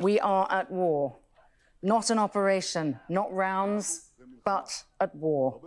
We 0.00 0.18
are 0.20 0.46
at 0.50 0.70
war. 0.70 1.18
Not 1.82 2.08
an 2.08 2.18
operation, 2.18 2.98
not 3.10 3.32
rounds, 3.34 4.08
but 4.46 4.84
at 4.98 5.14
war. 5.14 5.60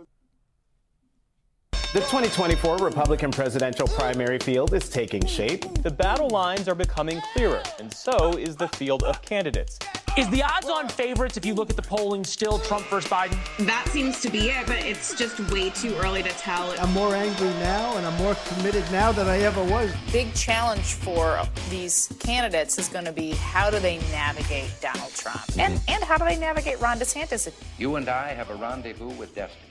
The 1.92 2.00
2024 2.00 2.78
Republican 2.78 3.30
presidential 3.30 3.86
primary 3.86 4.40
field 4.40 4.74
is 4.74 4.88
taking 4.88 5.24
shape. 5.24 5.64
The 5.84 5.90
battle 5.90 6.28
lines 6.30 6.66
are 6.66 6.74
becoming 6.74 7.20
clearer, 7.32 7.62
and 7.78 7.92
so 7.92 8.32
is 8.32 8.56
the 8.56 8.66
field 8.68 9.04
of 9.04 9.22
candidates. 9.22 9.78
Is 10.16 10.30
the 10.30 10.44
odds 10.44 10.68
on 10.68 10.88
favorites, 10.88 11.36
if 11.36 11.44
you 11.44 11.54
look 11.54 11.70
at 11.70 11.76
the 11.76 11.82
polling, 11.82 12.22
still 12.22 12.60
Trump 12.60 12.86
versus 12.86 13.10
Biden? 13.10 13.36
That 13.66 13.88
seems 13.88 14.20
to 14.20 14.30
be 14.30 14.48
it, 14.48 14.64
but 14.64 14.76
it's 14.76 15.12
just 15.18 15.40
way 15.50 15.70
too 15.70 15.92
early 15.96 16.22
to 16.22 16.28
tell. 16.28 16.72
I'm 16.78 16.92
more 16.92 17.16
angry 17.16 17.48
now 17.54 17.96
and 17.96 18.06
I'm 18.06 18.16
more 18.18 18.36
committed 18.46 18.84
now 18.92 19.10
than 19.10 19.26
I 19.26 19.38
ever 19.38 19.64
was. 19.64 19.92
Big 20.12 20.32
challenge 20.34 20.94
for 20.94 21.42
these 21.68 22.14
candidates 22.20 22.78
is 22.78 22.88
going 22.88 23.06
to 23.06 23.12
be 23.12 23.32
how 23.32 23.70
do 23.70 23.80
they 23.80 23.98
navigate 24.12 24.70
Donald 24.80 25.12
Trump? 25.14 25.42
And, 25.58 25.80
and 25.88 26.04
how 26.04 26.16
do 26.16 26.24
they 26.24 26.38
navigate 26.38 26.80
Ron 26.80 27.00
DeSantis? 27.00 27.52
You 27.76 27.96
and 27.96 28.08
I 28.08 28.34
have 28.34 28.50
a 28.50 28.54
rendezvous 28.54 29.08
with 29.08 29.34
destiny. 29.34 29.64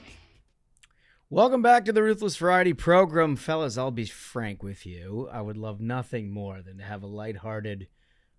Welcome 1.30 1.62
back 1.62 1.86
to 1.86 1.92
the 1.94 2.02
Ruthless 2.02 2.36
Variety 2.36 2.74
program, 2.74 3.36
fellas. 3.36 3.78
I'll 3.78 3.90
be 3.90 4.04
frank 4.04 4.62
with 4.62 4.84
you. 4.84 5.26
I 5.32 5.40
would 5.40 5.56
love 5.56 5.80
nothing 5.80 6.30
more 6.30 6.60
than 6.60 6.76
to 6.76 6.84
have 6.84 7.02
a 7.02 7.06
lighthearted, 7.06 7.88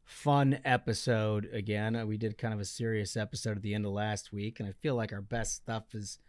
fun 0.06 0.60
episode 0.64 1.50
again. 1.52 1.96
Uh, 1.96 2.06
We 2.06 2.18
did 2.18 2.38
kind 2.38 2.54
of 2.54 2.60
a 2.60 2.66
serious 2.66 3.18
episode 3.18 3.58
at 3.58 3.64
the 3.64 3.74
end 3.74 3.86
of 3.86 3.92
last 3.92 4.32
week, 4.32 4.60
and 4.60 4.70
I 4.70 4.72
feel 4.72 4.96
like 4.96 5.12
our 5.12 5.22
best 5.22 5.56
stuff 5.56 5.94
is 5.94 6.20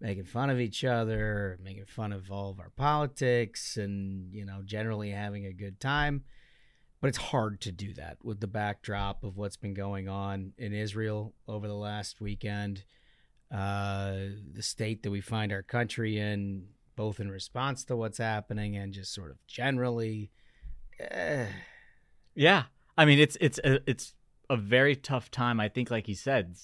making 0.00 0.24
fun 0.24 0.50
of 0.50 0.58
each 0.58 0.84
other, 0.84 1.58
making 1.62 1.84
fun 1.86 2.12
of 2.12 2.30
all 2.30 2.50
of 2.50 2.58
our 2.58 2.70
politics, 2.70 3.76
and 3.76 4.32
you 4.34 4.44
know, 4.44 4.62
generally 4.64 5.10
having 5.10 5.46
a 5.46 5.52
good 5.52 5.78
time. 5.80 6.24
But 7.00 7.08
it's 7.08 7.18
hard 7.18 7.60
to 7.62 7.72
do 7.72 7.94
that 7.94 8.18
with 8.22 8.40
the 8.40 8.46
backdrop 8.46 9.24
of 9.24 9.36
what's 9.36 9.56
been 9.56 9.74
going 9.74 10.08
on 10.08 10.52
in 10.58 10.74
Israel 10.74 11.34
over 11.46 11.66
the 11.66 11.74
last 11.74 12.20
weekend 12.20 12.84
uh, 13.50 14.14
the 14.52 14.62
state 14.62 15.02
that 15.02 15.10
we 15.10 15.20
find 15.20 15.52
our 15.52 15.62
country 15.62 16.18
in, 16.18 16.66
both 16.96 17.20
in 17.20 17.30
response 17.30 17.84
to 17.84 17.96
what's 17.96 18.18
happening 18.18 18.76
and 18.76 18.92
just 18.92 19.12
sort 19.12 19.30
of 19.30 19.44
generally. 19.46 20.30
Eh. 20.98 21.46
Yeah, 22.34 22.64
I 22.96 23.04
mean 23.04 23.18
it's 23.18 23.36
it's 23.40 23.58
a, 23.64 23.80
it's 23.88 24.14
a 24.50 24.56
very 24.56 24.96
tough 24.96 25.30
time. 25.30 25.60
I 25.60 25.68
think, 25.68 25.90
like 25.90 26.06
he 26.06 26.14
said, 26.14 26.56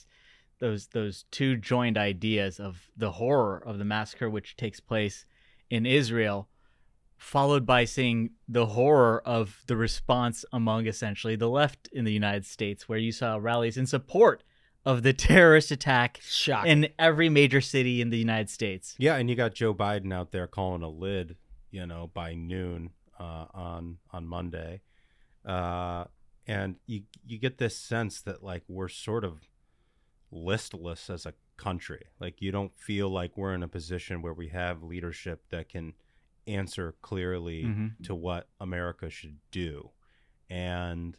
those 0.58 0.88
those 0.88 1.24
two 1.30 1.56
joined 1.56 1.96
ideas 1.96 2.58
of 2.58 2.90
the 2.96 3.12
horror 3.12 3.62
of 3.64 3.78
the 3.78 3.84
massacre 3.84 4.28
which 4.28 4.56
takes 4.56 4.80
place 4.80 5.24
in 5.70 5.86
Israel, 5.86 6.48
followed 7.16 7.64
by 7.64 7.84
seeing 7.84 8.30
the 8.48 8.66
horror 8.66 9.22
of 9.24 9.62
the 9.66 9.76
response 9.76 10.44
among 10.52 10.86
essentially 10.86 11.36
the 11.36 11.48
left 11.48 11.88
in 11.92 12.04
the 12.04 12.12
United 12.12 12.44
States, 12.44 12.88
where 12.88 12.98
you 12.98 13.12
saw 13.12 13.36
rallies 13.36 13.76
in 13.76 13.86
support 13.86 14.42
of 14.84 15.02
the 15.02 15.12
terrorist 15.28 15.70
attack 15.70 16.20
Shocking. 16.22 16.70
in 16.70 16.88
every 16.98 17.28
major 17.28 17.60
city 17.60 18.00
in 18.00 18.10
the 18.10 18.18
United 18.18 18.50
States. 18.50 18.94
Yeah, 18.98 19.16
and 19.16 19.28
you 19.30 19.36
got 19.36 19.54
Joe 19.54 19.74
Biden 19.74 20.12
out 20.12 20.32
there 20.32 20.46
calling 20.46 20.82
a 20.82 20.88
lid, 20.88 21.36
you 21.70 21.86
know, 21.86 22.10
by 22.12 22.34
noon 22.34 22.90
uh, 23.18 23.46
on 23.52 23.98
on 24.12 24.26
Monday, 24.26 24.80
uh, 25.46 26.04
and 26.46 26.76
you 26.86 27.02
you 27.24 27.38
get 27.38 27.58
this 27.58 27.76
sense 27.78 28.20
that 28.22 28.42
like 28.42 28.62
we're 28.68 28.88
sort 28.88 29.24
of 29.24 29.48
listless 30.30 31.08
as 31.10 31.26
a 31.26 31.34
country. 31.56 32.04
Like 32.20 32.42
you 32.42 32.52
don't 32.52 32.76
feel 32.76 33.08
like 33.08 33.36
we're 33.36 33.54
in 33.54 33.62
a 33.62 33.68
position 33.68 34.22
where 34.22 34.34
we 34.34 34.48
have 34.48 34.82
leadership 34.82 35.44
that 35.50 35.68
can 35.68 35.94
answer 36.46 36.94
clearly 37.02 37.64
Mhm. 37.64 38.04
to 38.04 38.14
what 38.14 38.48
America 38.60 39.08
should 39.10 39.38
do, 39.50 39.90
and 40.50 41.16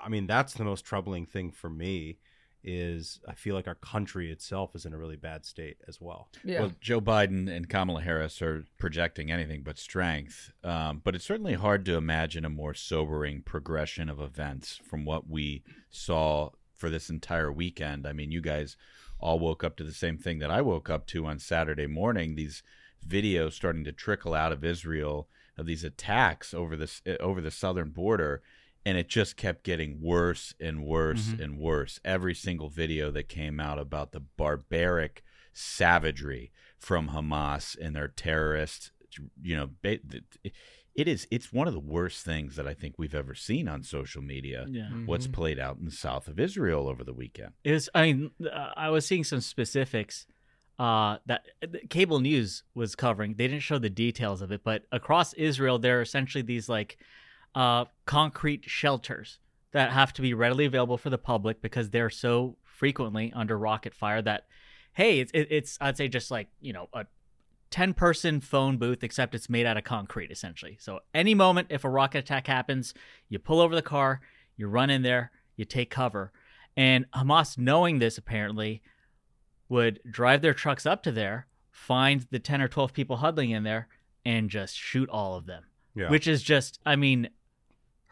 I 0.00 0.08
mean 0.08 0.26
that's 0.26 0.54
the 0.54 0.64
most 0.64 0.84
troubling 0.84 1.26
thing 1.26 1.50
for 1.50 1.70
me. 1.70 2.18
Is 2.62 3.20
I 3.26 3.34
feel 3.34 3.54
like 3.54 3.66
our 3.66 3.74
country 3.74 4.30
itself 4.30 4.74
is 4.74 4.84
in 4.84 4.92
a 4.92 4.98
really 4.98 5.16
bad 5.16 5.46
state 5.46 5.78
as 5.88 6.00
well. 6.00 6.28
Yeah. 6.44 6.60
Well, 6.60 6.72
Joe 6.80 7.00
Biden 7.00 7.48
and 7.48 7.68
Kamala 7.68 8.02
Harris 8.02 8.42
are 8.42 8.64
projecting 8.78 9.30
anything 9.30 9.62
but 9.62 9.78
strength, 9.78 10.52
um, 10.62 11.00
but 11.02 11.14
it's 11.14 11.24
certainly 11.24 11.54
hard 11.54 11.84
to 11.86 11.96
imagine 11.96 12.44
a 12.44 12.50
more 12.50 12.74
sobering 12.74 13.42
progression 13.42 14.10
of 14.10 14.20
events 14.20 14.78
from 14.84 15.04
what 15.06 15.28
we 15.28 15.62
saw 15.90 16.50
for 16.74 16.90
this 16.90 17.08
entire 17.08 17.50
weekend. 17.50 18.06
I 18.06 18.12
mean, 18.12 18.30
you 18.30 18.40
guys 18.40 18.76
all 19.18 19.38
woke 19.38 19.64
up 19.64 19.76
to 19.76 19.84
the 19.84 19.92
same 19.92 20.18
thing 20.18 20.38
that 20.40 20.50
I 20.50 20.60
woke 20.60 20.90
up 20.90 21.06
to 21.08 21.26
on 21.26 21.38
Saturday 21.38 21.86
morning. 21.86 22.34
These 22.34 22.62
videos 23.06 23.52
starting 23.52 23.84
to 23.84 23.92
trickle 23.92 24.34
out 24.34 24.52
of 24.52 24.64
Israel 24.64 25.28
of 25.56 25.66
these 25.66 25.84
attacks 25.84 26.54
over 26.54 26.76
this 26.76 27.02
over 27.20 27.40
the 27.40 27.50
southern 27.50 27.90
border 27.90 28.42
and 28.86 28.96
it 28.96 29.08
just 29.08 29.36
kept 29.36 29.62
getting 29.64 30.00
worse 30.00 30.54
and 30.60 30.84
worse 30.84 31.28
Mhm. 31.28 31.40
and 31.40 31.58
worse. 31.58 32.00
Every 32.04 32.34
single 32.34 32.68
video 32.68 33.10
that 33.10 33.28
came 33.28 33.60
out 33.60 33.78
about 33.78 34.12
the 34.12 34.20
barbaric 34.20 35.22
savagery 35.52 36.50
from 36.78 37.08
Hamas 37.10 37.76
and 37.78 37.94
their 37.94 38.08
terrorists, 38.08 38.92
you 39.42 39.56
know, 39.56 39.70
it 39.82 41.06
is 41.08 41.26
it's 41.30 41.52
one 41.52 41.68
of 41.68 41.74
the 41.74 41.80
worst 41.80 42.24
things 42.24 42.56
that 42.56 42.66
I 42.66 42.74
think 42.74 42.94
we've 42.98 43.14
ever 43.14 43.34
seen 43.34 43.68
on 43.68 43.82
social 43.82 44.22
media. 44.22 44.66
Yeah. 44.68 44.88
What's 45.06 45.26
Mhm. 45.28 45.32
played 45.32 45.58
out 45.58 45.76
in 45.78 45.84
the 45.84 45.90
south 45.90 46.26
of 46.28 46.38
Israel 46.40 46.88
over 46.88 47.04
the 47.04 47.12
weekend. 47.12 47.52
It 47.64 47.72
was. 47.72 47.88
I 47.94 48.12
mean, 48.12 48.30
uh, 48.44 48.72
I 48.76 48.88
was 48.90 49.06
seeing 49.06 49.24
some 49.24 49.40
specifics 49.40 50.26
uh, 50.78 51.18
that 51.26 51.46
the 51.60 51.80
cable 51.90 52.20
news 52.20 52.62
was 52.74 52.94
covering. 52.96 53.34
They 53.34 53.46
didn't 53.48 53.62
show 53.62 53.78
the 53.78 53.90
details 53.90 54.40
of 54.40 54.50
it, 54.50 54.62
but 54.64 54.86
across 54.90 55.34
Israel, 55.34 55.78
there 55.78 55.98
are 55.98 56.02
essentially 56.02 56.40
these 56.40 56.70
like 56.70 56.96
uh, 57.54 57.86
concrete 58.06 58.64
shelters 58.66 59.38
that 59.72 59.92
have 59.92 60.12
to 60.14 60.22
be 60.22 60.34
readily 60.34 60.64
available 60.64 60.98
for 60.98 61.10
the 61.10 61.18
public 61.18 61.62
because 61.62 61.90
they're 61.90 62.10
so 62.10 62.56
frequently 62.62 63.32
under 63.34 63.58
rocket 63.58 63.94
fire 63.94 64.22
that, 64.22 64.46
hey, 64.92 65.20
it's 65.20 65.30
it's 65.34 65.78
I'd 65.80 65.96
say 65.96 66.08
just 66.08 66.30
like 66.30 66.48
you 66.60 66.72
know 66.72 66.88
a 66.92 67.06
10 67.70 67.94
person 67.94 68.40
phone 68.40 68.78
booth, 68.78 69.04
except 69.04 69.34
it's 69.34 69.48
made 69.48 69.66
out 69.66 69.76
of 69.76 69.84
concrete, 69.84 70.30
essentially. 70.30 70.76
So, 70.80 71.00
any 71.14 71.34
moment 71.34 71.68
if 71.70 71.84
a 71.84 71.90
rocket 71.90 72.18
attack 72.18 72.46
happens, 72.46 72.94
you 73.28 73.38
pull 73.38 73.60
over 73.60 73.74
the 73.74 73.82
car, 73.82 74.20
you 74.56 74.66
run 74.66 74.90
in 74.90 75.02
there, 75.02 75.30
you 75.56 75.64
take 75.64 75.90
cover. 75.90 76.32
And 76.76 77.06
Hamas, 77.12 77.58
knowing 77.58 77.98
this 77.98 78.18
apparently, 78.18 78.82
would 79.68 80.00
drive 80.08 80.42
their 80.42 80.54
trucks 80.54 80.86
up 80.86 81.02
to 81.04 81.12
there, 81.12 81.46
find 81.70 82.26
the 82.30 82.38
10 82.38 82.60
or 82.60 82.68
12 82.68 82.92
people 82.92 83.16
huddling 83.18 83.50
in 83.50 83.62
there, 83.62 83.88
and 84.24 84.50
just 84.50 84.76
shoot 84.76 85.08
all 85.08 85.36
of 85.36 85.46
them. 85.46 85.64
Yeah. 85.94 86.10
Which 86.10 86.26
is 86.26 86.42
just, 86.42 86.80
I 86.84 86.96
mean, 86.96 87.28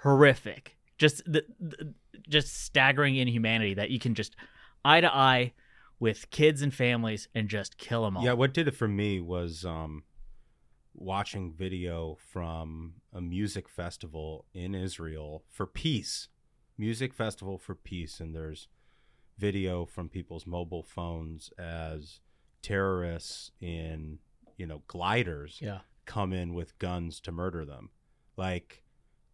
horrific. 0.03 0.77
Just 0.99 1.23
the, 1.31 1.45
the 1.61 1.95
just 2.29 2.63
staggering 2.65 3.17
inhumanity 3.17 3.75
that 3.75 3.91
you 3.91 3.99
can 3.99 4.15
just 4.15 4.35
eye 4.85 5.01
to 5.01 5.15
eye 5.15 5.53
with 6.01 6.31
kids 6.31 6.63
and 6.63 6.73
families 6.75 7.29
and 7.35 7.49
just 7.49 7.79
kill 7.79 8.05
them 8.05 8.17
all. 8.17 8.25
Yeah, 8.25 8.33
what 8.33 8.53
did 8.55 8.69
it 8.69 8.75
for 8.75 8.89
me 8.89 9.21
was 9.21 9.65
um, 9.65 10.03
watching 10.95 11.53
video 11.53 12.17
from 12.33 12.95
a 13.13 13.21
music 13.21 13.69
festival 13.69 14.45
in 14.55 14.75
Israel 14.75 15.45
for 15.51 15.67
peace. 15.67 16.29
Music 16.77 17.13
festival 17.13 17.59
for 17.59 17.75
peace, 17.75 18.21
and 18.21 18.35
there's 18.35 18.69
video 19.37 19.85
from 19.85 20.09
people's 20.09 20.47
mobile 20.47 20.83
phones 20.83 21.51
as 21.59 22.21
terrorists 22.63 23.51
in 23.61 24.19
you 24.57 24.67
know 24.67 24.83
gliders 24.89 25.59
Yeah. 25.63 25.81
come 26.07 26.33
in 26.33 26.55
with 26.55 26.79
guns 26.79 27.21
to 27.21 27.33
murder 27.33 27.65
them. 27.65 27.91
Like, 28.37 28.83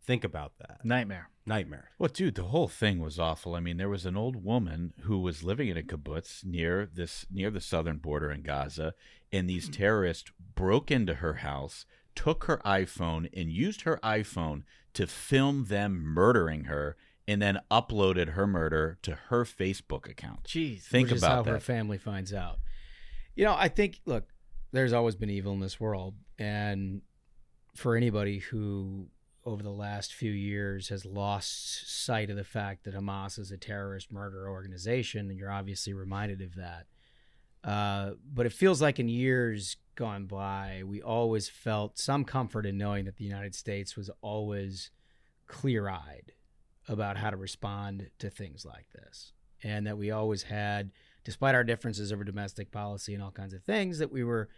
think 0.04 0.24
about 0.24 0.52
that. 0.58 0.84
Nightmare. 0.84 1.30
Nightmare. 1.46 1.90
Well, 1.98 2.10
dude, 2.12 2.36
the 2.36 2.44
whole 2.44 2.68
thing 2.68 3.00
was 3.00 3.18
awful. 3.18 3.54
I 3.54 3.60
mean, 3.60 3.76
there 3.76 3.88
was 3.88 4.06
an 4.06 4.16
old 4.16 4.44
woman 4.44 4.94
who 5.02 5.18
was 5.18 5.44
living 5.44 5.68
in 5.68 5.76
a 5.76 5.82
kibbutz 5.82 6.44
near 6.44 6.88
this 6.92 7.26
near 7.30 7.50
the 7.50 7.60
southern 7.60 7.98
border 7.98 8.30
in 8.30 8.42
Gaza, 8.42 8.94
and 9.32 9.48
these 9.48 9.68
mm. 9.68 9.74
terrorists 9.74 10.30
broke 10.54 10.90
into 10.90 11.14
her 11.14 11.34
house, 11.34 11.84
took 12.14 12.44
her 12.44 12.58
iPhone, 12.64 13.28
and 13.34 13.50
used 13.50 13.82
her 13.82 13.98
iPhone 14.02 14.62
to 14.94 15.06
film 15.06 15.66
them 15.66 16.00
murdering 16.02 16.64
her, 16.64 16.96
and 17.28 17.42
then 17.42 17.60
uploaded 17.70 18.30
her 18.30 18.46
murder 18.46 18.98
to 19.02 19.14
her 19.28 19.44
Facebook 19.44 20.08
account. 20.08 20.44
Jeez. 20.44 20.82
Think 20.82 21.08
Which 21.08 21.16
is 21.16 21.24
how 21.24 21.40
about 21.40 21.52
her 21.52 21.60
family 21.60 21.98
finds 21.98 22.32
out. 22.32 22.58
You 23.34 23.44
know, 23.44 23.54
I 23.54 23.68
think 23.68 24.00
look, 24.06 24.28
there's 24.72 24.92
always 24.92 25.14
been 25.14 25.30
evil 25.30 25.52
in 25.52 25.60
this 25.60 25.78
world, 25.78 26.14
and 26.38 27.02
for 27.74 27.96
anybody 27.96 28.38
who 28.38 29.08
over 29.46 29.62
the 29.62 29.70
last 29.70 30.14
few 30.14 30.30
years 30.30 30.88
has 30.88 31.04
lost 31.04 32.04
sight 32.04 32.30
of 32.30 32.36
the 32.36 32.44
fact 32.44 32.84
that 32.84 32.94
Hamas 32.94 33.38
is 33.38 33.50
a 33.50 33.58
terrorist 33.58 34.10
murder 34.10 34.48
organization, 34.48 35.28
and 35.28 35.38
you're 35.38 35.50
obviously 35.50 35.92
reminded 35.92 36.40
of 36.40 36.54
that. 36.54 36.86
Uh, 37.62 38.12
but 38.32 38.46
it 38.46 38.52
feels 38.52 38.80
like 38.80 38.98
in 38.98 39.08
years 39.08 39.76
gone 39.96 40.26
by, 40.26 40.82
we 40.84 41.00
always 41.00 41.48
felt 41.48 41.98
some 41.98 42.24
comfort 42.24 42.66
in 42.66 42.78
knowing 42.78 43.04
that 43.04 43.16
the 43.16 43.24
United 43.24 43.54
States 43.54 43.96
was 43.96 44.10
always 44.20 44.90
clear 45.46 45.88
eyed 45.88 46.32
about 46.88 47.16
how 47.16 47.30
to 47.30 47.36
respond 47.36 48.10
to 48.18 48.28
things 48.28 48.64
like 48.64 48.86
this. 48.92 49.32
And 49.62 49.86
that 49.86 49.96
we 49.96 50.10
always 50.10 50.42
had, 50.42 50.90
despite 51.24 51.54
our 51.54 51.64
differences 51.64 52.12
over 52.12 52.24
domestic 52.24 52.70
policy 52.70 53.14
and 53.14 53.22
all 53.22 53.30
kinds 53.30 53.54
of 53.54 53.62
things, 53.62 53.98
that 53.98 54.12
we 54.12 54.24
were 54.24 54.48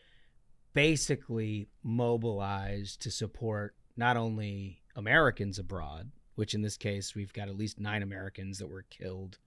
basically 0.73 1.69
mobilized 1.85 3.01
to 3.03 3.11
support 3.11 3.75
not 3.97 4.17
only 4.17 4.83
Americans 4.95 5.59
abroad 5.59 6.11
which 6.37 6.55
in 6.55 6.63
this 6.63 6.77
case 6.77 7.15
we've 7.15 7.33
got 7.33 7.49
at 7.49 7.57
least 7.57 7.81
nine 7.81 8.03
Americans 8.03 8.59
that 8.59 8.71
were 8.71 8.85
killed 8.89 9.39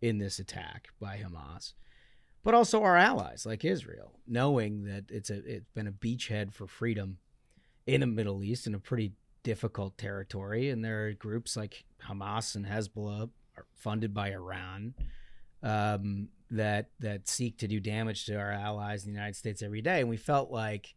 in 0.00 0.18
this 0.18 0.38
attack 0.38 0.88
by 1.00 1.16
Hamas, 1.18 1.72
but 2.44 2.54
also 2.54 2.82
our 2.82 2.96
allies 2.96 3.44
like 3.44 3.64
Israel, 3.64 4.12
knowing 4.28 4.84
that 4.84 5.04
it's 5.08 5.30
a 5.30 5.38
it's 5.44 5.70
been 5.70 5.88
a 5.88 5.92
beachhead 5.92 6.52
for 6.52 6.66
freedom 6.66 7.18
in 7.86 8.00
the 8.00 8.06
Middle 8.06 8.44
East 8.44 8.66
in 8.66 8.74
a 8.74 8.78
pretty 8.78 9.12
difficult 9.42 9.98
territory, 9.98 10.70
and 10.70 10.84
there 10.84 11.06
are 11.06 11.12
groups 11.12 11.56
like 11.56 11.84
Hamas 12.06 12.54
and 12.54 12.66
Hezbollah 12.66 13.30
are 13.56 13.66
funded 13.74 14.12
by 14.12 14.30
Iran 14.30 14.94
um, 15.62 16.28
that 16.50 16.90
that 17.00 17.26
seek 17.26 17.56
to 17.58 17.68
do 17.68 17.80
damage 17.80 18.26
to 18.26 18.36
our 18.36 18.52
allies 18.52 19.04
in 19.04 19.12
the 19.12 19.16
United 19.16 19.36
States 19.36 19.62
every 19.62 19.80
day, 19.80 20.00
and 20.00 20.10
we 20.10 20.18
felt 20.18 20.50
like 20.50 20.94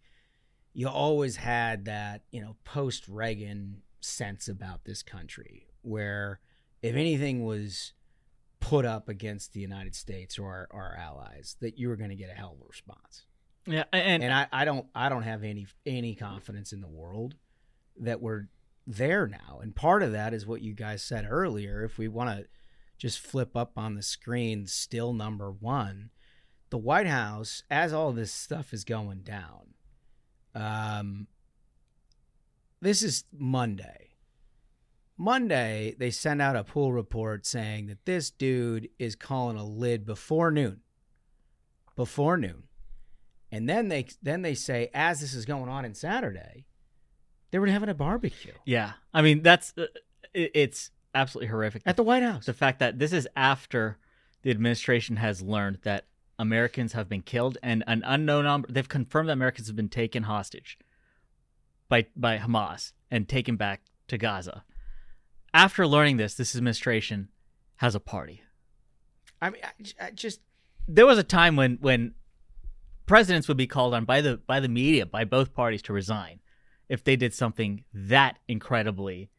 you 0.77 0.87
always 0.87 1.37
had 1.37 1.85
that 1.85 2.21
you 2.29 2.39
know 2.39 2.55
post 2.63 3.07
Reagan 3.07 3.81
sense 3.99 4.47
about 4.47 4.85
this 4.85 5.01
country, 5.01 5.65
where 5.81 6.39
if 6.83 6.95
anything 6.95 7.43
was 7.43 7.93
put 8.59 8.85
up 8.85 9.09
against 9.09 9.53
the 9.53 9.59
United 9.59 9.95
States 9.95 10.37
or 10.37 10.67
our, 10.71 10.79
our 10.79 10.95
allies, 10.95 11.57
that 11.61 11.79
you 11.79 11.89
were 11.89 11.95
going 11.95 12.11
to 12.11 12.15
get 12.15 12.29
a 12.29 12.33
hell 12.33 12.55
of 12.55 12.61
a 12.63 12.67
response. 12.67 13.25
Yeah, 13.65 13.85
and, 13.91 14.21
and 14.21 14.31
I, 14.31 14.47
I 14.51 14.65
don't 14.65 14.85
I 14.93 15.09
don't 15.09 15.23
have 15.23 15.43
any 15.43 15.65
any 15.87 16.13
confidence 16.13 16.71
in 16.71 16.81
the 16.81 16.87
world 16.87 17.33
that 17.99 18.21
we're 18.21 18.43
there 18.85 19.25
now. 19.25 19.59
And 19.59 19.75
part 19.75 20.03
of 20.03 20.11
that 20.11 20.31
is 20.31 20.45
what 20.45 20.61
you 20.61 20.75
guys 20.75 21.01
said 21.01 21.25
earlier. 21.27 21.83
If 21.83 21.97
we 21.97 22.07
want 22.07 22.29
to 22.37 22.45
just 22.99 23.17
flip 23.17 23.57
up 23.57 23.79
on 23.79 23.95
the 23.95 24.03
screen, 24.03 24.67
still 24.67 25.11
number 25.11 25.51
one, 25.51 26.11
the 26.69 26.77
White 26.77 27.07
House, 27.07 27.63
as 27.67 27.93
all 27.93 28.11
this 28.11 28.31
stuff 28.31 28.73
is 28.73 28.83
going 28.83 29.21
down, 29.23 29.73
um, 30.57 31.27
this 32.81 33.03
is 33.03 33.23
Monday. 33.31 34.09
Monday, 35.17 35.95
they 35.97 36.11
send 36.11 36.41
out 36.41 36.55
a 36.55 36.63
pool 36.63 36.91
report 36.91 37.45
saying 37.45 37.87
that 37.87 38.05
this 38.05 38.29
dude 38.29 38.89
is 38.99 39.15
calling 39.15 39.57
a 39.57 39.65
lid 39.65 40.05
before 40.05 40.51
noon. 40.51 40.81
Before 41.95 42.37
noon. 42.37 42.63
And 43.51 43.67
then 43.67 43.87
they 43.87 44.07
then 44.21 44.41
they 44.41 44.53
say 44.53 44.89
as 44.93 45.21
this 45.21 45.33
is 45.33 45.45
going 45.45 45.69
on 45.69 45.85
in 45.85 45.93
Saturday, 45.93 46.65
they 47.51 47.59
were 47.59 47.67
having 47.67 47.89
a 47.89 47.93
barbecue. 47.93 48.51
Yeah, 48.65 48.93
I 49.13 49.21
mean 49.21 49.41
that's 49.41 49.73
uh, 49.77 49.85
it, 50.33 50.51
it's 50.53 50.91
absolutely 51.15 51.47
horrific 51.47 51.81
at 51.85 51.95
the 51.95 52.03
White 52.03 52.23
House. 52.23 52.45
The 52.45 52.53
fact 52.53 52.79
that 52.79 52.99
this 52.99 53.13
is 53.13 53.27
after 53.35 53.97
the 54.43 54.51
administration 54.51 55.15
has 55.15 55.41
learned 55.41 55.79
that 55.83 56.05
Americans 56.39 56.93
have 56.93 57.09
been 57.09 57.21
killed 57.21 57.57
and 57.63 57.83
an 57.87 58.03
unknown 58.05 58.45
number 58.45 58.71
they've 58.71 58.87
confirmed 58.87 59.29
that 59.29 59.33
Americans 59.33 59.67
have 59.67 59.75
been 59.75 59.89
taken 59.89 60.23
hostage 60.23 60.77
by 61.89 62.05
by 62.15 62.37
Hamas 62.37 62.93
and 63.09 63.27
taken 63.27 63.55
back 63.55 63.81
to 64.07 64.17
Gaza. 64.17 64.63
After 65.53 65.87
learning 65.87 66.17
this, 66.17 66.35
this 66.35 66.55
administration 66.55 67.29
has 67.77 67.95
a 67.95 67.99
party. 67.99 68.43
I 69.41 69.49
mean, 69.49 69.61
I, 69.63 70.05
I 70.07 70.11
just 70.11 70.41
there 70.87 71.05
was 71.05 71.17
a 71.17 71.23
time 71.23 71.55
when 71.55 71.77
when 71.81 72.13
presidents 73.05 73.47
would 73.47 73.57
be 73.57 73.67
called 73.67 73.93
on 73.93 74.05
by 74.05 74.21
the 74.21 74.37
by 74.45 74.59
the 74.59 74.69
media 74.69 75.05
by 75.05 75.23
both 75.23 75.53
parties 75.53 75.81
to 75.83 75.93
resign 75.93 76.39
if 76.89 77.03
they 77.03 77.15
did 77.15 77.33
something 77.33 77.83
that 77.93 78.37
incredibly 78.47 79.29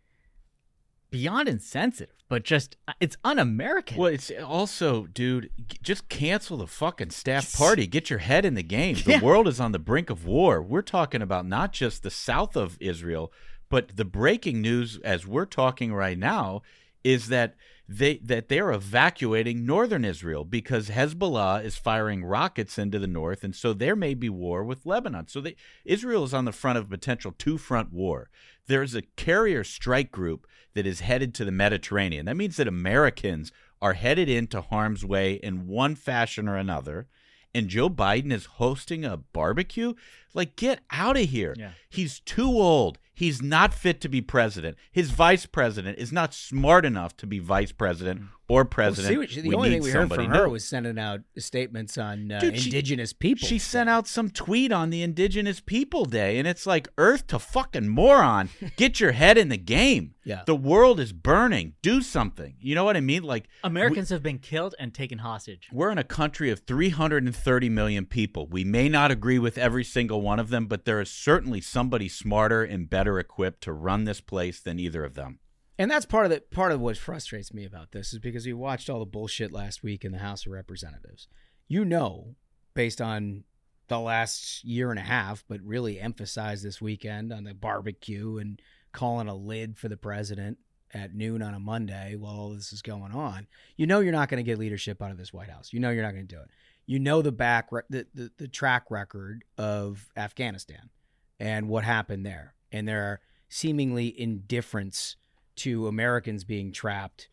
beyond 1.10 1.48
insensitive, 1.48 2.14
but 2.28 2.44
just 2.44 2.76
uh, 2.86 2.92
it's 3.00 3.16
un-American. 3.24 3.96
Well, 3.96 4.12
it's 4.12 4.30
also, 4.44 5.06
dude, 5.06 5.50
just 5.82 6.08
cancel 6.08 6.58
the 6.58 6.66
fucking 6.66 7.10
staff 7.10 7.56
party. 7.56 7.86
Get 7.86 8.10
your 8.10 8.18
head 8.20 8.44
in 8.44 8.54
the 8.54 8.62
game. 8.62 8.96
The 8.96 9.18
world 9.18 9.48
is 9.48 9.60
on 9.60 9.72
the 9.72 9.78
brink 9.78 10.10
of 10.10 10.26
war. 10.26 10.62
We're 10.62 10.82
talking 10.82 11.22
about 11.22 11.46
not 11.46 11.72
just 11.72 12.02
the 12.02 12.10
south 12.10 12.56
of 12.56 12.76
Israel, 12.80 13.32
but 13.68 13.96
the 13.96 14.04
breaking 14.04 14.60
news 14.60 14.98
as 15.04 15.26
we're 15.26 15.46
talking 15.46 15.92
right 15.92 16.18
now 16.18 16.62
is 17.04 17.28
that 17.28 17.54
they 17.88 18.18
that 18.18 18.48
they're 18.48 18.70
evacuating 18.70 19.64
northern 19.64 20.04
Israel 20.04 20.44
because 20.44 20.90
Hezbollah 20.90 21.64
is 21.64 21.76
firing 21.76 22.24
rockets 22.24 22.78
into 22.78 22.98
the 22.98 23.06
north, 23.06 23.42
and 23.42 23.56
so 23.56 23.72
there 23.72 23.96
may 23.96 24.14
be 24.14 24.28
war 24.28 24.62
with 24.62 24.84
Lebanon. 24.84 25.28
So 25.28 25.40
they, 25.40 25.56
Israel 25.84 26.24
is 26.24 26.34
on 26.34 26.44
the 26.44 26.52
front 26.52 26.76
of 26.78 26.84
a 26.84 26.88
potential 26.88 27.34
two-front 27.36 27.92
war. 27.92 28.28
There's 28.66 28.94
a 28.94 29.02
carrier 29.16 29.64
strike 29.64 30.12
group 30.12 30.46
that 30.74 30.86
is 30.86 31.00
headed 31.00 31.34
to 31.34 31.44
the 31.46 31.50
Mediterranean. 31.50 32.26
That 32.26 32.36
means 32.36 32.56
that 32.56 32.68
Americans 32.68 33.50
are 33.80 33.94
headed 33.94 34.28
into 34.28 34.60
harm's 34.60 35.04
way 35.04 35.34
in 35.34 35.66
one 35.66 35.94
fashion 35.94 36.46
or 36.46 36.56
another. 36.56 37.06
And 37.54 37.68
Joe 37.68 37.88
Biden 37.88 38.32
is 38.32 38.44
hosting 38.44 39.04
a 39.04 39.16
barbecue? 39.16 39.94
Like, 40.34 40.56
get 40.56 40.80
out 40.90 41.16
of 41.16 41.28
here. 41.28 41.54
Yeah. 41.56 41.70
He's 41.88 42.20
too 42.20 42.48
old. 42.48 42.98
He's 43.14 43.42
not 43.42 43.74
fit 43.74 44.00
to 44.02 44.08
be 44.08 44.20
president. 44.20 44.76
His 44.92 45.10
vice 45.10 45.46
president 45.46 45.98
is 45.98 46.12
not 46.12 46.34
smart 46.34 46.84
enough 46.84 47.16
to 47.16 47.26
be 47.26 47.38
vice 47.40 47.72
president 47.72 48.20
mm. 48.20 48.28
Or 48.48 48.62
Well, 48.62 48.64
president. 48.66 49.28
see 49.28 49.34
she- 49.34 49.40
the 49.42 49.48
We 49.50 49.54
only 49.54 49.68
need 49.68 49.74
thing 49.76 49.82
we 49.82 49.90
heard 49.90 50.00
somebody 50.02 50.24
from 50.24 50.32
her 50.34 50.46
new. 50.46 50.52
was 50.52 50.64
sending 50.68 50.98
out 50.98 51.20
statements 51.36 51.98
on 51.98 52.32
uh, 52.32 52.40
Dude, 52.40 52.58
she- 52.58 52.68
indigenous 52.70 53.12
people. 53.12 53.46
She 53.46 53.58
sent 53.58 53.88
out 53.90 54.06
some 54.08 54.30
tweet 54.30 54.72
on 54.72 54.90
the 54.90 55.02
Indigenous 55.02 55.60
People 55.60 56.04
Day, 56.06 56.38
and 56.38 56.48
it's 56.48 56.66
like, 56.66 56.88
Earth 56.98 57.26
to 57.28 57.38
fucking 57.38 57.88
moron. 57.88 58.48
Get 58.76 59.00
your 59.00 59.12
head 59.12 59.36
in 59.38 59.48
the 59.50 59.56
game. 59.58 60.14
Yeah. 60.24 60.42
The 60.46 60.56
world 60.56 60.98
is 61.00 61.12
burning. 61.12 61.74
Do 61.82 62.02
something. 62.02 62.56
You 62.60 62.74
know 62.74 62.84
what 62.84 62.96
I 62.96 63.00
mean? 63.00 63.22
Like, 63.22 63.48
Americans 63.64 64.10
have 64.10 64.22
been 64.22 64.38
killed 64.38 64.74
and 64.78 64.92
taken 64.92 65.18
hostage. 65.18 65.68
we're 65.72 65.90
in 65.90 65.98
a 65.98 66.04
country 66.04 66.50
of 66.50 66.60
330 66.60 67.68
million 67.68 68.04
people. 68.06 68.46
We 68.46 68.64
may 68.64 68.88
not 68.88 69.10
agree 69.10 69.38
with 69.38 69.56
every 69.58 69.84
single 69.84 70.20
one 70.20 70.38
of 70.38 70.50
them, 70.50 70.66
but 70.66 70.84
there 70.84 71.00
is 71.00 71.10
certainly 71.10 71.60
somebody 71.60 72.08
smarter 72.08 72.62
and 72.62 72.88
better 72.90 73.18
equipped 73.18 73.62
to 73.62 73.72
run 73.72 74.04
this 74.04 74.20
place 74.20 74.60
than 74.60 74.78
either 74.78 75.04
of 75.04 75.14
them. 75.14 75.38
And 75.78 75.90
that's 75.90 76.06
part 76.06 76.24
of 76.26 76.30
the 76.30 76.40
part 76.40 76.72
of 76.72 76.80
what 76.80 76.96
frustrates 76.96 77.54
me 77.54 77.64
about 77.64 77.92
this 77.92 78.12
is 78.12 78.18
because 78.18 78.44
we 78.44 78.52
watched 78.52 78.90
all 78.90 78.98
the 78.98 79.06
bullshit 79.06 79.52
last 79.52 79.82
week 79.84 80.04
in 80.04 80.12
the 80.12 80.18
House 80.18 80.44
of 80.44 80.52
Representatives. 80.52 81.28
You 81.68 81.84
know, 81.84 82.34
based 82.74 83.00
on 83.00 83.44
the 83.86 84.00
last 84.00 84.64
year 84.64 84.90
and 84.90 84.98
a 84.98 85.02
half, 85.02 85.44
but 85.48 85.60
really 85.62 86.00
emphasized 86.00 86.64
this 86.64 86.82
weekend 86.82 87.32
on 87.32 87.44
the 87.44 87.54
barbecue 87.54 88.38
and 88.38 88.60
calling 88.92 89.28
a 89.28 89.34
lid 89.34 89.78
for 89.78 89.88
the 89.88 89.96
president 89.96 90.58
at 90.92 91.14
noon 91.14 91.42
on 91.42 91.54
a 91.54 91.60
Monday 91.60 92.16
while 92.16 92.34
all 92.34 92.50
this 92.50 92.72
is 92.72 92.82
going 92.82 93.12
on. 93.12 93.46
You 93.76 93.86
know 93.86 94.00
you're 94.00 94.12
not 94.12 94.28
going 94.28 94.42
to 94.42 94.50
get 94.50 94.58
leadership 94.58 95.00
out 95.00 95.10
of 95.10 95.18
this 95.18 95.32
White 95.32 95.50
House. 95.50 95.72
You 95.72 95.80
know 95.80 95.90
you're 95.90 96.02
not 96.02 96.14
going 96.14 96.26
to 96.26 96.34
do 96.34 96.40
it. 96.40 96.50
You 96.86 96.98
know 96.98 97.22
the 97.22 97.32
back 97.32 97.70
re- 97.70 97.82
the, 97.88 98.06
the 98.14 98.30
the 98.38 98.48
track 98.48 98.90
record 98.90 99.44
of 99.56 100.08
Afghanistan 100.16 100.90
and 101.38 101.68
what 101.68 101.84
happened 101.84 102.26
there. 102.26 102.54
And 102.72 102.88
their 102.88 103.20
seemingly 103.48 104.18
indifference 104.20 105.16
to 105.58 105.86
Americans 105.88 106.44
being 106.44 106.72
trapped 106.72 107.28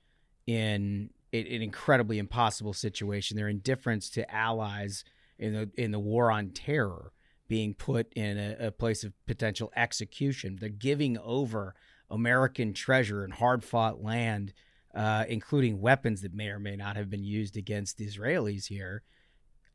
in 0.47 1.09
an 1.33 1.45
incredibly 1.61 2.17
impossible 2.17 2.73
situation. 2.73 3.35
Their 3.37 3.49
indifference 3.49 4.09
to 4.11 4.33
allies 4.33 5.03
in 5.37 5.53
the 5.53 5.69
in 5.75 5.91
the 5.91 5.99
war 5.99 6.31
on 6.31 6.49
terror 6.49 7.11
being 7.47 7.73
put 7.73 8.11
in 8.13 8.37
a, 8.37 8.67
a 8.67 8.71
place 8.71 9.03
of 9.03 9.13
potential 9.27 9.71
execution. 9.75 10.57
They're 10.59 10.69
giving 10.69 11.17
over 11.19 11.75
American 12.09 12.73
treasure 12.73 13.23
and 13.23 13.33
hard 13.33 13.63
fought 13.63 14.01
land, 14.01 14.53
uh, 14.95 15.25
including 15.27 15.79
weapons 15.81 16.21
that 16.21 16.33
may 16.33 16.47
or 16.49 16.59
may 16.59 16.75
not 16.75 16.95
have 16.95 17.09
been 17.09 17.23
used 17.23 17.57
against 17.57 17.97
the 17.97 18.07
Israelis 18.07 18.67
here. 18.67 19.03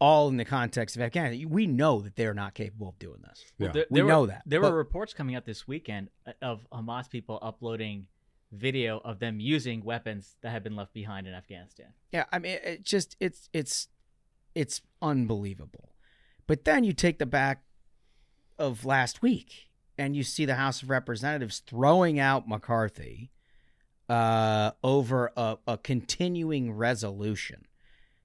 All 0.00 0.28
in 0.28 0.38
the 0.38 0.46
context 0.46 0.96
of 0.96 1.02
Afghanistan, 1.02 1.50
we 1.50 1.66
know 1.66 2.00
that 2.00 2.16
they're 2.16 2.32
not 2.32 2.54
capable 2.54 2.88
of 2.88 2.98
doing 2.98 3.20
this. 3.22 3.44
Well, 3.58 3.70
there- 3.72 3.86
we 3.90 4.00
there 4.00 4.08
know 4.08 4.22
were, 4.22 4.26
that. 4.28 4.42
There 4.46 4.60
But- 4.62 4.72
were 4.72 4.78
reports 4.78 5.12
coming 5.12 5.34
out 5.34 5.44
this 5.44 5.68
weekend 5.68 6.08
uh, 6.26 6.32
of 6.40 6.66
Hamas 6.72 7.10
people 7.10 7.38
uploading 7.42 8.06
video 8.52 9.00
of 9.04 9.18
them 9.18 9.40
using 9.40 9.84
weapons 9.84 10.36
that 10.42 10.50
had 10.50 10.62
been 10.62 10.76
left 10.76 10.92
behind 10.92 11.26
in 11.26 11.34
Afghanistan. 11.34 11.92
Yeah, 12.12 12.24
I 12.32 12.38
mean, 12.38 12.58
it 12.62 12.84
just 12.84 13.16
it's 13.20 13.48
it's 13.52 13.88
it's 14.54 14.80
unbelievable. 15.00 15.94
But 16.46 16.64
then 16.64 16.82
you 16.84 16.92
take 16.92 17.18
the 17.18 17.26
back 17.26 17.62
of 18.58 18.84
last 18.84 19.22
week 19.22 19.68
and 19.96 20.16
you 20.16 20.22
see 20.22 20.44
the 20.44 20.56
House 20.56 20.82
of 20.82 20.90
Representatives 20.90 21.60
throwing 21.60 22.18
out 22.18 22.48
McCarthy 22.48 23.30
uh, 24.08 24.72
over 24.82 25.30
a, 25.36 25.58
a 25.66 25.78
continuing 25.78 26.72
resolution. 26.72 27.66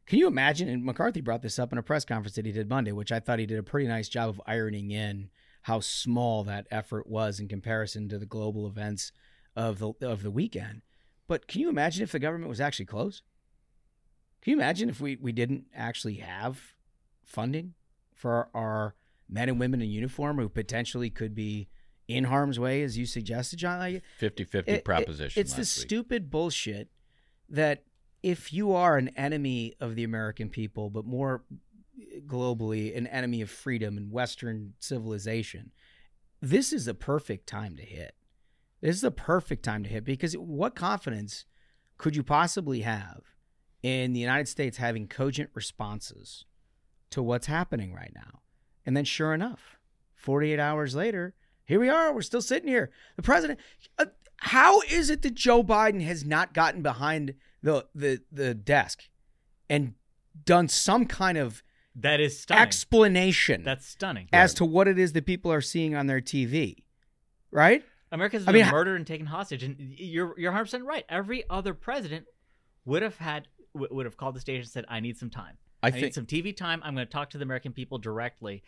Can 0.07 0.19
you 0.19 0.27
imagine? 0.27 0.67
And 0.69 0.83
McCarthy 0.83 1.21
brought 1.21 1.41
this 1.41 1.59
up 1.59 1.71
in 1.71 1.77
a 1.77 1.83
press 1.83 2.05
conference 2.05 2.35
that 2.35 2.45
he 2.45 2.51
did 2.51 2.69
Monday, 2.69 2.91
which 2.91 3.11
I 3.11 3.19
thought 3.19 3.39
he 3.39 3.45
did 3.45 3.59
a 3.59 3.63
pretty 3.63 3.87
nice 3.87 4.09
job 4.09 4.29
of 4.29 4.41
ironing 4.47 4.91
in 4.91 5.29
how 5.63 5.79
small 5.79 6.43
that 6.43 6.67
effort 6.69 7.07
was 7.07 7.39
in 7.39 7.47
comparison 7.47 8.07
to 8.09 8.19
the 8.19 8.25
global 8.25 8.67
events 8.67 9.11
of 9.55 9.79
the 9.79 9.93
of 10.01 10.23
the 10.23 10.31
weekend. 10.31 10.81
But 11.27 11.47
can 11.47 11.61
you 11.61 11.69
imagine 11.69 12.03
if 12.03 12.11
the 12.11 12.19
government 12.19 12.49
was 12.49 12.61
actually 12.61 12.85
closed? 12.85 13.23
Can 14.41 14.51
you 14.51 14.57
imagine 14.57 14.89
if 14.89 15.01
we, 15.01 15.15
we 15.15 15.31
didn't 15.31 15.65
actually 15.73 16.15
have 16.15 16.75
funding 17.23 17.73
for 18.13 18.49
our 18.53 18.93
men 19.27 19.49
and 19.49 19.59
women 19.59 19.81
in 19.81 19.89
uniform 19.89 20.37
who 20.37 20.47
potentially 20.49 21.09
could 21.09 21.33
be 21.33 21.67
in 22.07 22.25
harm's 22.25 22.59
way, 22.59 22.83
as 22.83 22.95
you 22.95 23.07
suggested, 23.07 23.57
John? 23.57 23.79
Like, 23.79 24.03
50 24.19 24.43
50 24.43 24.71
it- 24.71 24.75
it- 24.75 24.85
proposition. 24.85 25.39
it's 25.41 25.53
the 25.53 25.61
week. 25.61 25.65
stupid 25.67 26.29
bullshit 26.29 26.89
that 27.49 27.83
if 28.21 28.53
you 28.53 28.71
are 28.73 28.97
an 28.97 29.09
enemy 29.09 29.73
of 29.79 29.95
the 29.95 30.03
American 30.03 30.49
people, 30.49 30.91
but 30.91 31.05
more 31.05 31.43
globally, 32.27 32.95
an 32.95 33.07
enemy 33.07 33.41
of 33.41 33.49
freedom 33.49 33.97
and 33.97 34.11
Western 34.11 34.73
civilization, 34.79 35.71
this 36.41 36.71
is 36.71 36.85
the 36.85 36.93
perfect 36.93 37.47
time 37.47 37.75
to 37.77 37.83
hit. 37.83 38.15
This 38.85 38.97
is 38.97 39.01
the 39.01 39.09
perfect 39.09 39.63
time 39.63 39.81
to 39.81 39.89
hit 39.89 40.05
because 40.05 40.33
what 40.37 40.75
confidence 40.75 41.45
could 41.97 42.15
you 42.15 42.21
possibly 42.21 42.81
have 42.81 43.21
in 43.81 44.13
the 44.13 44.19
United 44.19 44.47
States 44.47 44.77
having 44.77 45.07
cogent 45.07 45.49
responses 45.55 46.45
to 47.09 47.23
what's 47.23 47.47
happening 47.47 47.95
right 47.95 48.11
now? 48.13 48.41
And 48.85 48.95
then, 48.95 49.03
sure 49.03 49.33
enough, 49.33 49.79
48 50.13 50.59
hours 50.59 50.93
later, 50.93 51.33
here 51.65 51.79
we 51.79 51.89
are. 51.89 52.13
We're 52.13 52.21
still 52.21 52.43
sitting 52.43 52.69
here. 52.69 52.91
The 53.15 53.23
president. 53.23 53.59
Uh, 53.97 54.05
how 54.37 54.81
is 54.81 55.09
it 55.09 55.23
that 55.23 55.33
Joe 55.33 55.63
Biden 55.63 56.03
has 56.03 56.23
not 56.23 56.53
gotten 56.53 56.83
behind 56.83 57.33
the 57.63 57.87
the 57.95 58.21
the 58.31 58.53
desk 58.53 59.05
and 59.67 59.95
done 60.45 60.67
some 60.67 61.07
kind 61.07 61.39
of 61.39 61.63
that 61.95 62.19
is 62.19 62.39
stunning. 62.39 62.61
explanation? 62.61 63.63
That's 63.63 63.87
stunning. 63.87 64.29
as 64.31 64.53
to 64.53 64.63
what 64.63 64.87
it 64.87 64.99
is 64.99 65.13
that 65.13 65.25
people 65.25 65.51
are 65.51 65.61
seeing 65.61 65.95
on 65.95 66.05
their 66.05 66.21
TV, 66.21 66.83
right? 67.49 67.83
America's 68.11 68.47
I 68.47 68.51
been 68.51 68.63
mean, 68.63 68.71
murdered 68.71 68.95
and 68.95 69.07
taken 69.07 69.25
hostage, 69.25 69.63
and 69.63 69.75
you're 69.79 70.33
you're 70.37 70.51
100 70.51 70.65
percent 70.65 70.83
right. 70.85 71.03
Every 71.09 71.43
other 71.49 71.73
president 71.73 72.25
would 72.85 73.01
have 73.01 73.17
had 73.17 73.47
would 73.73 74.05
have 74.05 74.17
called 74.17 74.35
the 74.35 74.39
station 74.39 74.61
and 74.61 74.69
said, 74.69 74.85
"I 74.87 74.99
need 74.99 75.17
some 75.17 75.29
time. 75.29 75.57
I 75.83 75.87
I, 75.87 75.91
think- 75.91 76.03
need 76.03 76.13
some 76.13 76.25
TV 76.25 76.55
time. 76.55 76.81
I'm 76.83 76.95
going 76.95 77.05
to 77.07 77.11
talk 77.11 77.29
to 77.31 77.37
the 77.37 77.43
American 77.43 77.73
people 77.73 77.97
directly." 77.97 78.63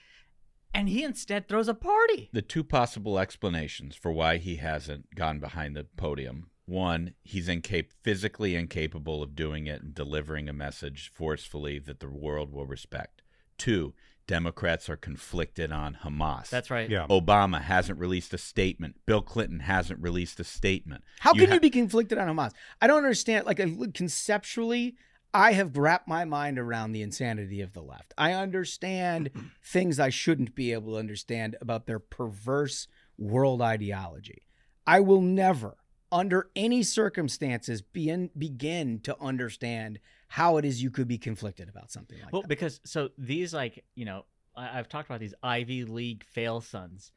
And 0.73 0.89
he 0.89 1.03
instead 1.03 1.47
throws 1.47 1.69
a 1.69 1.73
party. 1.73 2.29
The 2.33 2.41
two 2.41 2.63
possible 2.63 3.17
explanations 3.17 3.95
for 3.95 4.11
why 4.11 4.37
he 4.37 4.57
hasn't 4.57 5.15
gone 5.15 5.39
behind 5.39 5.75
the 5.75 5.85
podium. 5.95 6.49
One, 6.65 7.13
he's 7.23 7.47
incap- 7.47 7.93
physically 8.03 8.53
incapable 8.53 9.23
of 9.23 9.33
doing 9.33 9.67
it 9.67 9.81
and 9.81 9.95
delivering 9.95 10.49
a 10.49 10.53
message 10.53 11.09
forcefully 11.15 11.79
that 11.79 12.01
the 12.01 12.09
world 12.09 12.51
will 12.51 12.65
respect. 12.65 13.21
Two, 13.57 13.93
Democrats 14.27 14.89
are 14.89 14.97
conflicted 14.97 15.71
on 15.71 15.99
Hamas. 16.03 16.49
That's 16.49 16.69
right. 16.69 16.89
Yeah. 16.89 17.07
Obama 17.09 17.61
hasn't 17.61 17.97
released 17.97 18.33
a 18.33 18.37
statement. 18.37 18.97
Bill 19.05 19.21
Clinton 19.21 19.61
hasn't 19.61 20.01
released 20.01 20.39
a 20.39 20.43
statement. 20.43 21.03
How 21.19 21.33
can 21.33 21.47
ha- 21.47 21.55
you 21.55 21.59
be 21.59 21.69
conflicted 21.69 22.17
on 22.17 22.27
Hamas? 22.27 22.51
I 22.81 22.87
don't 22.87 22.97
understand. 22.97 23.45
Like 23.45 23.57
conceptually, 23.93 24.97
I 25.33 25.53
have 25.53 25.77
wrapped 25.77 26.07
my 26.07 26.25
mind 26.25 26.59
around 26.59 26.91
the 26.91 27.01
insanity 27.01 27.61
of 27.61 27.73
the 27.73 27.81
left. 27.81 28.13
I 28.17 28.33
understand 28.33 29.31
things 29.63 29.99
I 29.99 30.09
shouldn't 30.09 30.55
be 30.55 30.73
able 30.73 30.93
to 30.93 30.99
understand 30.99 31.55
about 31.61 31.87
their 31.87 31.99
perverse 31.99 32.87
world 33.17 33.61
ideology. 33.61 34.43
I 34.85 34.99
will 34.99 35.21
never, 35.21 35.77
under 36.11 36.49
any 36.55 36.83
circumstances, 36.83 37.81
begin 37.81 38.29
begin 38.37 38.99
to 39.01 39.17
understand 39.21 39.99
how 40.27 40.57
it 40.57 40.65
is 40.65 40.81
you 40.81 40.91
could 40.91 41.07
be 41.07 41.17
conflicted 41.17 41.69
about 41.69 41.91
something 41.91 42.17
like 42.17 42.27
that. 42.27 42.33
Well, 42.33 42.41
that. 42.43 42.47
because 42.47 42.79
so 42.85 43.09
these 43.17 43.53
like 43.53 43.83
you 43.95 44.05
know 44.05 44.25
I, 44.55 44.79
I've 44.79 44.89
talked 44.89 45.09
about 45.09 45.19
these 45.19 45.33
Ivy 45.43 45.85
League 45.85 46.23
fail 46.23 46.61
sons 46.61 47.11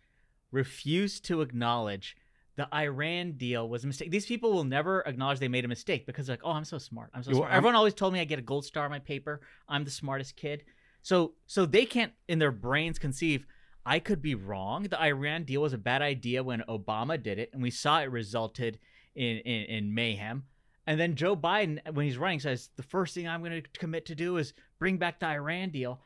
refuse 0.53 1.21
to 1.21 1.43
acknowledge 1.43 2.17
the 2.57 2.69
Iran 2.75 3.33
deal 3.33 3.69
was 3.69 3.85
a 3.85 3.87
mistake. 3.87 4.11
These 4.11 4.27
people 4.27 4.53
will 4.53 4.65
never 4.65 5.01
acknowledge 5.07 5.39
they 5.39 5.49
made 5.49 5.65
a 5.65 5.69
mistake 5.69 6.05
because 6.07 6.29
like, 6.29 6.41
oh, 6.45 6.51
I'm 6.51 6.65
so 6.65 6.79
smart. 6.79 7.11
I'm 7.15 7.23
so 7.23 7.31
You- 7.31 7.37
smart. 7.37 7.51
I'm- 7.51 7.57
Everyone 7.59 7.77
always 7.77 7.95
told 7.95 8.13
me 8.13 8.21
I 8.21 8.25
get 8.25 8.39
a 8.39 8.43
gold 8.43 8.65
star 8.65 8.85
on 8.85 8.91
my 8.91 8.99
paper. 8.99 9.41
I'm 9.69 9.85
the 9.85 9.91
smartest 9.91 10.37
kid. 10.37 10.65
So 11.03 11.35
so 11.47 11.65
they 11.67 11.87
can't 11.87 12.13
in 12.29 12.39
their 12.39 12.53
brains 12.53 12.99
conceive 12.99 13.47
I 13.87 13.99
could 13.99 14.21
be 14.21 14.35
wrong. 14.35 14.83
The 14.85 15.01
Iran 15.01 15.45
deal 15.45 15.63
was 15.63 15.73
a 15.73 15.79
bad 15.79 16.03
idea 16.03 16.43
when 16.43 16.61
Obama 16.69 17.21
did 17.21 17.39
it, 17.39 17.49
and 17.55 17.63
we 17.63 17.71
saw 17.71 18.01
it 18.03 18.11
resulted 18.11 18.79
in 19.15 19.39
in, 19.39 19.63
in 19.65 19.95
mayhem. 19.95 20.45
And 20.87 20.99
then 20.99 21.15
Joe 21.15 21.37
Biden, 21.37 21.79
when 21.93 22.07
he's 22.07 22.19
running, 22.19 22.41
says 22.41 22.71
the 22.77 22.83
first 22.83 23.15
thing 23.15 23.29
I'm 23.29 23.43
going 23.43 23.63
to 23.63 23.69
commit 23.79 24.07
to 24.07 24.15
do 24.15 24.37
is 24.39 24.53
bring 24.79 24.97
back 24.97 25.21
the 25.21 25.27
Iran 25.27 25.71
deal. 25.71 26.01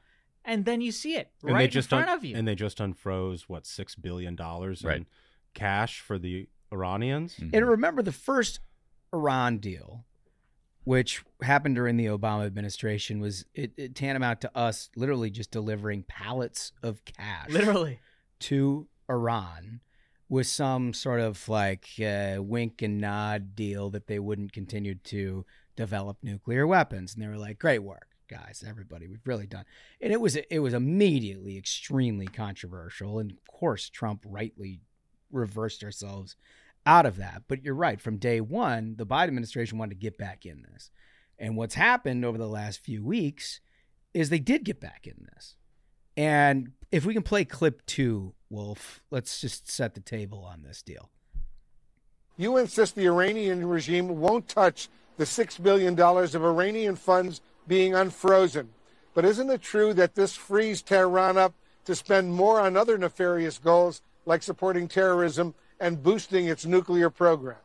And 0.45 0.65
then 0.65 0.81
you 0.83 0.93
see 0.93 1.15
it 1.17 1.31
and 1.43 1.53
right 1.53 1.59
they 1.61 1.65
in 1.67 1.71
just 1.71 1.89
front 1.89 2.09
un- 2.11 2.19
of 2.19 2.25
you. 2.25 2.37
And 2.37 2.47
they 2.47 2.55
just 2.55 2.79
unfroze 2.79 3.43
what 3.43 3.67
six 3.67 3.95
billion 3.95 4.37
dollars 4.37 4.83
in 4.83 4.89
Right. 4.89 5.07
cash 5.55 6.01
for 6.01 6.19
the 6.19 6.49
Iranians. 6.73 7.37
Mhm. 7.37 7.51
And 7.55 7.67
remember 7.67 8.03
the 8.03 8.13
first 8.13 8.61
Iran 9.15 9.57
deal, 9.59 10.05
which 10.83 11.25
happened 11.41 11.77
during 11.77 11.97
the 11.97 12.07
Obama 12.07 12.45
administration, 12.45 13.21
was 13.21 13.47
it, 13.55 13.73
it 13.79 13.95
tantamount 13.95 14.43
to 14.43 14.55
us 14.55 14.91
literally 14.97 15.31
just 15.31 15.51
delivering 15.51 16.03
pallets 16.03 16.73
of 16.83 17.03
cash 17.07 17.49
Literally. 17.49 18.01
to 18.41 18.87
Iran 19.09 19.81
with 20.29 20.47
some 20.47 20.93
sort 20.93 21.21
of 21.21 21.49
like 21.49 21.87
uh, 22.01 22.37
wink 22.41 22.83
and 22.83 23.01
nod 23.01 23.55
deal 23.55 23.91
that 23.91 24.07
they 24.07 24.19
wouldn't 24.19 24.53
continue 24.53 24.95
to 24.95 25.45
develop 25.77 26.19
nuclear 26.23 26.67
weapons. 26.67 27.15
And 27.15 27.23
they 27.23 27.29
were 27.29 27.37
like, 27.37 27.59
"Great 27.59 27.81
work, 27.81 28.09
guys! 28.29 28.65
Everybody, 28.67 29.07
we've 29.07 29.27
really 29.27 29.47
done." 29.47 29.65
And 30.01 30.13
it 30.13 30.21
was 30.21 30.37
it 30.37 30.59
was 30.61 30.75
immediately 30.75 31.57
extremely 31.57 32.27
controversial, 32.27 33.19
and 33.19 33.33
of 33.33 33.47
course, 33.47 33.89
Trump 33.89 34.25
rightly 34.27 34.81
reversed 35.31 35.83
ourselves 35.83 36.37
out 36.87 37.07
of 37.07 37.17
that. 37.17 37.43
But 37.49 37.65
you're 37.65 37.75
right. 37.75 38.01
From 38.01 38.19
day 38.19 38.41
one, 38.41 38.95
the 38.97 39.07
Biden 39.07 39.29
administration 39.29 39.79
wanted 39.79 40.01
to 40.01 40.05
get 40.05 40.19
back 40.19 40.47
in 40.47 40.65
this. 40.73 40.91
And 41.39 41.57
what's 41.57 41.75
happened 41.75 42.25
over 42.25 42.39
the 42.39 42.49
last 42.49 42.81
few 42.81 43.05
weeks 43.05 43.61
is 44.13 44.31
they 44.31 44.39
did 44.39 44.65
get 44.65 44.81
back 44.81 45.07
in 45.07 45.27
this. 45.35 45.57
And 46.17 46.73
if 46.95 47.05
we 47.05 47.13
can 47.13 47.25
play 47.25 47.45
clip 47.45 47.85
two, 47.87 48.35
Wolf, 48.49 49.01
let's 49.11 49.41
just 49.41 49.69
set 49.69 49.95
the 49.95 50.01
table 50.01 50.45
on 50.45 50.63
this 50.63 50.81
deal. 50.81 51.11
You 52.37 52.57
insist 52.57 52.95
the 52.95 53.07
Iranian 53.07 53.67
regime 53.67 54.21
won't 54.21 54.47
touch 54.47 54.89
the 55.17 55.25
$6 55.25 55.61
billion 55.61 55.99
of 55.99 56.45
Iranian 56.45 56.95
funds 56.95 57.41
being 57.67 57.97
unfrozen. 57.97 58.69
But 59.13 59.25
isn't 59.25 59.51
it 59.51 59.61
true 59.61 59.93
that 59.95 60.15
this 60.15 60.37
frees 60.37 60.83
Tehran 60.83 61.37
up 61.37 61.53
to 61.85 61.97
spend 61.97 62.33
more 62.33 62.61
on 62.61 62.77
other 62.77 62.97
nefarious 62.97 63.59
goals 63.59 64.01
like 64.25 64.45
supporting 64.45 64.87
terrorism 64.87 65.53
and 65.81 66.01
boosting 66.01 66.47
its 66.47 66.65
nuclear 66.65 67.11
program? 67.11 67.59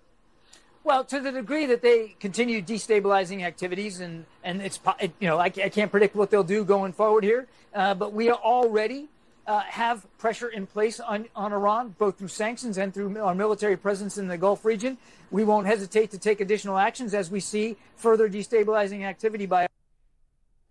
Well, 0.84 1.04
to 1.04 1.20
the 1.20 1.32
degree 1.32 1.68
that 1.68 1.84
they 1.84 2.16
continue 2.20 2.64
destabilizing 2.64 3.44
activities, 3.44 4.00
and 4.00 4.26
and 4.44 4.62
it's 4.62 4.80
you 5.20 5.28
know 5.28 5.38
I, 5.38 5.46
I 5.46 5.70
can't 5.70 5.92
predict 5.92 6.16
what 6.16 6.32
they'll 6.32 6.44
do 6.44 6.64
going 6.64 6.94
forward 6.94 7.24
here, 7.24 7.48
uh, 7.76 7.94
but 7.94 8.14
we 8.14 8.30
are 8.30 8.38
already 8.38 9.08
uh, 9.50 9.62
have 9.62 10.06
pressure 10.20 10.48
in 10.48 10.68
place 10.68 11.00
on 11.00 11.26
on 11.36 11.52
Iran, 11.52 11.96
both 11.98 12.20
through 12.20 12.28
sanctions 12.28 12.78
and 12.78 12.94
through 12.94 13.20
our 13.20 13.34
military 13.34 13.76
presence 13.76 14.20
in 14.20 14.28
the 14.28 14.38
Gulf 14.38 14.64
region. 14.64 15.00
We 15.32 15.44
won't 15.44 15.66
hesitate 15.66 16.12
to 16.12 16.20
take 16.20 16.40
additional 16.40 16.78
actions 16.78 17.16
as 17.16 17.32
we 17.32 17.40
see 17.40 17.76
further 17.96 18.30
destabilizing 18.30 19.04
activity 19.04 19.48
by. 19.48 19.68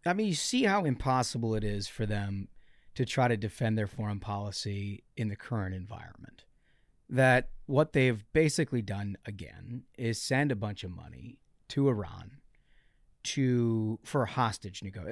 I 0.06 0.12
mean, 0.12 0.28
you 0.28 0.34
see 0.34 0.62
how 0.62 0.84
impossible 0.84 1.56
it 1.56 1.64
is 1.64 1.88
for 1.88 2.06
them 2.06 2.48
to 2.94 3.04
try 3.04 3.26
to 3.26 3.36
defend 3.36 3.76
their 3.76 3.88
foreign 3.88 4.20
policy 4.20 5.02
in 5.16 5.28
the 5.28 5.36
current 5.36 5.74
environment. 5.74 6.44
That 7.10 7.48
what 7.66 7.94
they've 7.94 8.24
basically 8.32 8.82
done 8.82 9.16
again 9.26 9.82
is 9.98 10.22
send 10.22 10.52
a 10.52 10.56
bunch 10.56 10.84
of 10.84 10.92
money 10.92 11.38
to 11.70 11.88
Iran 11.88 12.38
to 13.24 13.98
for 14.04 14.24
hostage 14.24 14.84
nego. 14.84 15.04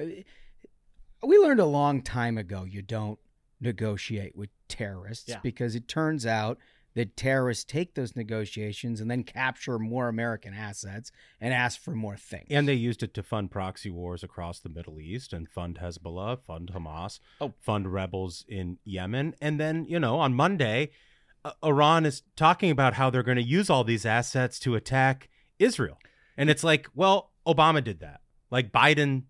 We 1.21 1.37
learned 1.37 1.59
a 1.59 1.65
long 1.65 2.01
time 2.01 2.37
ago 2.37 2.63
you 2.63 2.81
don't 2.81 3.19
negotiate 3.59 4.35
with 4.35 4.49
terrorists 4.67 5.29
Yeah. 5.29 5.39
because 5.41 5.75
it 5.75 5.87
turns 5.87 6.25
out 6.25 6.57
that 6.93 7.15
terrorists 7.15 7.63
take 7.63 7.93
those 7.93 8.15
negotiations 8.15 8.99
and 8.99 9.09
then 9.11 9.23
capture 9.23 9.77
more 9.77 10.07
American 10.07 10.53
assets 10.55 11.11
and 11.39 11.53
ask 11.53 11.79
for 11.79 11.91
more 11.93 12.17
things. 12.17 12.47
And 12.49 12.67
they 12.67 12.73
used 12.73 13.03
it 13.03 13.13
to 13.13 13.21
fund 13.23 13.51
proxy 13.51 13.91
wars 13.91 14.23
across 14.23 14.59
the 14.59 14.69
Middle 14.69 14.99
East 14.99 15.31
and 15.31 15.47
fund 15.47 15.77
Hezbollah, 15.79 16.39
fund 16.41 16.71
Hamas, 16.73 17.19
fund 17.59 17.93
rebels 17.93 18.45
in 18.47 18.79
Yemen. 18.83 19.35
And 19.39 19.59
then, 19.59 19.85
you 19.87 19.99
know, 19.99 20.17
on 20.17 20.33
Monday, 20.33 20.89
uh, 21.45 21.51
Iran 21.63 22.03
is 22.03 22.23
talking 22.35 22.71
about 22.71 22.95
how 22.95 23.11
they're 23.11 23.21
going 23.21 23.37
to 23.37 23.43
use 23.43 23.69
all 23.69 23.83
these 23.83 24.05
assets 24.05 24.57
to 24.61 24.73
attack 24.73 25.29
Israel. 25.59 25.99
And 26.35 26.49
it's 26.49 26.63
like, 26.63 26.87
well, 26.95 27.31
Obama 27.45 27.83
did 27.83 27.99
that. 27.99 28.21
Like 28.49 28.71
Biden 28.71 29.25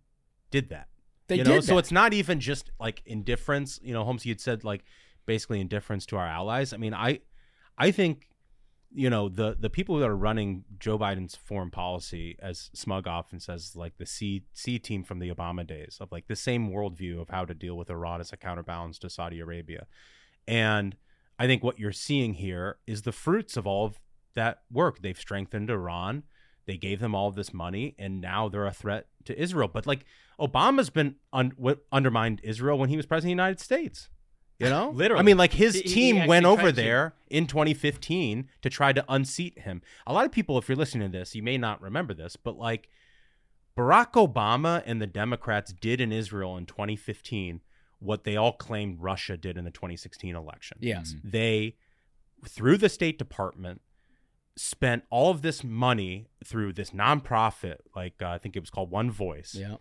did 0.51 0.69
that. 0.69 0.87
They 1.27 1.37
you 1.37 1.43
know, 1.43 1.59
so 1.59 1.77
it's 1.77 1.91
not 1.91 2.13
even 2.13 2.39
just 2.39 2.71
like 2.79 3.01
indifference. 3.05 3.79
You 3.83 3.93
know, 3.93 4.03
Holmes, 4.03 4.25
you'd 4.25 4.41
said 4.41 4.63
like 4.63 4.83
basically 5.25 5.59
indifference 5.59 6.05
to 6.07 6.17
our 6.17 6.27
allies. 6.27 6.73
I 6.73 6.77
mean, 6.77 6.93
I 6.93 7.19
I 7.77 7.91
think 7.91 8.29
you 8.93 9.09
know 9.09 9.27
the 9.27 9.55
the 9.59 9.69
people 9.69 9.97
that 9.97 10.09
are 10.09 10.15
running 10.15 10.63
Joe 10.79 10.97
Biden's 10.97 11.35
foreign 11.35 11.69
policy, 11.69 12.37
as 12.39 12.69
Smug 12.73 13.07
often 13.07 13.39
says, 13.39 13.75
like 13.75 13.97
the 13.97 14.05
C 14.05 14.45
C 14.53 14.79
team 14.79 15.03
from 15.03 15.19
the 15.19 15.29
Obama 15.29 15.67
days 15.67 15.97
of 15.99 16.11
like 16.11 16.27
the 16.27 16.35
same 16.35 16.71
worldview 16.71 17.21
of 17.21 17.29
how 17.29 17.43
to 17.43 17.53
deal 17.53 17.75
with 17.75 17.89
Iran 17.89 18.21
as 18.21 18.31
a 18.31 18.37
counterbalance 18.37 18.97
to 18.99 19.09
Saudi 19.09 19.41
Arabia, 19.41 19.85
and 20.47 20.95
I 21.37 21.45
think 21.45 21.63
what 21.63 21.77
you're 21.77 21.91
seeing 21.91 22.35
here 22.35 22.77
is 22.87 23.01
the 23.01 23.11
fruits 23.11 23.57
of 23.57 23.67
all 23.67 23.85
of 23.85 23.99
that 24.33 24.61
work. 24.71 25.01
They've 25.01 25.19
strengthened 25.19 25.69
Iran. 25.69 26.23
They 26.65 26.77
gave 26.77 26.99
them 26.99 27.13
all 27.13 27.31
this 27.31 27.53
money, 27.53 27.95
and 27.99 28.21
now 28.21 28.49
they're 28.49 28.65
a 28.65 28.71
threat 28.71 29.07
to 29.25 29.39
Israel. 29.39 29.67
But 29.67 29.85
like 29.85 30.05
Obama's 30.39 30.89
been 30.89 31.15
un- 31.33 31.49
w- 31.57 31.79
undermined 31.91 32.41
Israel 32.43 32.77
when 32.77 32.89
he 32.89 32.97
was 32.97 33.05
president 33.05 33.31
of 33.33 33.37
the 33.37 33.41
United 33.43 33.59
States. 33.59 34.09
You 34.59 34.69
know, 34.69 34.89
Literally. 34.95 35.19
I 35.19 35.23
mean, 35.23 35.37
like 35.37 35.53
his 35.53 35.75
He- 35.75 35.81
he 35.81 35.93
team 35.93 36.17
actually 36.17 36.29
went 36.29 36.45
over 36.45 36.61
tried 36.63 36.69
to. 36.75 36.75
there 36.81 37.13
in 37.29 37.47
2015 37.47 38.49
to 38.61 38.69
try 38.69 38.93
to 38.93 39.03
unseat 39.07 39.59
him. 39.59 39.81
A 40.05 40.13
lot 40.13 40.25
of 40.25 40.31
people, 40.31 40.57
if 40.57 40.67
you're 40.69 40.75
listening 40.75 41.11
to 41.11 41.17
this, 41.17 41.35
you 41.35 41.43
may 41.43 41.57
not 41.57 41.81
remember 41.81 42.13
this, 42.13 42.35
but 42.35 42.57
like 42.57 42.89
Barack 43.77 44.13
Obama 44.13 44.81
and 44.85 45.01
the 45.01 45.07
Democrats 45.07 45.73
did 45.73 46.01
in 46.01 46.11
Israel 46.11 46.57
in 46.57 46.65
2015 46.65 47.61
what 47.99 48.23
they 48.23 48.35
all 48.35 48.53
claimed 48.53 48.99
Russia 48.99 49.37
did 49.37 49.57
in 49.57 49.63
the 49.65 49.71
2016 49.71 50.35
election. 50.35 50.77
Yes. 50.81 51.15
They, 51.23 51.75
through 52.47 52.77
the 52.77 52.89
State 52.89 53.17
Department, 53.17 53.81
spent 54.55 55.03
all 55.11 55.29
of 55.31 55.41
this 55.43 55.63
money 55.63 56.27
through 56.43 56.73
this 56.73 56.91
nonprofit, 56.91 57.77
like 57.95 58.21
uh, 58.21 58.29
I 58.29 58.37
think 58.39 58.55
it 58.55 58.59
was 58.59 58.69
called 58.71 58.89
One 58.91 59.09
Voice, 59.11 59.55
Yeah. 59.55 59.75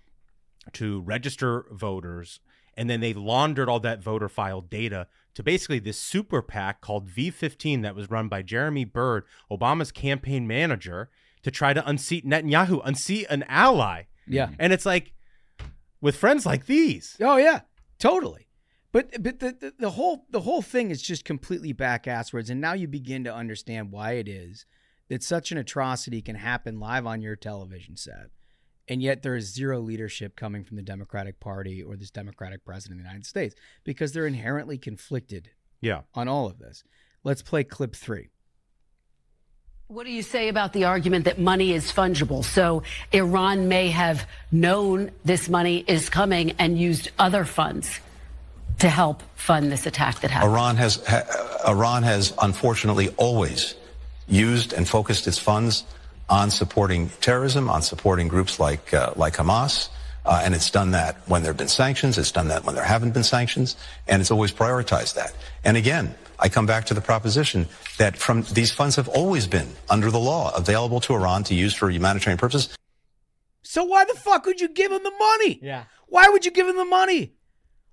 To 0.74 1.00
register 1.02 1.66
voters, 1.70 2.40
and 2.76 2.90
then 2.90 3.00
they 3.00 3.14
laundered 3.14 3.68
all 3.68 3.80
that 3.80 4.02
voter 4.02 4.28
file 4.28 4.60
data 4.60 5.06
to 5.34 5.42
basically 5.42 5.78
this 5.78 5.98
super 5.98 6.42
PAC 6.42 6.80
called 6.80 7.08
V15 7.08 7.82
that 7.82 7.94
was 7.94 8.10
run 8.10 8.28
by 8.28 8.42
Jeremy 8.42 8.84
Bird, 8.84 9.24
Obama's 9.50 9.92
campaign 9.92 10.46
manager, 10.46 11.10
to 11.42 11.50
try 11.50 11.72
to 11.72 11.88
unseat 11.88 12.26
Netanyahu, 12.26 12.80
unseat 12.84 13.26
an 13.30 13.44
ally. 13.48 14.04
Yeah. 14.26 14.46
Mm-hmm. 14.46 14.54
and 14.58 14.72
it's 14.72 14.86
like 14.86 15.12
with 16.00 16.16
friends 16.16 16.44
like 16.44 16.66
these. 16.66 17.16
Oh 17.20 17.36
yeah, 17.36 17.60
totally. 17.98 18.48
But 18.92 19.22
but 19.22 19.40
the, 19.40 19.52
the 19.52 19.74
the 19.78 19.90
whole 19.90 20.26
the 20.30 20.40
whole 20.40 20.62
thing 20.62 20.90
is 20.90 21.02
just 21.02 21.24
completely 21.24 21.72
back 21.72 22.04
asswards, 22.04 22.50
and 22.50 22.60
now 22.60 22.72
you 22.72 22.88
begin 22.88 23.24
to 23.24 23.34
understand 23.34 23.92
why 23.92 24.12
it 24.12 24.28
is 24.28 24.64
that 25.08 25.22
such 25.22 25.52
an 25.52 25.58
atrocity 25.58 26.22
can 26.22 26.36
happen 26.36 26.80
live 26.80 27.06
on 27.06 27.22
your 27.22 27.36
television 27.36 27.96
set, 27.96 28.30
and 28.88 29.02
yet 29.02 29.22
there 29.22 29.34
is 29.36 29.52
zero 29.52 29.80
leadership 29.80 30.36
coming 30.36 30.64
from 30.64 30.76
the 30.76 30.82
Democratic 30.82 31.40
Party 31.40 31.82
or 31.82 31.96
this 31.96 32.10
Democratic 32.10 32.64
president 32.64 33.00
of 33.00 33.04
the 33.04 33.08
United 33.08 33.26
States 33.26 33.54
because 33.84 34.12
they're 34.12 34.26
inherently 34.26 34.78
conflicted 34.78 35.50
Yeah. 35.80 36.02
on 36.14 36.28
all 36.28 36.46
of 36.46 36.58
this. 36.58 36.84
Let's 37.24 37.42
play 37.42 37.64
clip 37.64 37.94
three. 37.96 38.28
What 39.88 40.04
do 40.04 40.10
you 40.12 40.22
say 40.22 40.48
about 40.48 40.72
the 40.72 40.84
argument 40.84 41.26
that 41.26 41.38
money 41.38 41.72
is 41.72 41.92
fungible? 41.92 42.44
So 42.44 42.82
Iran 43.12 43.68
may 43.68 43.90
have 43.90 44.26
known 44.50 45.12
this 45.24 45.48
money 45.48 45.84
is 45.86 46.08
coming 46.08 46.52
and 46.58 46.76
used 46.78 47.10
other 47.18 47.44
funds 47.44 48.00
to 48.80 48.88
help 48.88 49.22
fund 49.36 49.70
this 49.70 49.86
attack 49.86 50.20
that 50.20 50.30
happened. 50.30 50.52
Iran 50.52 50.76
has 50.76 51.04
ha, 51.06 51.22
Iran 51.68 52.02
has 52.02 52.32
unfortunately 52.42 53.08
always 53.16 53.74
used 54.26 54.72
and 54.72 54.88
focused 54.88 55.26
its 55.28 55.38
funds 55.38 55.84
on 56.28 56.50
supporting 56.50 57.10
terrorism, 57.20 57.68
on 57.68 57.82
supporting 57.82 58.28
groups 58.28 58.58
like 58.58 58.92
uh, 58.92 59.12
like 59.16 59.34
Hamas, 59.34 59.88
uh, 60.24 60.42
and 60.44 60.54
it's 60.54 60.70
done 60.70 60.90
that 60.90 61.16
when 61.26 61.42
there 61.42 61.50
have 61.50 61.56
been 61.56 61.68
sanctions. 61.68 62.18
It's 62.18 62.32
done 62.32 62.48
that 62.48 62.64
when 62.64 62.74
there 62.74 62.84
haven't 62.84 63.14
been 63.14 63.24
sanctions, 63.24 63.76
and 64.08 64.20
it's 64.20 64.30
always 64.30 64.52
prioritized 64.52 65.14
that. 65.14 65.32
And 65.64 65.76
again, 65.76 66.14
I 66.38 66.48
come 66.48 66.66
back 66.66 66.86
to 66.86 66.94
the 66.94 67.00
proposition 67.00 67.68
that 67.98 68.16
from 68.16 68.42
these 68.52 68.72
funds 68.72 68.96
have 68.96 69.08
always 69.08 69.46
been 69.46 69.68
under 69.88 70.10
the 70.10 70.18
law 70.18 70.54
available 70.54 71.00
to 71.00 71.14
Iran 71.14 71.44
to 71.44 71.54
use 71.54 71.74
for 71.74 71.90
humanitarian 71.90 72.38
purposes. 72.38 72.76
So 73.62 73.84
why 73.84 74.04
the 74.04 74.14
fuck 74.14 74.46
would 74.46 74.60
you 74.60 74.68
give 74.68 74.92
him 74.92 75.02
the 75.02 75.12
money? 75.18 75.58
Yeah. 75.62 75.84
Why 76.08 76.28
would 76.28 76.44
you 76.44 76.50
give 76.50 76.68
him 76.68 76.76
the 76.76 76.84
money? 76.84 77.32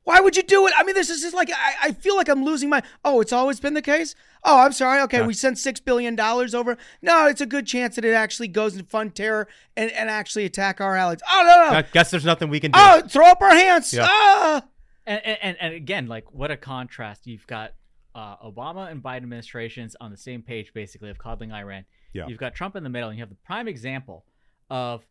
Why 0.06 0.20
would 0.20 0.36
you 0.36 0.44
do 0.44 0.68
it? 0.68 0.74
I 0.78 0.84
mean, 0.84 0.96
this 0.96 1.10
is 1.10 1.22
just 1.22 1.34
like 1.34 1.50
I, 1.50 1.88
I 1.90 1.92
feel 1.94 2.16
like 2.18 2.28
I'm 2.28 2.44
losing 2.44 2.70
my. 2.70 2.82
Oh, 3.06 3.22
it's 3.22 3.32
always 3.32 3.60
been 3.60 3.74
the 3.74 3.82
case. 3.82 4.16
Oh, 4.44 4.60
I'm 4.60 4.74
sorry. 4.74 5.02
Okay, 5.04 5.20
Yeah. 5.20 5.28
we 5.28 5.34
sent 5.34 5.58
six 5.58 5.80
billion 5.80 6.16
dollars 6.16 6.54
over. 6.54 6.78
No, 7.02 7.28
it's 7.28 7.40
a 7.40 7.46
good 7.46 7.66
chance 7.66 7.96
that 7.96 8.04
it 8.04 8.14
actually 8.14 8.50
goes 8.50 8.76
and 8.76 8.88
fund 8.90 9.16
terror 9.16 9.48
and, 9.78 9.90
and 9.92 10.10
actually 10.10 10.44
attack 10.46 10.82
our 10.82 10.96
allies. 10.98 11.20
Oh 11.30 11.44
no, 11.48 11.72
no. 11.72 11.78
I 11.78 11.82
guess 11.84 12.12
there's 12.12 12.26
nothing 12.26 12.50
we 12.50 12.60
can 12.60 12.72
do. 12.72 12.80
Oh, 12.82 13.02
throw 13.08 13.28
up 13.28 13.42
our 13.42 13.52
hands. 13.56 13.94
Yeah. 13.94 14.08
Ah. 14.10 14.64
And, 15.06 15.22
and 15.26 15.58
and 15.60 15.74
again, 15.74 16.08
like 16.08 16.32
what 16.34 16.52
a 16.52 16.58
contrast! 16.58 17.26
You've 17.28 17.48
got 17.48 17.74
uh, 18.16 18.38
Obama 18.38 18.92
and 18.92 19.02
Biden 19.02 19.18
administrations 19.24 19.96
on 20.02 20.12
the 20.12 20.18
same 20.18 20.42
page, 20.42 20.74
basically, 20.74 21.10
of 21.10 21.18
coddling 21.18 21.52
Iran. 21.54 21.86
Yeah. 22.14 22.28
You've 22.28 22.38
got 22.40 22.54
Trump 22.56 22.76
in 22.76 22.84
the 22.84 22.90
middle, 22.90 23.10
and 23.10 23.18
you 23.18 23.22
have 23.22 23.30
the 23.30 23.38
prime 23.46 23.68
example 23.68 24.26
of 24.70 25.06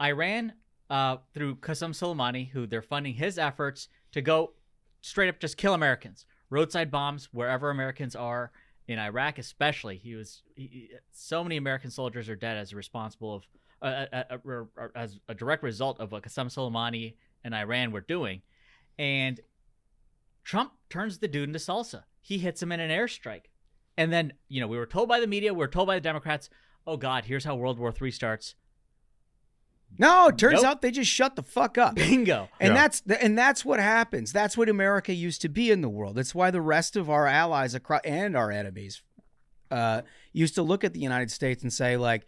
Iran 0.00 0.52
uh, 0.90 1.16
through 1.34 1.56
Qasem 1.56 1.90
Soleimani, 1.90 2.50
who 2.50 2.66
they're 2.66 2.82
funding 2.82 3.14
his 3.14 3.38
efforts 3.38 3.88
to 4.12 4.22
go 4.22 4.52
straight 5.00 5.28
up 5.28 5.40
just 5.40 5.56
kill 5.56 5.74
Americans, 5.74 6.26
roadside 6.50 6.90
bombs 6.90 7.28
wherever 7.32 7.70
Americans 7.70 8.14
are 8.14 8.50
in 8.88 8.98
Iraq, 8.98 9.38
especially. 9.38 9.96
He 9.96 10.14
was 10.14 10.42
he, 10.54 10.90
so 11.12 11.42
many 11.42 11.56
American 11.56 11.90
soldiers 11.90 12.28
are 12.28 12.36
dead 12.36 12.56
as 12.56 12.72
a 12.72 12.76
responsible 12.76 13.36
of 13.36 13.46
uh, 13.82 14.06
uh, 14.12 14.22
uh, 14.30 14.64
uh, 14.80 14.88
as 14.94 15.18
a 15.28 15.34
direct 15.34 15.62
result 15.62 16.00
of 16.00 16.12
what 16.12 16.22
Qasem 16.22 16.46
Soleimani 16.46 17.14
and 17.44 17.54
Iran 17.54 17.92
were 17.92 18.00
doing, 18.00 18.42
and 18.98 19.40
Trump 20.44 20.72
turns 20.88 21.18
the 21.18 21.28
dude 21.28 21.48
into 21.48 21.58
salsa. 21.58 22.04
He 22.20 22.38
hits 22.38 22.62
him 22.62 22.72
in 22.72 22.80
an 22.80 22.90
airstrike. 22.90 23.46
And 23.96 24.12
then, 24.12 24.32
you 24.48 24.60
know, 24.60 24.68
we 24.68 24.78
were 24.78 24.86
told 24.86 25.08
by 25.08 25.20
the 25.20 25.26
media, 25.26 25.52
we 25.52 25.58
were 25.58 25.68
told 25.68 25.86
by 25.86 25.94
the 25.94 26.00
Democrats, 26.00 26.50
oh 26.86 26.96
God, 26.96 27.24
here's 27.24 27.44
how 27.44 27.56
World 27.56 27.78
War 27.78 27.92
III 28.00 28.10
starts. 28.10 28.54
No, 29.98 30.28
it 30.28 30.36
turns 30.36 30.56
Nope. 30.62 30.64
out 30.64 30.82
they 30.82 30.90
just 30.90 31.10
shut 31.10 31.36
the 31.36 31.42
fuck 31.42 31.78
up. 31.78 31.94
Bingo. 31.94 32.48
And 32.60 32.74
Yeah. 32.74 32.74
that's 32.74 33.02
and 33.20 33.38
that's 33.38 33.64
what 33.64 33.80
happens. 33.80 34.32
That's 34.32 34.56
what 34.56 34.68
America 34.68 35.14
used 35.14 35.40
to 35.42 35.48
be 35.48 35.70
in 35.70 35.80
the 35.80 35.88
world. 35.88 36.16
That's 36.16 36.34
why 36.34 36.50
the 36.50 36.60
rest 36.60 36.96
of 36.96 37.08
our 37.08 37.26
allies 37.26 37.74
across 37.74 38.02
and 38.04 38.36
our 38.36 38.50
enemies 38.50 39.02
uh, 39.70 40.02
used 40.32 40.54
to 40.56 40.62
look 40.62 40.84
at 40.84 40.92
the 40.92 41.00
United 41.00 41.30
States 41.30 41.62
and 41.62 41.72
say 41.72 41.96
like, 41.96 42.26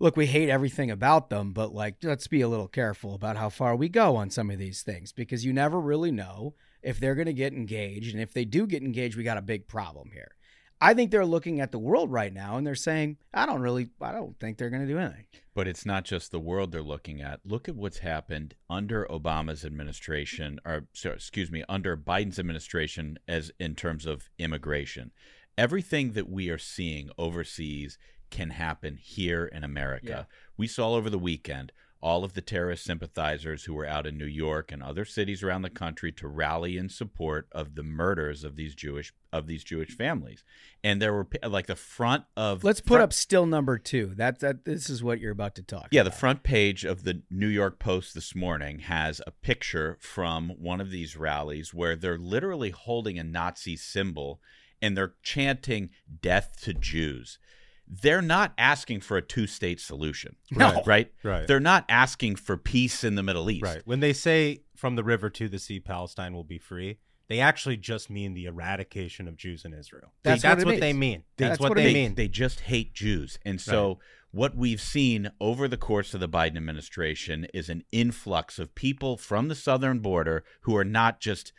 "Look, 0.00 0.16
we 0.16 0.26
hate 0.26 0.48
everything 0.50 0.90
about 0.90 1.30
them, 1.30 1.52
but 1.52 1.72
like, 1.72 1.96
let's 2.02 2.26
be 2.26 2.40
a 2.40 2.48
little 2.48 2.68
careful 2.68 3.14
about 3.14 3.36
how 3.36 3.48
far 3.48 3.74
we 3.76 3.88
go 3.88 4.16
on 4.16 4.28
some 4.30 4.50
of 4.50 4.58
these 4.58 4.82
things 4.82 5.12
because 5.12 5.44
you 5.44 5.52
never 5.52 5.80
really 5.80 6.10
know 6.10 6.54
if 6.82 6.98
they're 7.00 7.14
going 7.14 7.26
to 7.26 7.32
get 7.32 7.52
engaged, 7.52 8.12
and 8.12 8.22
if 8.22 8.32
they 8.32 8.44
do 8.44 8.66
get 8.66 8.82
engaged, 8.82 9.16
we 9.16 9.22
got 9.22 9.38
a 9.38 9.42
big 9.42 9.66
problem 9.68 10.10
here." 10.12 10.32
I 10.80 10.94
think 10.94 11.10
they're 11.10 11.26
looking 11.26 11.60
at 11.60 11.72
the 11.72 11.78
world 11.78 12.12
right 12.12 12.32
now 12.32 12.56
and 12.56 12.66
they're 12.66 12.74
saying, 12.74 13.16
"I 13.34 13.46
don't 13.46 13.60
really, 13.60 13.90
I 14.00 14.12
don't 14.12 14.38
think 14.38 14.58
they're 14.58 14.70
going 14.70 14.86
to 14.86 14.92
do 14.92 14.98
anything." 14.98 15.24
But 15.54 15.66
it's 15.66 15.84
not 15.84 16.04
just 16.04 16.30
the 16.30 16.38
world 16.38 16.70
they're 16.70 16.82
looking 16.82 17.20
at. 17.20 17.40
Look 17.44 17.68
at 17.68 17.74
what's 17.74 17.98
happened 17.98 18.54
under 18.70 19.04
Obama's 19.06 19.64
administration, 19.64 20.60
or 20.64 20.86
so, 20.92 21.10
excuse 21.10 21.50
me, 21.50 21.64
under 21.68 21.96
Biden's 21.96 22.38
administration, 22.38 23.18
as 23.26 23.50
in 23.58 23.74
terms 23.74 24.06
of 24.06 24.30
immigration. 24.38 25.10
Everything 25.56 26.12
that 26.12 26.30
we 26.30 26.48
are 26.48 26.58
seeing 26.58 27.10
overseas 27.18 27.98
can 28.30 28.50
happen 28.50 28.96
here 28.96 29.46
in 29.46 29.64
America. 29.64 30.28
We 30.56 30.68
saw 30.68 30.94
over 30.94 31.10
the 31.10 31.18
weekend 31.18 31.72
all 32.00 32.22
of 32.22 32.34
the 32.34 32.40
terrorist 32.40 32.84
sympathizers 32.84 33.64
who 33.64 33.74
were 33.74 33.86
out 33.86 34.06
in 34.06 34.16
New 34.16 34.26
York 34.26 34.70
and 34.70 34.82
other 34.82 35.04
cities 35.04 35.42
around 35.42 35.62
the 35.62 35.70
country 35.70 36.12
to 36.12 36.28
rally 36.28 36.78
in 36.78 36.88
support 36.88 37.48
of 37.50 37.74
the 37.74 37.82
murders 37.82 38.44
of 38.44 38.56
these 38.56 38.74
Jewish 38.74 39.12
of 39.32 39.46
these 39.46 39.64
Jewish 39.64 39.96
families. 39.96 40.44
And 40.82 41.02
there 41.02 41.12
were 41.12 41.26
like 41.46 41.66
the 41.66 41.76
front 41.76 42.24
of 42.36 42.62
Let's 42.62 42.80
put 42.80 43.00
up 43.00 43.12
still 43.12 43.46
number 43.46 43.78
two. 43.78 44.12
That 44.16 44.38
that 44.40 44.64
this 44.64 44.88
is 44.88 45.02
what 45.02 45.20
you're 45.20 45.32
about 45.32 45.56
to 45.56 45.62
talk. 45.62 45.88
yeah, 45.90 46.04
the 46.04 46.10
front 46.10 46.42
page 46.42 46.84
of 46.84 47.02
the 47.02 47.22
New 47.30 47.48
York 47.48 47.78
Post 47.78 48.14
this 48.14 48.34
morning 48.34 48.80
has 48.80 49.20
a 49.26 49.32
picture 49.32 49.98
from 50.00 50.50
one 50.50 50.80
of 50.80 50.90
these 50.90 51.16
rallies 51.16 51.74
where 51.74 51.96
they're 51.96 52.18
literally 52.18 52.70
holding 52.70 53.18
a 53.18 53.24
Nazi 53.24 53.76
symbol 53.76 54.40
and 54.80 54.96
they're 54.96 55.14
chanting 55.22 55.90
death 56.22 56.60
to 56.62 56.72
Jews. 56.74 57.38
They're 57.90 58.22
not 58.22 58.52
asking 58.58 59.00
for 59.00 59.16
a 59.16 59.22
two-state 59.22 59.80
solution. 59.80 60.36
No. 60.50 60.82
Right? 60.84 61.10
Right. 61.22 61.46
They're 61.46 61.58
not 61.58 61.84
asking 61.88 62.36
for 62.36 62.56
peace 62.56 63.02
in 63.02 63.14
the 63.14 63.22
Middle 63.22 63.50
East. 63.50 63.64
Right. 63.64 63.82
When 63.84 64.00
they 64.00 64.12
say 64.12 64.60
from 64.76 64.96
the 64.96 65.04
river 65.04 65.30
to 65.30 65.48
the 65.48 65.58
sea, 65.58 65.80
Palestine 65.80 66.34
will 66.34 66.44
be 66.44 66.58
free, 66.58 66.98
they 67.28 67.40
actually 67.40 67.76
just 67.76 68.10
mean 68.10 68.34
the 68.34 68.46
eradication 68.46 69.28
of 69.28 69.36
Jews 69.36 69.64
in 69.64 69.74
Israel. 69.74 70.12
That's 70.22 70.42
that's 70.42 70.64
what 70.64 70.74
what, 70.74 70.80
they 70.80 70.92
mean. 70.92 71.24
That's 71.36 71.50
That's, 71.50 71.60
what, 71.60 71.70
what 71.70 71.76
they 71.76 71.92
mean. 71.92 72.14
They 72.14 72.28
just 72.28 72.60
hate 72.60 72.94
Jews. 72.94 73.38
And 73.44 73.60
so 73.60 73.98
what 74.30 74.56
we've 74.56 74.80
seen 74.80 75.30
over 75.40 75.68
the 75.68 75.76
course 75.76 76.14
of 76.14 76.20
the 76.20 76.28
Biden 76.28 76.56
administration 76.56 77.46
is 77.54 77.68
an 77.68 77.84
influx 77.92 78.58
of 78.58 78.74
people 78.74 79.16
from 79.16 79.48
the 79.48 79.54
southern 79.54 80.00
border 80.00 80.44
who 80.62 80.76
are 80.76 80.84
not 80.84 81.20
just 81.20 81.52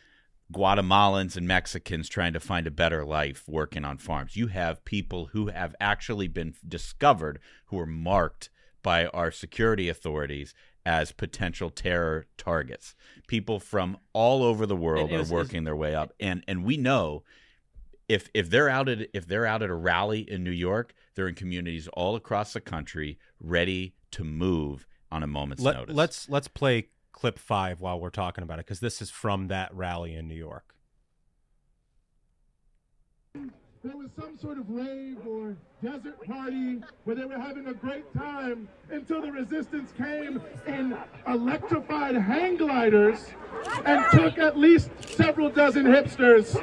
Guatemalans 0.54 1.38
and 1.38 1.48
Mexicans 1.48 2.10
trying 2.10 2.34
to 2.34 2.40
find 2.40 2.66
a 2.66 2.72
better 2.72 3.06
life 3.06 3.44
working 3.48 3.86
on 3.86 3.98
farms. 3.98 4.36
You 4.36 4.48
have 4.48 4.84
people 4.84 5.28
who 5.28 5.48
have 5.48 5.76
actually 5.80 6.28
been 6.28 6.56
discovered 6.68 7.40
who 7.66 7.80
are 7.80 7.86
marked 7.86 8.50
by 8.82 9.06
our 9.08 9.32
security 9.32 9.90
authorities 9.90 10.54
as 10.86 11.12
potential 11.12 11.70
terror 11.70 12.26
targets. 12.38 12.96
People 13.28 13.60
from 13.60 13.98
all 14.14 14.42
over 14.42 14.66
the 14.66 14.76
world 14.76 15.12
it 15.12 15.16
are 15.16 15.20
was- 15.20 15.32
working 15.32 15.66
their 15.66 15.76
way 15.76 15.94
up. 15.94 16.14
And 16.20 16.44
and 16.48 16.64
we 16.64 16.78
know 16.78 17.24
if 18.08 18.30
if 18.34 18.50
they're 18.50 18.70
out 18.70 18.90
at 18.90 19.08
if 19.14 19.28
they're 19.28 19.46
out 19.46 19.62
at 19.62 19.70
a 19.70 19.76
rally 19.76 20.22
in 20.22 20.44
New 20.44 20.52
York, 20.52 20.94
they're 21.14 21.28
in 21.28 21.36
communities 21.36 21.88
all 21.90 22.16
across 22.16 22.54
the 22.54 22.62
country 22.62 23.20
ready 23.40 23.94
to 24.12 24.24
move 24.24 24.88
on 25.12 25.22
a 25.22 25.28
moment's 25.28 25.62
Let, 25.62 25.76
notice. 25.76 25.96
Let's 25.96 26.30
let's 26.30 26.48
play 26.48 26.88
clip 27.20 27.38
five 27.38 27.82
while 27.82 28.00
we're 28.00 28.10
talking 28.10 28.44
about 28.44 28.60
it 28.60 28.66
because 28.66 28.80
this 28.80 29.02
is 29.02 29.10
from 29.10 29.48
that 29.50 29.74
rally 29.76 30.16
in 30.16 30.28
New 30.28 30.36
York. 30.36 30.74
there 33.82 33.96
was 33.96 34.10
some 34.20 34.38
sort 34.38 34.58
of 34.58 34.70
rave 34.70 35.18
or 35.26 35.56
desert 35.82 36.22
party 36.26 36.82
where 37.06 37.16
they 37.16 37.24
were 37.24 37.40
having 37.40 37.68
a 37.68 37.74
great 37.74 38.04
time 38.14 38.68
until 38.90 39.22
the 39.22 39.32
resistance 39.32 39.94
came 39.98 40.42
in 40.68 40.98
electrified 41.28 42.16
hang 42.16 42.58
gliders 42.58 43.28
and 43.86 44.04
took 44.12 44.38
at 44.38 44.58
least 44.58 44.90
several 45.02 45.50
dozen 45.50 45.86
hipsters. 45.86 46.56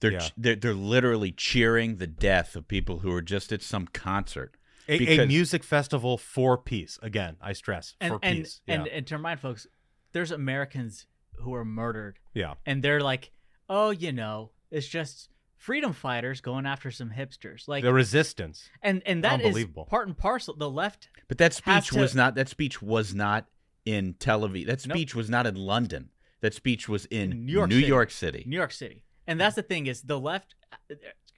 They're, 0.00 0.12
Yeah. 0.12 0.28
they're 0.36 0.56
they're 0.56 0.74
literally 0.74 1.30
cheering 1.30 1.96
the 1.96 2.06
death 2.08 2.56
of 2.56 2.66
people 2.66 3.00
who 3.00 3.12
are 3.12 3.22
just 3.22 3.52
at 3.52 3.62
some 3.62 3.86
concert. 3.86 4.56
A, 4.90 5.18
a 5.18 5.26
music 5.26 5.62
festival 5.64 6.18
for 6.18 6.58
peace. 6.58 6.98
Again, 7.02 7.36
I 7.40 7.52
stress 7.52 7.94
and 8.00 8.12
for 8.14 8.18
and, 8.22 8.38
peace. 8.38 8.60
and 8.66 8.86
yeah. 8.86 8.92
and 8.92 9.06
to 9.06 9.16
remind 9.16 9.40
folks, 9.40 9.66
there's 10.12 10.30
Americans 10.30 11.06
who 11.36 11.54
are 11.54 11.64
murdered. 11.64 12.18
Yeah. 12.34 12.54
And 12.66 12.82
they're 12.82 13.00
like, 13.00 13.30
oh, 13.68 13.90
you 13.90 14.12
know, 14.12 14.50
it's 14.70 14.86
just 14.88 15.28
freedom 15.56 15.92
fighters 15.92 16.40
going 16.40 16.66
after 16.66 16.90
some 16.90 17.10
hipsters. 17.10 17.68
Like 17.68 17.82
the 17.84 17.92
resistance. 17.92 18.68
and 18.82 19.02
and 19.06 19.22
that 19.24 19.40
is 19.40 19.46
Unbelievable. 19.46 19.84
part 19.86 20.06
and 20.08 20.16
parcel. 20.16 20.54
The 20.56 20.70
left, 20.70 21.08
But 21.28 21.38
that 21.38 21.52
speech 21.54 21.88
to- 21.90 21.98
was 22.00 22.14
not. 22.14 22.34
That 22.34 22.48
speech 22.48 22.82
was 22.82 23.14
not 23.14 23.46
in 23.86 24.14
Tel 24.18 24.40
Aviv. 24.42 24.66
That 24.66 24.86
Nope. 24.86 24.96
speech 24.96 25.14
was 25.14 25.30
not 25.30 25.46
in 25.46 25.54
London. 25.54 26.10
That 26.40 26.54
speech 26.54 26.88
was 26.88 27.06
in 27.06 27.46
New 27.46 27.52
York 27.52 27.68
New 27.68 27.76
City. 27.76 27.86
York 27.86 28.10
City. 28.10 28.44
New 28.46 28.56
York 28.56 28.72
City. 28.72 29.04
And 29.26 29.40
that's 29.40 29.56
the 29.56 29.62
thing 29.62 29.86
is 29.86 30.02
the 30.02 30.18
left 30.18 30.54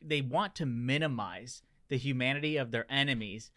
they 0.01 0.21
want 0.21 0.55
to 0.57 0.67
minimize 0.67 1.63
the 1.93 1.99
humanity 1.99 2.57
of 2.57 2.71
their 2.71 2.87
enemies, 2.91 3.51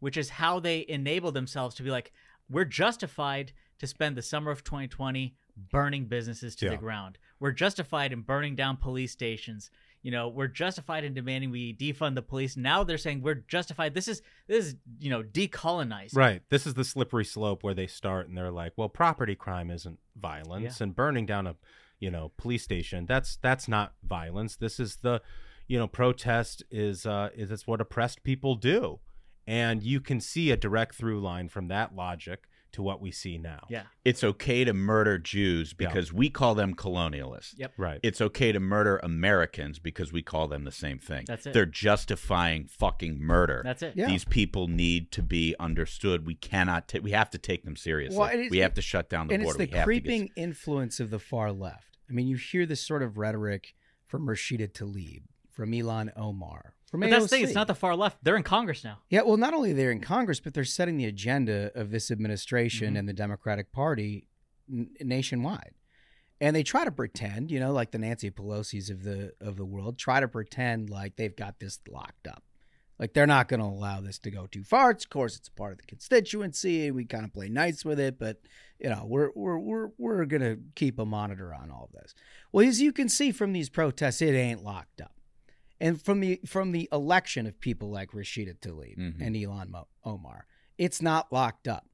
which 0.00 0.16
is 0.16 0.30
how 0.30 0.58
they 0.58 0.86
enable 0.88 1.30
themselves 1.30 1.74
to 1.74 1.82
be 1.82 1.90
like 1.90 2.10
we're 2.48 2.64
justified 2.64 3.52
to 3.78 3.86
spend 3.86 4.16
the 4.16 4.22
summer 4.22 4.50
of 4.50 4.64
2020 4.64 5.36
burning 5.70 6.06
businesses 6.06 6.56
to 6.56 6.64
Yeah. 6.64 6.70
the 6.72 6.76
ground. 6.78 7.18
We're 7.38 7.52
justified 7.52 8.10
in 8.12 8.22
burning 8.22 8.56
down 8.56 8.78
police 8.78 9.12
stations. 9.12 9.70
You 10.00 10.10
know, 10.10 10.28
we're 10.28 10.48
justified 10.48 11.04
in 11.04 11.12
demanding 11.12 11.50
we 11.50 11.74
defund 11.74 12.14
the 12.14 12.22
police. 12.22 12.56
Now 12.56 12.82
they're 12.82 12.96
saying 12.98 13.20
we're 13.20 13.44
justified. 13.56 13.92
This 13.92 14.08
is 14.08 14.22
this 14.46 14.66
is, 14.66 14.76
you 14.98 15.10
know, 15.10 15.22
decolonized. 15.22 16.16
Right. 16.16 16.42
This 16.48 16.66
is 16.66 16.72
the 16.74 16.84
slippery 16.84 17.24
slope 17.26 17.62
where 17.62 17.74
they 17.74 17.86
start 17.86 18.26
and 18.28 18.36
they're 18.38 18.50
like, 18.50 18.72
well, 18.76 18.88
property 18.88 19.34
crime 19.34 19.70
isn't 19.70 19.98
violence 20.16 20.80
and 20.80 20.96
burning 20.96 21.26
down 21.26 21.46
a, 21.46 21.56
you 22.00 22.10
know, 22.10 22.32
police 22.38 22.62
station, 22.64 23.04
that's 23.06 23.36
that's 23.36 23.68
not 23.68 23.92
violence. 24.02 24.56
This 24.56 24.80
is 24.80 24.96
the, 24.96 25.20
you 25.68 25.78
know, 25.78 25.86
protest 25.86 26.62
is 26.70 27.06
uh 27.06 27.30
is 27.34 27.50
it's 27.50 27.66
what 27.66 27.80
oppressed 27.80 28.22
people 28.24 28.54
do. 28.54 29.00
And 29.46 29.82
you 29.82 30.00
can 30.00 30.20
see 30.20 30.50
a 30.52 30.56
direct 30.56 30.94
through 30.94 31.20
line 31.20 31.48
from 31.48 31.68
that 31.68 31.94
logic 31.96 32.44
to 32.70 32.82
what 32.82 33.02
we 33.02 33.10
see 33.10 33.36
now. 33.36 33.66
Yeah. 33.68 33.82
It's 34.04 34.22
okay 34.24 34.64
to 34.64 34.72
murder 34.72 35.18
Jews 35.18 35.74
Yeah. 35.78 35.88
because 35.88 36.10
we 36.12 36.30
call 36.30 36.54
them 36.54 36.74
colonialists. 36.74 37.54
Yep. 37.58 37.72
Right. 37.76 38.00
It's 38.02 38.20
okay 38.22 38.52
to 38.52 38.60
murder 38.60 38.98
Americans 39.02 39.78
because 39.78 40.10
we 40.12 40.22
call 40.22 40.48
them 40.48 40.64
the 40.64 40.72
same 40.72 40.98
thing. 40.98 41.24
That's 41.26 41.44
it. 41.46 41.52
They're 41.52 41.66
justifying 41.66 42.66
fucking 42.66 43.18
murder. 43.20 43.60
That's 43.64 43.82
it. 43.82 43.94
Yeah. 43.96 44.06
These 44.06 44.24
people 44.24 44.68
need 44.68 45.10
to 45.12 45.22
be 45.22 45.54
understood. 45.60 46.24
We 46.24 46.34
cannot. 46.34 46.88
Ta- 46.88 47.00
we 47.02 47.10
have 47.10 47.28
to 47.30 47.38
take 47.38 47.64
them 47.64 47.76
seriously. 47.76 48.18
Well, 48.18 48.28
and 48.28 48.38
it's- 48.38 48.50
we 48.50 48.58
have 48.58 48.74
to 48.74 48.82
shut 48.82 49.10
down 49.10 49.26
the 49.28 49.34
and 49.34 49.42
border. 49.42 49.62
it's 49.62 49.70
the 49.70 49.74
we 49.74 49.78
have 49.78 49.86
to 49.86 49.92
get- 49.92 50.02
creeping 50.04 50.30
influence 50.36 50.98
of 51.00 51.10
the 51.10 51.18
far 51.18 51.52
left. 51.52 51.98
I 52.08 52.12
mean, 52.12 52.26
you 52.26 52.36
hear 52.36 52.64
this 52.64 52.80
sort 52.80 53.02
of 53.02 53.18
rhetoric 53.18 53.74
from 54.06 54.26
Rashida 54.26 54.70
Tlaib, 54.72 55.22
from 55.52 55.70
Ilhan 55.72 56.10
Omar, 56.16 56.74
from 56.90 57.00
But 57.00 57.10
that's 57.10 57.24
the 57.24 57.28
thing, 57.28 57.44
it's 57.44 57.54
not 57.54 57.66
the 57.66 57.74
far 57.74 57.94
left. 57.94 58.18
They're 58.22 58.36
in 58.36 58.42
Congress 58.42 58.82
now. 58.84 58.98
Yeah, 59.10 59.22
well, 59.22 59.36
not 59.36 59.54
only 59.54 59.72
they're 59.72 59.90
in 59.92 60.00
Congress, 60.00 60.40
but 60.40 60.54
they're 60.54 60.64
setting 60.64 60.96
the 60.96 61.04
agenda 61.06 61.70
of 61.74 61.90
this 61.90 62.10
administration 62.10 62.94
Mhm. 62.94 62.98
and 62.98 63.08
the 63.08 63.12
Democratic 63.12 63.72
Party 63.72 64.28
n- 64.70 64.90
nationwide. 65.00 65.74
And 66.40 66.56
they 66.56 66.62
try 66.64 66.84
to 66.84 66.90
pretend, 66.90 67.50
you 67.50 67.60
know, 67.60 67.72
like 67.72 67.92
the 67.92 67.98
Nancy 67.98 68.30
Pelosi's 68.30 68.90
of 68.90 69.04
the 69.04 69.32
of 69.40 69.56
the 69.56 69.64
world, 69.64 69.96
try 69.98 70.18
to 70.20 70.26
pretend 70.26 70.90
like 70.90 71.16
they've 71.16 71.36
got 71.36 71.60
this 71.60 71.78
locked 71.88 72.26
up. 72.26 72.42
Like 72.98 73.14
they're 73.14 73.26
not 73.26 73.48
going 73.48 73.60
to 73.60 73.66
allow 73.66 74.00
this 74.00 74.18
to 74.20 74.30
go 74.30 74.46
too 74.46 74.62
far. 74.64 74.90
It's, 74.90 75.04
of 75.04 75.10
course, 75.10 75.36
it's 75.36 75.48
part 75.48 75.72
of 75.72 75.78
the 75.78 75.84
constituency. 75.86 76.90
We 76.90 77.04
kind 77.04 77.24
of 77.24 77.32
play 77.32 77.48
nice 77.48 77.84
with 77.84 77.98
it, 78.00 78.18
but 78.18 78.40
you 78.78 78.88
know, 78.90 79.04
we're 79.06 79.30
we're 79.34 79.58
we're 79.58 79.88
we're 79.98 80.24
going 80.24 80.42
to 80.42 80.58
keep 80.74 80.98
a 80.98 81.04
monitor 81.06 81.54
on 81.54 81.70
all 81.70 81.90
of 81.92 82.00
this. 82.00 82.14
Well, 82.52 82.66
as 82.66 82.80
you 82.80 82.92
can 82.92 83.08
see 83.08 83.30
from 83.32 83.52
these 83.52 83.68
protests, 83.70 84.20
it 84.22 84.34
ain't 84.34 84.62
locked 84.64 85.00
up 85.00 85.12
and 85.82 86.00
from 86.00 86.20
the 86.20 86.40
from 86.46 86.72
the 86.72 86.88
election 86.92 87.46
of 87.46 87.60
people 87.60 87.90
like 87.90 88.12
Rashida 88.12 88.54
Tlaib 88.58 88.96
Mhm. 88.96 89.20
and 89.20 89.36
Ilhan 89.36 89.68
Mo- 89.68 89.88
Omar, 90.04 90.46
it's 90.78 91.02
not 91.02 91.30
locked 91.32 91.68
up. 91.68 91.88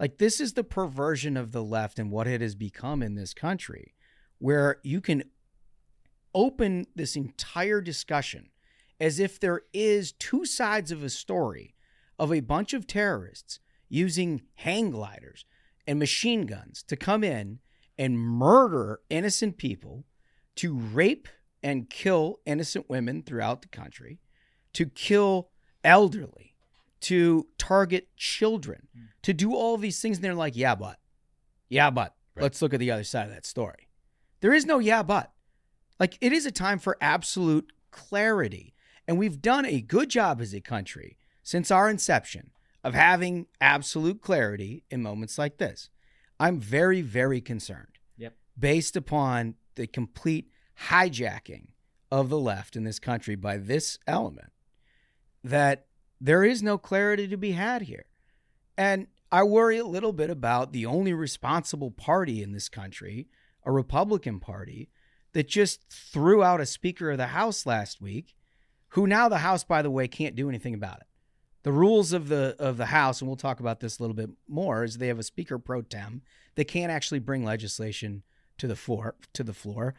Like 0.00 0.18
this 0.18 0.40
is 0.40 0.54
the 0.54 0.64
perversion 0.64 1.36
of 1.36 1.52
the 1.52 1.62
left 1.62 1.98
and 2.00 2.10
what 2.10 2.26
it 2.26 2.40
has 2.40 2.54
become 2.56 3.02
in 3.02 3.14
this 3.14 3.32
country, 3.34 3.94
where 4.38 4.80
you 4.82 5.00
can 5.00 5.22
open 6.34 6.86
this 6.94 7.16
entire 7.16 7.80
discussion 7.80 8.50
as 9.00 9.18
if 9.18 9.38
there 9.38 9.62
is 9.72 10.12
two 10.12 10.44
sides 10.44 10.90
of 10.90 11.02
a 11.02 11.10
story 11.10 11.74
of 12.18 12.32
a 12.32 12.40
bunch 12.40 12.72
of 12.72 12.86
terrorists 12.86 13.60
using 13.88 14.42
hang 14.54 14.90
gliders 14.90 15.44
and 15.86 15.98
machine 15.98 16.46
guns 16.46 16.82
to 16.82 16.96
come 16.96 17.22
in 17.22 17.60
and 17.98 18.18
murder 18.18 19.00
innocent 19.08 19.56
people, 19.56 20.04
to 20.56 20.74
rape 20.74 21.28
and 21.66 21.90
kill 21.90 22.38
innocent 22.46 22.88
women 22.88 23.24
throughout 23.24 23.60
the 23.60 23.66
country, 23.66 24.20
to 24.72 24.86
kill 24.86 25.50
elderly, 25.82 26.54
to 27.00 27.48
target 27.58 28.06
children, 28.16 28.86
hmm. 28.94 29.06
to 29.22 29.34
do 29.34 29.52
all 29.52 29.76
these 29.76 30.00
things. 30.00 30.18
And 30.18 30.24
they're 30.24 30.32
like, 30.32 30.54
yeah, 30.54 30.76
but, 30.76 31.00
yeah, 31.68 31.90
but, 31.90 32.14
let's 32.36 32.62
look 32.62 32.72
at 32.72 32.78
the 32.78 32.92
other 32.92 33.02
side 33.02 33.26
of 33.26 33.34
that 33.34 33.44
story. 33.44 33.88
There 34.42 34.52
is 34.52 34.64
no 34.64 34.78
yeah, 34.78 35.02
but. 35.02 35.32
Like, 35.98 36.16
it 36.20 36.32
is 36.32 36.46
a 36.46 36.52
time 36.52 36.78
for 36.78 36.96
absolute 37.00 37.72
clarity. 37.90 38.72
And 39.08 39.18
we've 39.18 39.42
done 39.42 39.66
a 39.66 39.80
good 39.80 40.08
job 40.08 40.40
as 40.40 40.54
a 40.54 40.60
country 40.60 41.18
since 41.42 41.72
our 41.72 41.90
inception 41.90 42.52
of 42.84 42.94
having 42.94 43.46
absolute 43.60 44.22
clarity 44.22 44.84
in 44.88 45.02
moments 45.02 45.36
like 45.36 45.58
this. 45.58 45.90
I'm 46.38 46.60
very, 46.60 47.02
very 47.02 47.40
concerned 47.40 47.98
Yep. 48.18 48.34
based 48.56 48.94
upon 48.94 49.54
the 49.74 49.88
complete 49.88 50.48
hijacking 50.88 51.68
of 52.10 52.28
the 52.28 52.38
left 52.38 52.76
in 52.76 52.84
this 52.84 52.98
country 52.98 53.34
by 53.34 53.56
this 53.56 53.98
element 54.06 54.52
that 55.42 55.86
there 56.20 56.44
is 56.44 56.62
no 56.62 56.78
clarity 56.78 57.28
to 57.28 57.36
be 57.36 57.52
had 57.52 57.82
here. 57.82 58.06
And 58.76 59.06
I 59.30 59.42
worry 59.42 59.78
a 59.78 59.84
little 59.84 60.12
bit 60.12 60.30
about 60.30 60.72
the 60.72 60.86
only 60.86 61.12
responsible 61.12 61.90
party 61.90 62.42
in 62.42 62.52
this 62.52 62.68
country, 62.68 63.28
a 63.64 63.72
Republican 63.72 64.40
Party, 64.40 64.88
that 65.32 65.48
just 65.48 65.90
threw 65.90 66.42
out 66.42 66.60
a 66.60 66.66
Speaker 66.66 67.10
of 67.10 67.18
the 67.18 67.28
House 67.28 67.66
last 67.66 68.00
week, 68.00 68.34
who 68.90 69.06
now 69.06 69.28
the 69.28 69.38
House, 69.38 69.64
by 69.64 69.82
the 69.82 69.90
way, 69.90 70.08
can't 70.08 70.36
do 70.36 70.48
anything 70.48 70.74
about 70.74 70.98
it. 70.98 71.06
The 71.62 71.72
rules 71.72 72.12
of 72.12 72.28
the 72.28 72.54
of 72.58 72.76
the 72.76 72.86
House, 72.86 73.20
and 73.20 73.28
we'll 73.28 73.36
talk 73.36 73.58
about 73.58 73.80
this 73.80 73.98
a 73.98 74.02
little 74.02 74.14
bit 74.14 74.30
more, 74.48 74.84
is 74.84 74.98
they 74.98 75.08
have 75.08 75.18
a 75.18 75.24
Speaker 75.24 75.58
pro 75.58 75.82
tem 75.82 76.22
They 76.54 76.64
can't 76.64 76.92
actually 76.92 77.18
bring 77.18 77.44
legislation 77.44 78.22
to 78.58 78.68
the 78.68 78.76
floor 78.76 79.16
to 79.32 79.42
the 79.42 79.52
floor. 79.52 79.94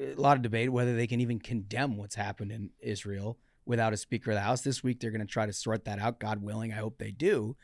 A 0.00 0.14
lot 0.14 0.36
of 0.36 0.42
debate 0.42 0.72
whether 0.72 0.96
they 0.96 1.06
can 1.06 1.20
even 1.20 1.38
condemn 1.38 1.96
what's 1.96 2.14
happened 2.14 2.50
in 2.50 2.70
Israel 2.80 3.38
without 3.64 3.92
a 3.92 3.96
Speaker 3.96 4.30
of 4.30 4.36
the 4.36 4.40
House. 4.40 4.62
This 4.62 4.82
week 4.82 5.00
they're 5.00 5.10
going 5.10 5.20
to 5.20 5.26
try 5.26 5.46
to 5.46 5.52
sort 5.52 5.84
that 5.84 5.98
out. 5.98 6.18
God 6.18 6.42
willing, 6.42 6.72
I 6.72 6.76
hope 6.76 6.98
they 6.98 7.10
do. 7.10 7.56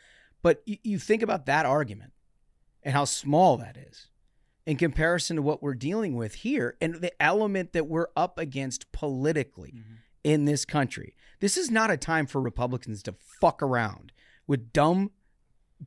But 0.42 0.62
you, 0.66 0.76
you 0.82 0.98
think 0.98 1.22
about 1.22 1.46
that 1.46 1.66
argument 1.66 2.12
and 2.82 2.94
how 2.94 3.04
small 3.04 3.56
that 3.56 3.76
is 3.76 4.08
in 4.66 4.76
comparison 4.76 5.36
to 5.36 5.42
what 5.42 5.62
we're 5.62 5.74
dealing 5.74 6.14
with 6.14 6.34
here 6.36 6.76
and 6.80 6.96
the 6.96 7.22
element 7.22 7.72
that 7.72 7.86
we're 7.86 8.08
up 8.16 8.38
against 8.38 8.92
politically 8.92 9.72
mm-hmm. 9.76 9.94
in 10.22 10.44
this 10.44 10.64
country. 10.64 11.14
This 11.40 11.56
is 11.56 11.70
not 11.70 11.90
a 11.90 11.96
time 11.96 12.26
for 12.26 12.40
Republicans 12.40 13.02
to 13.04 13.14
fuck 13.40 13.62
around 13.62 14.12
with 14.46 14.72
dumb 14.72 15.12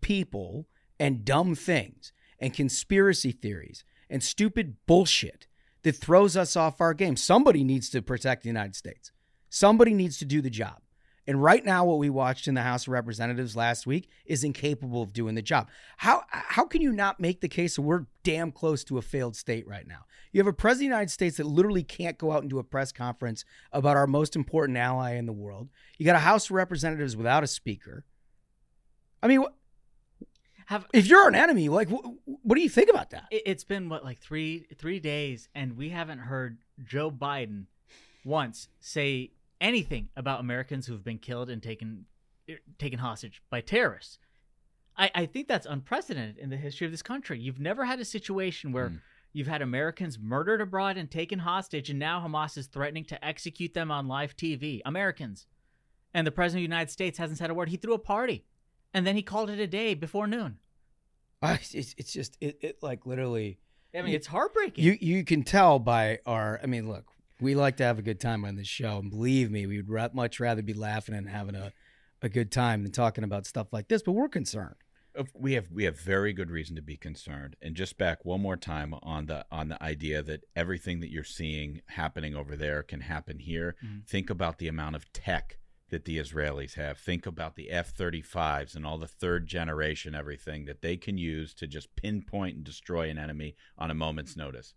people 0.02 0.68
and 1.00 1.24
dumb 1.24 1.56
things 1.56 2.12
and 2.40 2.54
conspiracy 2.54 3.32
theories 3.32 3.84
and 4.10 4.24
stupid 4.24 4.78
bullshit 4.88 5.48
that 5.84 5.96
throws 5.96 6.38
us 6.38 6.56
off 6.56 6.82
our 6.82 6.94
game. 6.94 7.16
Somebody 7.16 7.64
needs 7.64 7.90
to 7.90 8.02
protect 8.02 8.44
the 8.44 8.50
United 8.50 8.76
States. 8.76 9.12
Somebody 9.50 9.94
needs 9.94 10.18
to 10.20 10.26
do 10.26 10.42
the 10.42 10.50
job. 10.50 10.82
And 11.28 11.42
right 11.42 11.64
now, 11.64 11.86
what 11.86 12.00
we 12.00 12.10
watched 12.10 12.48
in 12.48 12.56
the 12.56 12.64
House 12.64 12.88
of 12.88 12.94
Representatives 12.94 13.56
last 13.56 13.86
week 13.86 14.10
is 14.26 14.44
incapable 14.44 15.04
of 15.04 15.14
doing 15.14 15.36
the 15.36 15.42
job. 15.42 15.70
How 15.98 16.24
how 16.30 16.66
can 16.66 16.82
you 16.82 16.92
not 16.92 17.20
make 17.20 17.42
the 17.42 17.48
case 17.48 17.76
that 17.76 17.84
we're 17.84 18.06
damn 18.24 18.52
close 18.52 18.84
to 18.86 18.98
a 18.98 19.04
failed 19.04 19.36
state 19.36 19.68
right 19.68 19.88
now? 19.88 20.06
You 20.32 20.40
have 20.40 20.48
a 20.48 20.54
president 20.54 20.88
of 20.88 20.90
the 20.90 20.96
United 20.96 21.12
States 21.12 21.38
that 21.38 21.46
literally 21.46 21.84
can't 21.84 22.18
go 22.18 22.32
out 22.32 22.42
and 22.42 22.50
do 22.50 22.58
a 22.58 22.64
press 22.64 22.92
conference 22.92 23.46
about 23.72 23.98
our 23.98 24.08
most 24.08 24.36
important 24.36 24.78
ally 24.78 25.16
in 25.16 25.26
the 25.28 25.34
world. 25.34 25.70
You 25.98 26.06
got 26.06 26.16
a 26.16 26.20
House 26.20 26.46
of 26.46 26.52
Representatives 26.52 27.16
without 27.16 27.44
a 27.44 27.48
speaker. 27.48 28.04
I 29.22 29.28
mean, 29.28 29.46
Have 30.72 30.88
if 30.94 31.06
you're 31.06 31.28
an 31.28 31.36
enemy, 31.36 31.68
like, 31.68 31.90
wh- 31.90 32.16
what 32.26 32.56
do 32.56 32.62
you 32.62 32.70
think 32.70 32.90
about 32.90 33.10
that? 33.10 33.26
It, 33.30 33.44
it's 33.46 33.66
been 33.66 33.90
what 33.90 34.06
like 34.06 34.20
three 34.20 34.68
three 34.78 35.02
days, 35.02 35.50
and 35.54 35.76
we 35.76 35.90
haven't 35.90 36.20
heard 36.20 36.60
Joe 36.82 37.12
Biden 37.12 37.66
once 38.24 38.70
say 38.80 39.32
anything 39.60 40.08
about 40.16 40.40
Americans 40.40 40.88
who've 40.88 41.04
been 41.04 41.18
killed 41.18 41.50
and 41.50 41.62
taken 41.62 42.06
er, 42.50 42.60
taken 42.80 43.00
hostage 43.00 43.44
by 43.50 43.60
terrorists. 43.60 44.18
I, 44.96 45.12
I 45.14 45.26
think 45.26 45.50
that's 45.50 45.66
unprecedented 45.66 46.38
in 46.38 46.50
the 46.50 46.56
history 46.56 46.86
of 46.86 46.92
this 46.92 47.04
country. 47.04 47.38
You've 47.38 47.60
never 47.60 47.84
had 47.84 48.00
a 48.00 48.06
situation 48.06 48.72
where 48.72 48.94
you've 49.34 49.48
had 49.48 49.62
Americans 49.62 50.18
murdered 50.18 50.62
abroad 50.62 50.96
and 50.96 51.12
taken 51.12 51.40
hostage, 51.40 51.90
and 51.90 52.00
now 52.00 52.26
Hamas 52.26 52.58
is 52.58 52.68
threatening 52.68 53.04
to 53.06 53.26
execute 53.26 53.74
them 53.74 53.92
on 53.92 54.08
live 54.08 54.38
TV. 54.38 54.80
Americans. 54.86 55.48
And 56.14 56.26
the 56.26 56.32
President 56.32 56.60
of 56.60 56.70
the 56.70 56.76
United 56.76 56.92
States 56.92 57.18
hasn't 57.18 57.40
said 57.40 57.50
a 57.50 57.54
word. 57.54 57.70
He 57.70 57.78
threw 57.78 57.94
a 57.94 58.00
party, 58.00 58.46
and 58.94 59.06
then 59.06 59.16
he 59.16 59.22
called 59.22 59.50
it 59.50 59.60
a 59.60 59.68
day 59.68 59.94
before 59.94 60.28
noon. 60.28 60.58
I, 61.42 61.54
it's, 61.72 61.96
it's 61.98 62.14
just 62.14 62.38
it, 62.42 62.58
it 62.62 62.78
like 62.82 63.06
literally. 63.06 63.60
I 63.94 64.02
mean, 64.04 64.14
it's 64.14 64.28
heartbreaking. 64.28 64.84
You 64.84 64.98
you 65.02 65.24
can 65.26 65.44
tell 65.44 65.80
by 65.80 66.20
our. 66.26 66.60
I 66.64 66.66
mean, 66.68 66.88
look, 66.88 67.06
we 67.42 67.56
like 67.56 67.78
to 67.78 67.84
have 67.84 68.00
a 68.00 68.04
good 68.04 68.20
time 68.20 68.46
on 68.46 68.56
this 68.56 68.68
show, 68.68 69.00
and 69.00 69.10
believe 69.10 69.52
me, 69.52 69.66
we 69.66 69.78
would 69.78 69.90
ra- 69.90 70.10
much 70.14 70.40
rather 70.40 70.62
be 70.62 70.74
laughing 70.74 71.16
and 71.16 71.28
having 71.28 71.56
a 71.56 71.74
a 72.22 72.30
good 72.30 72.52
time 72.52 72.84
than 72.84 72.92
talking 72.92 73.24
about 73.24 73.46
stuff 73.48 73.74
like 73.74 73.88
this. 73.88 74.02
But 74.04 74.12
we're 74.14 74.30
concerned. 74.30 74.76
Of- 75.16 75.32
We 75.34 75.54
have 75.54 75.70
we 75.72 75.84
have 75.86 76.00
very 76.00 76.32
good 76.32 76.52
reason 76.52 76.76
to 76.78 76.82
be 76.82 76.96
concerned. 76.96 77.56
And 77.62 77.76
just 77.76 77.98
back 77.98 78.24
one 78.24 78.42
more 78.42 78.56
time 78.56 78.94
on 79.02 79.26
the 79.26 79.46
on 79.52 79.68
the 79.70 79.82
idea 79.84 80.22
that 80.24 80.44
everything 80.56 81.00
that 81.02 81.10
you're 81.12 81.24
seeing 81.26 81.82
happening 81.88 82.34
over 82.36 82.56
there 82.56 82.84
can 82.84 83.02
happen 83.02 83.40
here. 83.40 83.76
Mhm. 83.84 84.06
Think 84.08 84.30
about 84.30 84.60
the 84.60 84.68
amount 84.70 84.96
of 84.96 85.12
tech 85.12 85.58
that 85.92 86.06
the 86.06 86.18
Israelis 86.18 86.74
have. 86.74 86.98
Think 86.98 87.26
about 87.26 87.56
the 87.56 87.70
F-35s 87.70 88.76
and 88.76 88.86
all 88.86 88.98
the 88.98 89.08
third 89.08 89.46
generation 89.46 90.16
everything 90.16 90.66
that 90.66 90.82
they 90.82 90.98
can 90.98 91.18
use 91.18 91.54
to 91.56 91.68
just 91.68 91.96
pinpoint 91.96 92.56
and 92.56 92.66
destroy 92.66 93.10
an 93.10 93.20
enemy 93.20 93.56
on 93.78 93.92
a 93.92 93.96
moment's 93.96 94.36
notice. 94.36 94.74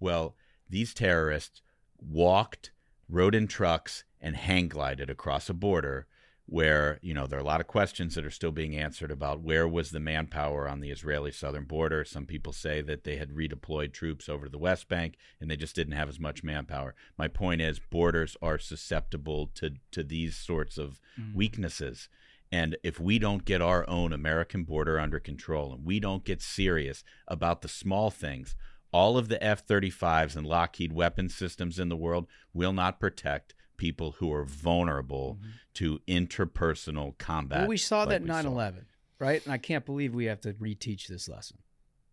Well, 0.00 0.36
these 0.70 0.94
terrorists 0.94 1.60
walked, 2.00 2.72
rode 3.08 3.34
in 3.34 3.46
trucks, 3.46 4.04
and 4.20 4.36
hang 4.36 4.68
glided 4.68 5.10
across 5.10 5.50
a 5.50 5.54
border 5.54 6.06
where 6.52 6.98
you 7.00 7.14
know 7.14 7.26
there 7.26 7.38
are 7.38 7.42
a 7.42 7.44
lot 7.44 7.62
of 7.62 7.66
questions 7.66 8.14
that 8.14 8.26
are 8.26 8.30
still 8.30 8.52
being 8.52 8.76
answered 8.76 9.10
about 9.10 9.40
where 9.40 9.66
was 9.66 9.90
the 9.90 9.98
manpower 10.00 10.68
on 10.68 10.80
the 10.80 10.90
Israeli 10.90 11.32
southern 11.32 11.64
border. 11.64 12.04
Some 12.04 12.26
people 12.26 12.52
say 12.52 12.82
that 12.82 13.04
they 13.04 13.16
had 13.16 13.30
redeployed 13.30 13.92
troops 13.92 14.28
over 14.28 14.44
to 14.44 14.50
the 14.50 14.58
West 14.58 14.86
Bank 14.86 15.16
and 15.40 15.50
they 15.50 15.56
just 15.56 15.74
didn't 15.74 15.94
have 15.94 16.10
as 16.10 16.20
much 16.20 16.44
manpower. 16.44 16.94
My 17.16 17.26
point 17.26 17.62
is 17.62 17.78
borders 17.78 18.36
are 18.42 18.58
susceptible 18.58 19.50
to 19.54 19.70
to 19.92 20.02
these 20.02 20.36
sorts 20.36 20.76
of 20.78 21.00
Mm. 21.18 21.34
weaknesses. 21.34 22.08
And 22.50 22.76
if 22.82 23.00
we 23.00 23.18
don't 23.18 23.46
get 23.46 23.62
our 23.62 23.88
own 23.88 24.12
American 24.12 24.64
border 24.64 24.98
under 25.00 25.18
control 25.18 25.72
and 25.72 25.84
we 25.86 26.00
don't 26.00 26.24
get 26.24 26.42
serious 26.42 27.02
about 27.26 27.62
the 27.62 27.68
small 27.68 28.10
things, 28.10 28.54
all 28.92 29.16
of 29.16 29.28
the 29.28 29.42
F 29.42 29.66
35s 29.66 30.36
and 30.36 30.46
Lockheed 30.46 30.92
weapon 30.92 31.30
systems 31.30 31.78
in 31.78 31.88
the 31.88 31.96
world 31.96 32.26
will 32.52 32.74
not 32.74 33.00
protect 33.00 33.54
people 33.82 34.12
who 34.20 34.32
are 34.32 34.44
vulnerable 34.44 35.40
to 35.74 35.98
interpersonal 36.06 37.18
combat. 37.18 37.62
Well, 37.62 37.68
we 37.68 37.76
saw 37.76 38.00
like 38.02 38.10
that 38.10 38.22
we 38.22 38.28
9 38.28 38.46
11, 38.46 38.86
right? 39.18 39.44
And 39.44 39.52
I 39.52 39.58
can't 39.58 39.84
believe 39.84 40.14
we 40.14 40.26
have 40.26 40.40
to 40.42 40.52
reteach 40.52 41.08
this 41.08 41.28
lesson. 41.28 41.58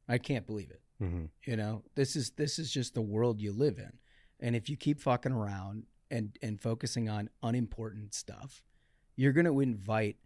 I 0.07 0.17
can't 0.17 0.47
believe 0.47 0.71
it. 0.71 0.81
Mhm. 0.99 1.29
You 1.45 1.57
know, 1.57 1.83
this 1.93 2.15
is 2.15 2.31
this 2.31 2.57
is 2.57 2.71
just 2.73 2.95
the 2.95 3.03
world 3.03 3.39
you 3.39 3.51
live 3.51 3.77
in. 3.77 3.99
And 4.39 4.55
if 4.55 4.67
you 4.67 4.77
keep 4.77 4.99
fucking 4.99 5.31
around 5.31 5.85
and 6.09 6.35
and 6.41 6.59
focusing 6.59 7.07
on 7.07 7.29
unimportant 7.43 8.15
stuff, 8.15 8.63
you're 9.15 9.31
going 9.33 9.45
to 9.45 9.59
invite 9.59 10.17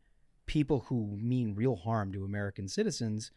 people 0.45 0.85
who 0.87 1.17
mean 1.17 1.55
real 1.55 1.75
harm 1.75 2.13
to 2.13 2.23
American 2.23 2.69
citizens 2.69 3.31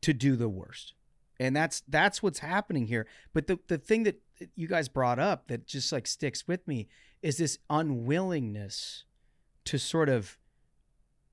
to 0.00 0.14
do 0.14 0.36
the 0.36 0.48
worst. 0.48 0.94
And 1.38 1.54
that's 1.54 1.82
that's 1.86 2.22
what's 2.22 2.38
happening 2.38 2.86
here. 2.86 3.06
But 3.34 3.46
the 3.46 3.58
the 3.68 3.76
thing 3.76 4.04
that 4.04 4.22
you 4.54 4.68
guys 4.68 4.88
brought 4.88 5.18
up 5.18 5.48
that 5.48 5.66
just 5.66 5.92
like 5.92 6.06
sticks 6.06 6.48
with 6.48 6.66
me 6.66 6.88
is 7.22 7.36
this 7.38 7.58
unwillingness 7.70 9.04
to 9.64 9.78
sort 9.78 10.08
of 10.08 10.36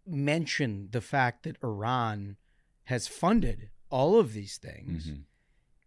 mention 0.05 0.89
the 0.91 1.01
fact 1.01 1.43
that 1.43 1.57
Iran 1.63 2.37
has 2.85 3.07
funded 3.07 3.69
all 3.89 4.19
of 4.19 4.33
these 4.33 4.57
things 4.57 5.07
Mhm. 5.07 5.23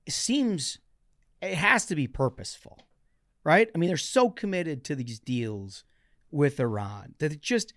it 0.06 0.12
seems 0.12 0.78
it 1.40 1.54
has 1.54 1.86
to 1.86 1.96
be 1.96 2.06
purposeful, 2.06 2.86
right? 3.42 3.68
I 3.74 3.78
mean, 3.78 3.88
they're 3.88 3.96
so 3.96 4.30
committed 4.30 4.84
to 4.84 4.94
these 4.94 5.18
deals 5.18 5.82
with 6.30 6.60
Iran 6.60 7.14
that 7.18 7.32
it 7.32 7.40
just 7.40 7.74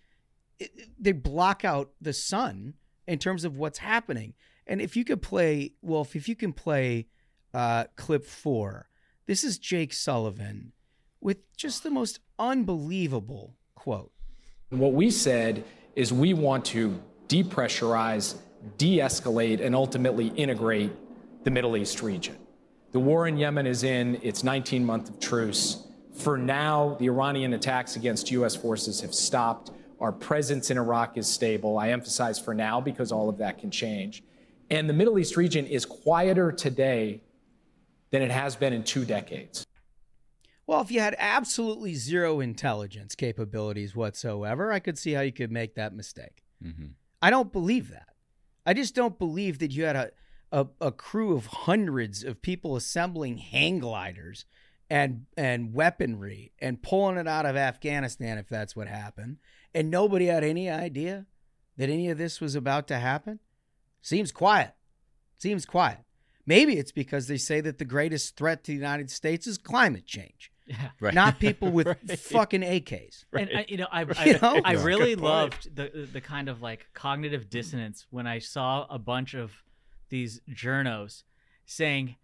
it, 0.59 0.71
they 1.01 1.11
block 1.11 1.65
out 1.65 1.93
the 1.99 2.13
sun 2.13 2.75
in 3.07 3.19
terms 3.19 3.43
of 3.43 3.57
what's 3.57 3.79
happening. 3.79 4.33
And 4.67 4.81
if 4.81 4.95
you 4.95 5.03
could 5.03 5.21
play 5.21 5.73
Wolf, 5.81 6.15
if 6.15 6.29
you 6.29 6.35
can 6.35 6.53
play 6.53 7.07
uh, 7.53 7.85
clip 7.95 8.25
four, 8.25 8.89
this 9.25 9.43
is 9.43 9.57
Jake 9.57 9.91
Sullivan 9.93 10.71
with 11.25 11.57
just 11.57 11.81
the 11.81 11.89
most 11.89 12.19
unbelievable 12.37 13.55
quote. 13.73 14.11
What 14.69 14.93
we 14.93 15.09
said 15.09 15.63
is 15.95 16.13
we 16.13 16.35
want 16.35 16.63
to 16.65 17.01
depressurize, 17.27 18.35
de 18.77 18.99
escalate, 18.99 19.59
and 19.59 19.73
ultimately 19.73 20.27
integrate 20.27 20.91
the 21.43 21.49
Middle 21.49 21.77
East 21.77 22.03
region. 22.03 22.37
The 22.91 22.99
war 22.99 23.27
in 23.27 23.37
Yemen 23.37 23.65
is 23.65 23.83
in 23.83 24.19
its 24.21 24.43
19 24.43 24.85
month 24.85 25.09
of 25.09 25.19
truce. 25.19 25.87
For 26.13 26.37
now, 26.37 26.95
the 26.99 27.07
Iranian 27.07 27.53
attacks 27.53 27.95
against 27.95 28.29
U.S. 28.29 28.55
forces 28.55 29.01
have 29.01 29.15
stopped. 29.15 29.71
Our 29.99 30.11
presence 30.11 30.69
in 30.69 30.77
Iraq 30.77 31.17
is 31.17 31.25
stable. 31.25 31.79
I 31.79 31.89
emphasize 31.89 32.37
for 32.37 32.53
now 32.53 32.79
because 32.79 33.11
all 33.11 33.29
of 33.29 33.39
that 33.39 33.57
can 33.57 33.71
change. 33.71 34.23
And 34.69 34.87
the 34.87 34.93
Middle 34.93 35.17
East 35.17 35.37
region 35.37 35.65
is 35.65 35.85
quieter 35.85 36.51
today 36.51 37.23
than 38.11 38.21
it 38.21 38.29
has 38.29 38.55
been 38.55 38.73
in 38.73 38.83
two 38.83 39.05
decades. 39.05 39.65
Well, 40.67 40.81
if 40.81 40.89
you 40.91 40.99
had 40.99 41.15
absolutely 41.19 41.93
zero 41.93 42.39
intelligence 42.39 43.13
capabilities 43.15 43.95
whatsoever, 43.95 44.71
I 44.71 44.79
could 44.79 44.97
see 44.97 45.13
how 45.13 45.21
you 45.21 45.31
could 45.31 45.51
make 45.51 45.75
that 45.75 45.93
mistake. 45.93 46.43
Mhm. 46.63 46.93
I 47.21 47.29
don't 47.29 47.51
believe 47.51 47.89
that. 47.89 48.09
I 48.65 48.73
just 48.73 48.95
don't 48.95 49.19
believe 49.19 49.59
that 49.59 49.71
you 49.71 49.85
had 49.85 49.95
a, 49.95 50.11
a, 50.51 50.67
a 50.81 50.91
crew 50.91 51.35
of 51.35 51.45
hundreds 51.47 52.23
of 52.23 52.41
people 52.41 52.75
assembling 52.75 53.37
hang 53.37 53.79
gliders 53.79 54.45
and 54.89 55.25
and 55.35 55.73
weaponry 55.73 56.51
and 56.59 56.81
pulling 56.81 57.17
it 57.17 57.27
out 57.27 57.45
of 57.45 57.55
Afghanistan 57.55 58.37
if 58.37 58.47
that's 58.47 58.75
what 58.75 58.87
happened, 58.87 59.37
and 59.73 59.89
nobody 59.89 60.25
had 60.27 60.43
any 60.43 60.69
idea 60.69 61.25
that 61.77 61.89
any 61.89 62.09
of 62.09 62.17
this 62.17 62.39
was 62.39 62.55
about 62.55 62.87
to 62.87 62.97
happen. 62.99 63.39
Seems 64.01 64.31
quiet. 64.31 64.73
Seems 65.37 65.65
quiet. 65.65 65.99
Maybe 66.45 66.77
it's 66.77 66.91
because 66.91 67.27
they 67.27 67.37
say 67.37 67.61
that 67.61 67.79
the 67.79 67.85
greatest 67.85 68.35
threat 68.37 68.63
to 68.63 68.71
the 68.71 68.75
United 68.77 69.09
States 69.09 69.47
is 69.47 69.57
climate 69.57 70.05
change. 70.05 70.51
Yeah. 70.67 70.89
Right. 70.99 71.13
Not 71.13 71.39
people 71.39 71.69
with 71.71 71.85
Right. 72.07 72.19
fucking 72.19 72.61
AKs. 72.61 73.25
Right. 73.31 73.47
And 73.49 73.59
I, 73.59 73.65
you 73.67 73.77
know, 73.77 73.87
I 73.91 74.01
I, 74.17 74.25
You 74.25 74.39
know? 74.41 74.61
I 74.65 74.73
really 74.73 75.15
loved 75.15 75.75
the 75.75 76.07
the 76.11 76.21
kind 76.21 76.49
of 76.49 76.61
like 76.61 76.87
cognitive 76.93 77.49
dissonance 77.49 78.07
when 78.09 78.25
I 78.25 78.39
saw 78.39 78.87
a 78.89 78.97
bunch 78.97 79.35
of 79.35 79.51
these 80.09 80.41
journos 80.51 81.23
saying, 81.65 82.15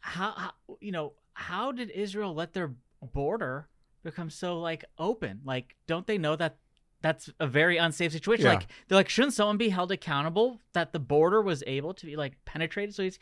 how, 0.00 0.32
how 0.36 0.50
you 0.80 0.92
know 0.92 1.12
how 1.34 1.72
did 1.72 1.90
Israel 1.90 2.34
let 2.34 2.52
their 2.54 2.72
border 3.02 3.68
become 4.02 4.30
so 4.30 4.58
like 4.58 4.84
open? 4.98 5.40
Like, 5.44 5.76
don't 5.86 6.06
they 6.06 6.16
know 6.18 6.36
that 6.36 6.56
that's 7.02 7.30
a 7.38 7.46
very 7.46 7.76
unsafe 7.76 8.12
situation? 8.12 8.46
Yeah. 8.46 8.54
Like, 8.54 8.66
they're 8.88 8.96
like, 8.96 9.08
shouldn't 9.10 9.34
someone 9.34 9.56
be 9.58 9.68
held 9.70 9.92
accountable 9.92 10.60
that 10.72 10.92
the 10.92 10.98
border 10.98 11.40
was 11.42 11.62
able 11.66 11.92
to 11.94 12.06
be 12.06 12.16
like 12.16 12.42
penetrated? 12.46 12.94
So 12.94 13.02
he's 13.02 13.18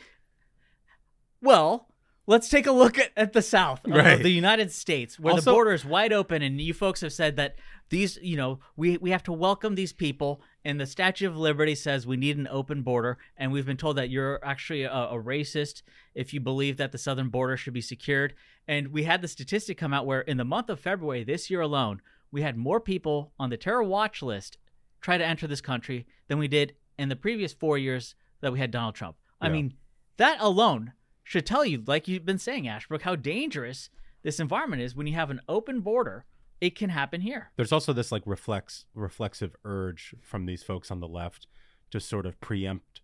well. 1.40 1.88
Let's 2.28 2.50
take 2.50 2.66
a 2.66 2.72
look 2.72 2.98
at, 2.98 3.10
at 3.16 3.32
the 3.32 3.40
South 3.40 3.80
Right. 3.86 4.22
the 4.22 4.28
United 4.30 4.70
States, 4.70 5.18
where 5.18 5.32
Also- 5.32 5.50
the 5.50 5.54
border 5.54 5.72
is 5.72 5.82
wide 5.84 6.12
open, 6.12 6.42
and 6.42 6.60
you 6.60 6.74
folks 6.74 7.00
have 7.00 7.12
said 7.14 7.36
that 7.36 7.56
these, 7.88 8.18
you 8.20 8.36
know, 8.36 8.60
we 8.76 8.98
we 8.98 9.10
have 9.12 9.22
to 9.22 9.32
welcome 9.32 9.74
these 9.76 9.94
people, 9.94 10.42
and 10.62 10.78
the 10.78 10.84
Statue 10.84 11.26
of 11.26 11.38
Liberty 11.38 11.74
says 11.74 12.06
we 12.06 12.18
need 12.18 12.36
an 12.36 12.46
open 12.50 12.82
border, 12.82 13.16
and 13.38 13.50
we've 13.50 13.64
been 13.64 13.78
told 13.78 13.96
that 13.96 14.10
you're 14.10 14.38
actually 14.44 14.82
a, 14.82 14.92
a 14.92 15.14
racist 15.14 15.80
if 16.14 16.34
you 16.34 16.40
believe 16.40 16.76
that 16.76 16.92
the 16.92 16.98
southern 16.98 17.30
border 17.30 17.56
should 17.56 17.72
be 17.72 17.80
secured. 17.80 18.34
And 18.66 18.88
we 18.88 19.04
had 19.04 19.22
the 19.22 19.28
statistic 19.28 19.78
come 19.78 19.94
out 19.94 20.04
where 20.04 20.20
in 20.20 20.36
the 20.36 20.44
month 20.44 20.68
of 20.68 20.78
February 20.80 21.24
this 21.24 21.48
year 21.48 21.62
alone, 21.62 22.02
we 22.30 22.42
had 22.42 22.58
more 22.58 22.78
people 22.78 23.32
on 23.38 23.48
the 23.48 23.56
terror 23.56 23.82
watch 23.82 24.20
list 24.20 24.58
try 25.00 25.16
to 25.16 25.24
enter 25.24 25.46
this 25.46 25.62
country 25.62 26.06
than 26.26 26.36
we 26.38 26.46
did 26.48 26.74
in 26.98 27.08
the 27.08 27.16
previous 27.16 27.54
four 27.54 27.78
years 27.78 28.14
that 28.42 28.52
we 28.52 28.58
had 28.58 28.70
Donald 28.70 28.96
Trump. 28.96 29.16
I 29.40 29.46
Yeah. 29.46 29.52
mean, 29.54 29.74
that 30.18 30.36
alone 30.40 30.92
should 31.28 31.44
tell 31.44 31.62
you, 31.64 31.82
like 31.86 32.08
you've 32.08 32.24
been 32.24 32.38
saying, 32.38 32.66
Ashbrook, 32.66 33.02
how 33.02 33.14
dangerous 33.14 33.90
this 34.22 34.40
environment 34.40 34.80
is 34.80 34.96
when 34.96 35.06
you 35.06 35.12
have 35.14 35.28
an 35.30 35.40
open 35.46 35.80
border. 35.80 36.24
It 36.60 36.74
can 36.74 36.88
happen 36.90 37.20
here. 37.20 37.50
There's 37.56 37.70
also 37.70 37.92
this 37.92 38.10
like 38.10 38.22
reflex 38.24 38.86
reflexive 38.94 39.54
urge 39.64 40.14
from 40.22 40.46
these 40.46 40.62
folks 40.62 40.90
on 40.90 41.00
the 41.00 41.06
left 41.06 41.46
to 41.90 42.00
sort 42.00 42.24
of 42.26 42.40
preempt 42.40 43.02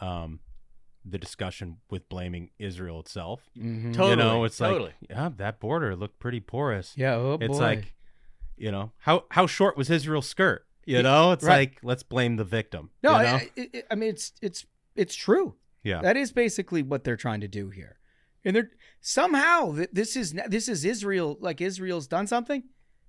um, 0.00 0.40
the 1.04 1.18
discussion 1.18 1.76
with 1.90 2.08
blaming 2.08 2.50
Israel 2.58 2.98
itself. 3.00 3.42
Mhm. 3.56 3.84
You 3.88 3.92
Totally, 3.92 4.16
know, 4.16 4.44
it's 4.44 4.56
totally. 4.56 4.94
like 5.00 5.10
yeah, 5.10 5.28
that 5.36 5.60
border 5.60 5.94
looked 5.94 6.18
pretty 6.18 6.40
porous. 6.40 6.94
Yeah, 6.96 7.14
oh 7.14 7.38
it's 7.40 7.58
boy. 7.58 7.62
like 7.64 7.94
you 8.56 8.70
know 8.72 8.90
how 8.98 9.24
how 9.30 9.46
short 9.46 9.76
was 9.76 9.90
Israel's 9.90 10.26
skirt? 10.28 10.66
You 10.86 11.02
know, 11.02 11.32
it's 11.32 11.44
Right. 11.44 11.70
like 11.72 11.78
let's 11.84 12.02
blame 12.02 12.36
the 12.36 12.44
victim. 12.44 12.90
No, 13.02 13.16
you 13.18 13.22
know? 13.22 13.34
I, 13.34 13.50
I, 13.58 13.82
I 13.90 13.94
mean 13.96 14.08
it's 14.10 14.32
it's 14.40 14.64
it's 14.96 15.14
true. 15.14 15.54
Yeah. 15.86 16.00
that 16.02 16.16
is 16.16 16.32
basically 16.32 16.82
what 16.82 17.04
they're 17.04 17.16
trying 17.26 17.40
to 17.40 17.48
do 17.48 17.70
here, 17.70 17.98
and 18.44 18.54
they're 18.56 18.70
somehow 19.00 19.74
th- 19.76 19.90
this 19.92 20.16
is 20.16 20.34
this 20.48 20.68
is 20.68 20.84
Israel 20.84 21.36
like 21.40 21.60
Israel's 21.60 22.06
done 22.06 22.26
something 22.26 22.62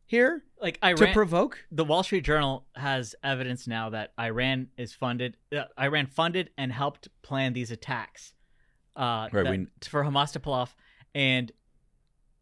here 0.05 0.43
Like 0.61 0.77
Iran, 0.83 0.97
to 1.07 1.13
provoke. 1.13 1.53
the 1.71 1.83
Wall 1.83 2.03
Street 2.03 2.23
Journal 2.23 2.65
has 2.75 3.15
evidence 3.23 3.67
now 3.67 3.89
that 3.89 4.13
Iran 4.19 4.67
is 4.77 4.93
funded. 4.93 5.35
Uh, 5.55 5.63
Iran 5.87 6.05
funded 6.07 6.51
and 6.57 6.71
helped 6.71 7.09
plan 7.23 7.53
these 7.53 7.71
attacks 7.71 8.33
uh, 8.95 9.27
Right, 9.33 9.43
that- 9.43 9.51
we- 9.51 9.67
for 9.93 10.03
Hamas 10.03 10.31
to 10.33 10.39
pull 10.39 10.53
off. 10.53 10.75
And 11.15 11.51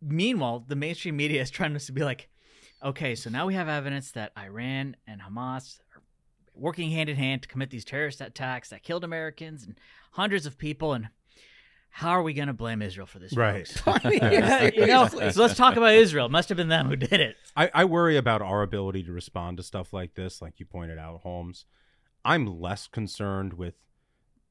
meanwhile, 0.02 0.64
the 0.68 0.76
mainstream 0.76 1.16
media 1.18 1.42
is 1.42 1.50
trying 1.50 1.78
to 1.78 1.92
be 1.92 2.04
like, 2.04 2.30
okay, 2.84 3.16
so 3.16 3.30
now 3.30 3.46
we 3.48 3.54
have 3.56 3.68
evidence 3.68 4.12
that 4.12 4.32
Iran 4.38 4.96
and 5.08 5.22
Hamas 5.22 5.80
are 5.82 5.85
working 6.56 6.92
hand 6.92 7.10
in 7.10 7.16
hand 7.16 7.44
to 7.44 7.48
commit 7.48 7.70
these 7.70 7.86
terrorist 7.86 8.22
attacks 8.22 8.70
that 8.70 8.84
killed 8.84 9.04
Americans 9.04 9.64
and 9.64 9.76
hundreds 10.12 10.46
of 10.46 10.58
people. 10.58 10.94
And 10.94 11.10
how 11.90 12.10
are 12.10 12.24
we 12.24 12.34
going 12.34 12.48
to 12.48 12.54
blame 12.54 12.82
Israel 12.82 13.08
for 13.08 13.20
this? 13.20 13.36
Right. 13.36 13.68
folks? 13.68 14.04
you 14.04 14.20
know, 14.88 15.08
so 15.08 15.42
let's 15.42 15.56
talk 15.56 15.76
about 15.76 15.94
Israel. 15.94 16.26
It 16.26 16.32
must 16.32 16.50
have 16.50 16.58
been 16.58 16.68
them 16.68 16.88
who 16.88 16.96
did 16.96 17.20
it. 17.20 17.36
I, 17.56 17.70
I 17.74 17.86
worry 17.86 18.18
about 18.18 18.42
our 18.42 18.62
ability 18.62 19.04
to 19.04 19.12
respond 19.12 19.58
to 19.58 19.64
stuff 19.64 19.94
like 19.94 20.16
this, 20.16 20.42
like 20.42 20.60
you 20.60 20.66
pointed 20.66 20.98
out, 20.98 21.22
Holmes. 21.22 21.66
I'm 22.24 22.60
less 22.60 22.88
concerned 22.88 23.54
with 23.54 23.76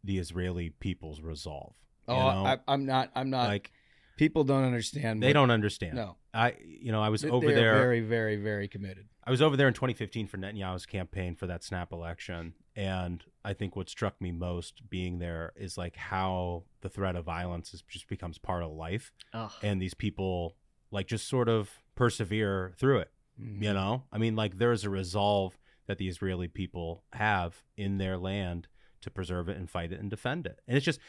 the 0.02 0.18
Israeli 0.18 0.70
people's 0.70 1.20
resolve. 1.20 1.74
Oh, 2.06 2.14
you 2.14 2.20
know? 2.20 2.46
I, 2.46 2.58
I'm 2.68 2.86
not. 2.86 3.10
I'm 3.14 3.30
not. 3.30 3.48
Like 3.48 3.70
people 4.16 4.44
don't 4.44 4.64
understand. 4.64 5.22
they 5.22 5.28
what- 5.28 5.32
don't 5.34 5.50
understand. 5.50 5.94
No, 5.96 6.16
I 6.32 6.54
you 6.64 6.92
know 6.92 7.02
I 7.02 7.08
was 7.08 7.22
They- 7.22 7.30
over 7.30 7.46
they 7.46 7.52
are 7.52 7.56
there 7.56 7.74
very, 7.74 8.00
very, 8.00 8.36
very 8.36 8.68
committed. 8.68 9.06
I 9.26 9.30
was 9.30 9.40
over 9.40 9.56
there 9.56 9.68
in 9.68 9.74
2015 9.74 10.26
for 10.26 10.36
Netanyahu's 10.36 10.84
campaign 10.84 11.34
for 11.34 11.46
that 11.46 11.64
snap 11.64 11.92
election, 11.92 12.54
and 12.76 13.24
I 13.44 13.54
think 13.54 13.74
what 13.74 13.88
struck 13.88 14.20
me 14.20 14.32
most 14.32 14.88
being 14.90 15.18
there 15.18 15.52
is 15.56 15.78
like 15.78 15.96
how 15.96 16.64
the 16.82 16.90
threat 16.90 17.16
of 17.16 17.24
violence 17.24 17.72
is, 17.72 17.82
just 17.88 18.06
becomes 18.08 18.36
part 18.36 18.62
of 18.62 18.72
life, 18.72 19.12
Ugh. 19.32 19.50
and 19.62 19.80
these 19.80 19.94
people 19.94 20.56
like 20.90 21.06
just 21.06 21.26
sort 21.26 21.48
of 21.48 21.70
persevere 21.94 22.74
through 22.78 22.98
it. 22.98 23.10
Mm-hmm. 23.40 23.62
You 23.62 23.72
know, 23.72 24.02
I 24.12 24.18
mean, 24.18 24.36
like 24.36 24.58
there's 24.58 24.84
a 24.84 24.90
resolve 24.90 25.58
that 25.86 25.98
the 25.98 26.08
Israeli 26.08 26.48
people 26.48 27.04
have 27.14 27.62
in 27.76 27.98
their 27.98 28.18
land 28.18 28.68
to 29.00 29.10
preserve 29.10 29.48
it 29.48 29.56
and 29.56 29.70
fight 29.70 29.92
it 29.92 30.00
and 30.00 30.10
defend 30.10 30.46
it, 30.46 30.60
and 30.68 30.76
it's 30.76 30.84
just 30.84 31.00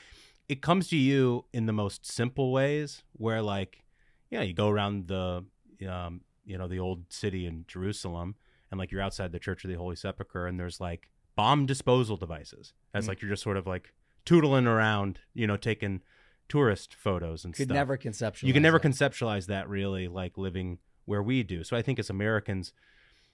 it 0.48 0.62
comes 0.62 0.88
to 0.90 0.96
you 0.96 1.46
in 1.52 1.66
the 1.66 1.74
most 1.74 2.06
simple 2.06 2.54
ways, 2.54 3.04
where 3.12 3.42
like 3.42 3.84
yeah, 4.30 4.42
you 4.42 4.54
go 4.54 4.70
around 4.70 5.08
the 5.08 5.44
um, 5.90 6.22
you 6.46 6.58
know 6.58 6.68
the 6.68 6.80
old 6.80 7.12
city 7.12 7.46
in 7.46 7.66
Jerusalem, 7.68 8.36
and 8.72 8.80
like 8.80 8.92
you're 8.92 9.02
outside 9.02 9.32
the 9.32 9.40
Church 9.40 9.64
of 9.64 9.70
the 9.70 9.78
Holy 9.78 9.96
Sepulchre, 9.96 10.46
and 10.48 10.60
there's 10.60 10.80
like 10.80 11.10
bomb 11.36 11.66
disposal 11.66 12.18
devices. 12.18 12.74
That's 12.94 13.06
Mm. 13.06 13.10
like 13.10 13.22
you're 13.22 13.30
just 13.32 13.44
sort 13.44 13.58
of 13.58 13.68
like 13.68 13.94
tootling 14.26 14.68
around, 14.68 15.20
you 15.34 15.46
know, 15.48 15.58
taking 15.58 16.02
tourist 16.48 16.94
photos 16.94 17.44
and 17.44 17.54
Could 17.54 17.66
stuff. 17.68 17.76
never 17.76 17.98
conceptualize 17.98 18.44
You 18.44 18.54
can 18.54 18.64
never 18.64 18.80
that. 18.80 18.88
conceptualize 18.88 19.48
that 19.48 19.68
really, 19.68 20.08
like 20.08 20.38
living 20.38 20.80
where 21.06 21.22
we 21.24 21.44
do. 21.44 21.64
So 21.64 21.76
I 21.76 21.82
think 21.82 22.00
as 22.00 22.10
Americans, 22.10 22.72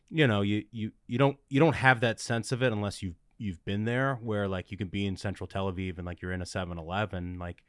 you 0.10 0.28
know, 0.28 0.42
you 0.42 0.66
you 0.72 0.92
you 1.08 1.18
don't 1.18 1.38
you 1.50 1.60
don't 1.60 1.76
have 1.76 2.00
that 2.02 2.20
sense 2.20 2.52
of 2.52 2.62
it 2.64 2.72
unless 2.74 3.02
you've 3.04 3.16
you've 3.38 3.64
been 3.66 3.86
there, 3.86 4.16
where 4.22 4.48
like 4.48 4.72
you 4.72 4.78
can 4.78 4.88
be 4.88 5.06
in 5.06 5.18
Central 5.18 5.48
Tel 5.48 5.72
Aviv 5.72 5.98
and 5.98 6.06
like 6.06 6.22
you're 6.22 6.32
in 6.32 6.42
a 6.42 6.46
7-Eleven, 6.46 7.40
like 7.40 7.64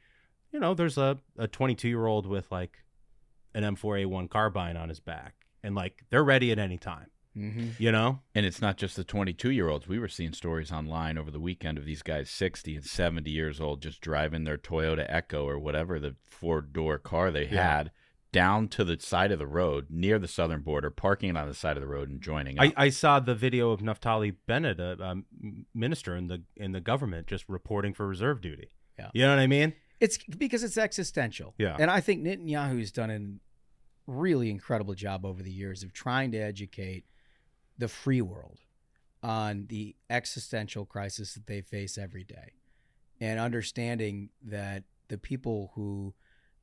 you 0.51 0.59
know, 0.59 0.73
there's 0.73 0.97
a 0.97 1.17
a 1.37 1.47
22 1.47 1.87
year 1.87 2.05
old 2.05 2.25
with 2.27 2.51
like 2.51 2.77
an 3.53 3.63
M4A1 3.63 4.29
carbine 4.29 4.77
on 4.77 4.89
his 4.89 4.99
back, 4.99 5.35
and 5.63 5.75
like 5.75 6.05
they're 6.09 6.23
ready 6.23 6.51
at 6.51 6.59
any 6.59 6.77
time. 6.77 7.07
Mm-hmm. 7.37 7.69
You 7.79 7.91
know, 7.91 8.19
And 8.35 8.45
it's 8.45 8.61
not 8.61 8.77
just 8.77 8.95
the 8.95 9.03
22 9.03 9.49
year 9.49 9.67
olds. 9.67 9.87
We 9.87 9.97
were 9.97 10.07
seeing 10.07 10.33
stories 10.33 10.71
online 10.71 11.17
over 11.17 11.31
the 11.31 11.39
weekend 11.39 11.79
of 11.79 11.85
these 11.85 12.03
guys 12.03 12.29
60 12.29 12.75
and 12.75 12.85
70 12.85 13.31
years 13.31 13.59
old 13.59 13.81
just 13.81 14.01
driving 14.01 14.43
their 14.43 14.57
Toyota 14.59 15.03
Echo 15.09 15.47
or 15.47 15.57
whatever 15.57 15.99
the 15.99 16.15
four 16.29 16.61
door 16.61 16.99
car 16.99 17.31
they 17.31 17.47
Yeah. 17.47 17.77
had 17.77 17.91
down 18.31 18.67
to 18.67 18.83
the 18.83 18.99
side 18.99 19.31
of 19.31 19.39
the 19.39 19.47
road 19.47 19.87
near 19.89 20.19
the 20.19 20.27
southern 20.27 20.61
border, 20.61 20.91
parking 20.91 21.29
it 21.31 21.37
on 21.37 21.47
the 21.47 21.53
side 21.55 21.75
of 21.75 21.81
the 21.81 21.87
road 21.87 22.09
and 22.09 22.21
joining 22.21 22.59
up. 22.59 22.65
I, 22.77 22.85
I 22.85 22.89
saw 22.89 23.19
the 23.19 23.33
video 23.35 23.71
of 23.71 23.79
Naftali 23.81 24.35
Bennett, 24.47 24.79
a 24.79 25.03
um, 25.03 25.25
minister 25.73 26.15
in 26.15 26.27
the 26.27 26.43
in 26.55 26.71
the 26.71 26.81
government, 26.81 27.25
just 27.25 27.45
reporting 27.47 27.93
for 27.95 28.07
reserve 28.07 28.41
duty. 28.41 28.69
Yeah. 28.99 29.09
you 29.13 29.23
know 29.23 29.29
what 29.29 29.39
I 29.39 29.47
mean. 29.47 29.73
It's 29.99 30.17
because 30.37 30.63
it's 30.63 30.77
existential. 30.77 31.53
Yeah. 31.57 31.77
And 31.79 31.89
I 31.89 31.99
think 32.01 32.23
Netanyahu's 32.23 32.91
done 32.91 33.09
a 33.09 33.19
really 34.07 34.49
incredible 34.49 34.93
job 34.93 35.25
over 35.25 35.41
the 35.41 35.51
years 35.51 35.83
of 35.83 35.93
trying 35.93 36.31
to 36.31 36.37
educate 36.37 37.05
the 37.77 37.87
free 37.87 38.21
world 38.21 38.59
on 39.21 39.65
the 39.69 39.95
existential 40.09 40.85
crisis 40.85 41.33
that 41.33 41.47
they 41.47 41.61
face 41.61 41.97
every 41.97 42.23
day 42.23 42.53
and 43.21 43.39
understanding 43.39 44.29
that 44.43 44.83
the 45.07 45.17
people 45.17 45.71
who 45.75 46.13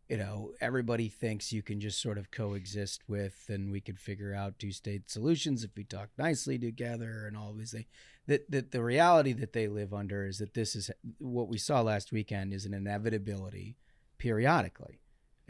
you 0.08 0.16
know 0.16 0.52
everybody 0.60 1.08
thinks 1.08 1.52
you 1.52 1.62
can 1.62 1.80
just 1.80 2.02
sort 2.02 2.18
of 2.18 2.30
coexist 2.30 3.02
with 3.08 3.46
and 3.48 3.70
we 3.70 3.80
could 3.80 3.98
figure 3.98 4.34
out 4.34 4.58
two 4.58 4.72
state 4.72 5.10
solutions 5.10 5.64
if 5.64 5.70
we 5.76 5.84
talk 5.84 6.10
nicely 6.18 6.58
together 6.58 7.26
and 7.26 7.36
all 7.36 7.54
these 7.54 7.72
things 7.72 7.86
that, 8.26 8.50
that 8.50 8.72
the 8.72 8.82
reality 8.82 9.32
that 9.32 9.52
they 9.52 9.66
live 9.66 9.94
under 9.94 10.26
is 10.26 10.38
that 10.38 10.54
this 10.54 10.76
is 10.76 10.90
what 11.18 11.48
we 11.48 11.56
saw 11.56 11.80
last 11.80 12.12
weekend 12.12 12.52
is 12.52 12.66
an 12.66 12.74
inevitability 12.74 13.76
periodically 14.18 15.00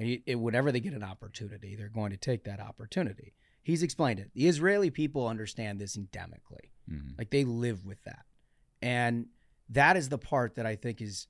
and 0.00 0.20
it, 0.26 0.34
whenever 0.36 0.72
they 0.72 0.80
get 0.80 0.94
an 0.94 1.04
opportunity 1.04 1.76
they're 1.76 1.88
going 1.88 2.10
to 2.10 2.16
take 2.16 2.42
that 2.44 2.58
opportunity. 2.58 3.34
He's 3.62 3.82
explained 3.82 4.18
it. 4.18 4.30
The 4.34 4.48
israeli 4.48 4.90
people 4.90 5.28
understand 5.28 5.78
this 5.80 5.96
endemically. 5.96 6.70
Mhm. 6.90 7.16
like 7.18 7.30
they 7.30 7.44
live 7.44 7.84
with 7.84 8.02
that. 8.04 8.24
And 8.82 9.26
that 9.68 9.96
is 9.96 10.08
the 10.08 10.18
part 10.18 10.56
that 10.56 10.66
i 10.66 10.74
think 10.74 11.00
is 11.00 11.28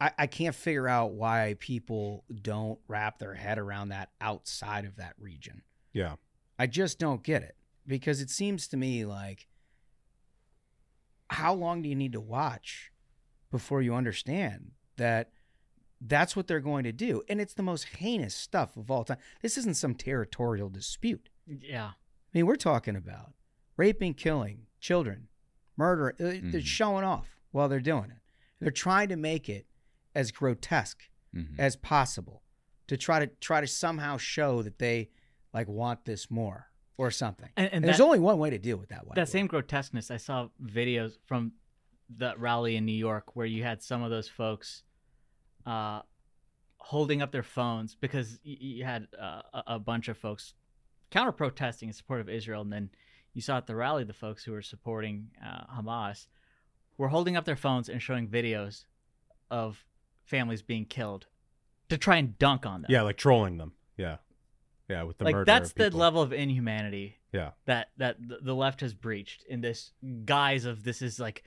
I, 0.00 0.12
I 0.18 0.26
can't 0.26 0.54
figure 0.54 0.88
out 0.88 1.12
why 1.12 1.56
people 1.58 2.24
don't 2.42 2.78
wrap 2.86 3.18
their 3.18 3.34
head 3.34 3.58
around 3.58 3.88
that 3.88 4.10
outside 4.20 4.84
of 4.84 4.96
that 4.96 5.14
region. 5.18 5.62
Yeah, 5.94 6.16
I 6.58 6.66
just 6.66 6.98
don't 6.98 7.22
get 7.22 7.42
it. 7.42 7.56
Because 7.86 8.20
it 8.20 8.28
seems 8.30 8.68
to 8.68 8.76
me 8.76 9.04
like 9.06 9.48
how 11.30 11.54
long 11.54 11.82
do 11.82 11.88
you 11.88 11.94
need 11.94 12.12
to 12.12 12.20
watch 12.20 12.92
before 13.50 13.80
you 13.82 13.94
understand 13.94 14.72
that 14.96 15.30
that's 16.00 16.36
what 16.36 16.46
they're 16.46 16.60
going 16.60 16.84
to 16.84 16.92
do? 16.92 17.22
And 17.28 17.40
it's 17.40 17.54
the 17.54 17.62
most 17.62 17.84
heinous 17.98 18.34
stuff 18.34 18.76
of 18.76 18.90
all 18.90 19.04
time. 19.04 19.18
This 19.42 19.56
isn't 19.58 19.76
some 19.76 19.94
territorial 19.94 20.68
dispute. 20.68 21.28
Yeah. 21.46 21.86
I 21.86 21.94
mean, 22.38 22.46
we're 22.46 22.56
talking 22.56 22.96
about 22.96 23.32
raping, 23.76 24.14
killing 24.14 24.66
children, 24.80 25.28
murder. 25.76 26.14
Uh, 26.20 26.38
They're 26.50 26.60
showing 26.60 27.04
off 27.04 27.28
while 27.50 27.68
they're 27.68 27.80
doing 27.80 28.10
it. 28.10 28.18
They're 28.60 28.70
trying 28.70 29.08
to 29.08 29.16
make 29.16 29.48
it 29.48 29.66
as 30.14 30.30
grotesque 30.32 31.08
Mhm. 31.34 31.58
as 31.58 31.76
possible 31.76 32.42
to 32.86 32.96
try 32.96 33.18
to 33.20 33.26
try 33.26 33.60
to 33.60 33.66
somehow 33.66 34.16
show 34.16 34.62
that 34.62 34.78
they 34.78 35.10
like 35.52 35.68
want 35.68 36.04
this 36.04 36.30
more 36.30 36.68
or 36.98 37.10
something. 37.10 37.50
And- 37.56 37.70
and 37.72 37.84
there's 37.84 37.98
that- 37.98 38.02
only 38.04 38.18
one 38.18 38.38
way 38.38 38.48
to 38.50 38.58
deal 38.58 38.76
with 38.78 38.88
that. 38.90 39.04
that 39.14 39.28
same 39.28 39.46
grotesqueness 39.46 40.10
i 40.10 40.16
saw 40.16 40.48
videos 40.62 41.18
from 41.26 41.52
that 42.08 42.38
rally 42.38 42.76
in 42.76 42.86
new 42.86 42.92
york 42.92 43.34
where 43.36 43.44
you 43.46 43.62
had 43.64 43.82
some 43.82 44.02
of 44.02 44.10
those 44.10 44.28
folks 44.28 44.82
uh, 45.66 46.00
holding 46.78 47.20
up 47.22 47.32
their 47.32 47.42
phones 47.42 47.94
because 47.94 48.38
y- 48.46 48.56
you 48.60 48.84
had 48.84 49.08
uh, 49.20 49.42
a 49.66 49.78
bunch 49.78 50.08
of 50.08 50.16
folks 50.16 50.54
counter 51.10 51.32
protesting 51.32 51.88
in 51.88 51.92
support 51.92 52.20
of 52.20 52.28
israel 52.28 52.60
and 52.62 52.72
then 52.72 52.90
you 53.34 53.42
saw 53.42 53.56
at 53.56 53.66
the 53.66 53.74
rally 53.74 54.04
the 54.04 54.12
folks 54.12 54.44
who 54.44 54.52
were 54.52 54.62
supporting 54.62 55.28
uh, 55.44 55.64
hamas 55.76 56.26
were 56.98 57.08
holding 57.08 57.36
up 57.36 57.44
their 57.44 57.56
phones 57.56 57.88
and 57.88 58.00
showing 58.00 58.28
videos 58.28 58.84
of 59.50 59.84
families 60.24 60.62
being 60.62 60.84
killed 60.84 61.26
to 61.88 61.98
try 61.98 62.16
and 62.16 62.38
dunk 62.38 62.64
on 62.66 62.82
them 62.82 62.90
yeah, 62.90 63.02
like 63.02 63.16
trolling 63.16 63.58
them. 63.58 63.72
Yeah, 63.96 64.16
yeah, 64.88 65.04
with 65.04 65.18
the 65.18 65.24
like 65.24 65.34
murder. 65.34 65.44
that's 65.44 65.72
the 65.72 65.90
level 65.90 66.20
of 66.22 66.32
inhumanity 66.32 67.16
Yeah. 67.32 67.50
that 67.66 67.88
that 67.98 68.16
the 68.20 68.54
left 68.54 68.80
has 68.80 68.92
breached 68.94 69.44
in 69.48 69.60
this 69.60 69.92
guise 70.24 70.64
of 70.64 70.82
this 70.84 71.00
is 71.02 71.18
like 71.20 71.44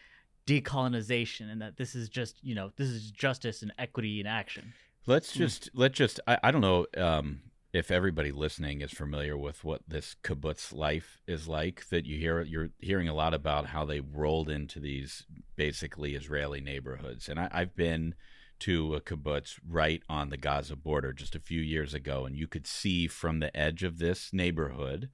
decolonization 0.50 1.52
and 1.52 1.62
that 1.62 1.78
this 1.78 1.96
is 1.96 2.10
just 2.10 2.44
you 2.44 2.56
know 2.56 2.72
this 2.78 2.88
is 2.88 3.12
justice 3.12 3.62
and 3.62 3.72
equity 3.78 4.20
in 4.20 4.26
action 4.26 4.74
Let's 5.10 5.34
just 5.34 5.72
let's 5.74 5.98
just 5.98 6.20
I, 6.28 6.38
I 6.44 6.52
don't 6.52 6.62
know 6.62 6.86
um, 6.96 7.40
if 7.74 7.90
everybody 7.90 8.32
listening 8.32 8.82
is 8.82 8.92
familiar 8.92 9.36
with 9.36 9.64
what 9.64 9.82
this 9.88 10.16
kibbutz 10.24 10.72
life 10.72 11.20
is 11.28 11.48
like. 11.48 11.90
That 11.90 12.06
you 12.06 12.20
hear 12.20 12.42
you're 12.42 12.70
hearing 12.78 13.08
a 13.08 13.16
lot 13.16 13.34
about 13.34 13.66
how 13.66 13.86
they 13.86 14.02
rolled 14.02 14.52
into 14.52 14.80
these 14.80 15.26
basically 15.56 16.14
Israeli 16.14 16.62
neighborhoods, 16.62 17.28
and 17.28 17.40
I, 17.40 17.50
I've 17.52 17.76
been 17.76 18.14
to 18.60 18.94
a 18.94 19.02
kibbutz 19.02 19.58
right 19.68 20.04
on 20.08 20.30
the 20.30 20.38
Gaza 20.38 20.76
border 20.76 21.12
just 21.12 21.34
a 21.34 21.40
few 21.40 21.62
years 21.62 21.96
ago, 21.96 22.26
and 22.26 22.36
you 22.36 22.46
could 22.46 22.68
see 22.68 23.08
from 23.08 23.40
the 23.40 23.56
edge 23.58 23.82
of 23.82 23.98
this 23.98 24.32
neighborhood 24.32 25.10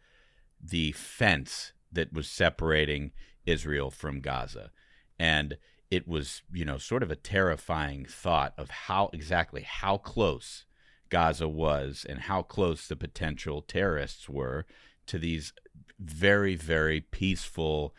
the 0.59 0.91
fence 0.91 1.71
that 1.89 2.11
was 2.11 2.27
separating 2.27 3.11
Israel 3.45 3.91
from 3.91 4.19
Gaza. 4.19 4.71
And 5.19 5.57
it 5.91 6.07
was, 6.07 6.41
you 6.51 6.65
know, 6.65 6.77
sort 6.77 7.03
of 7.03 7.11
a 7.11 7.15
terrifying 7.15 8.05
thought 8.05 8.53
of 8.57 8.69
how 8.69 9.09
exactly 9.13 9.61
how 9.61 9.97
close 9.97 10.65
Gaza 11.09 11.47
was 11.47 12.05
and 12.09 12.21
how 12.21 12.41
close 12.41 12.87
the 12.87 12.95
potential 12.95 13.61
terrorists 13.61 14.27
were 14.27 14.65
to 15.05 15.19
these 15.19 15.53
very, 15.99 16.55
very 16.55 16.99
peaceful, 17.01 17.95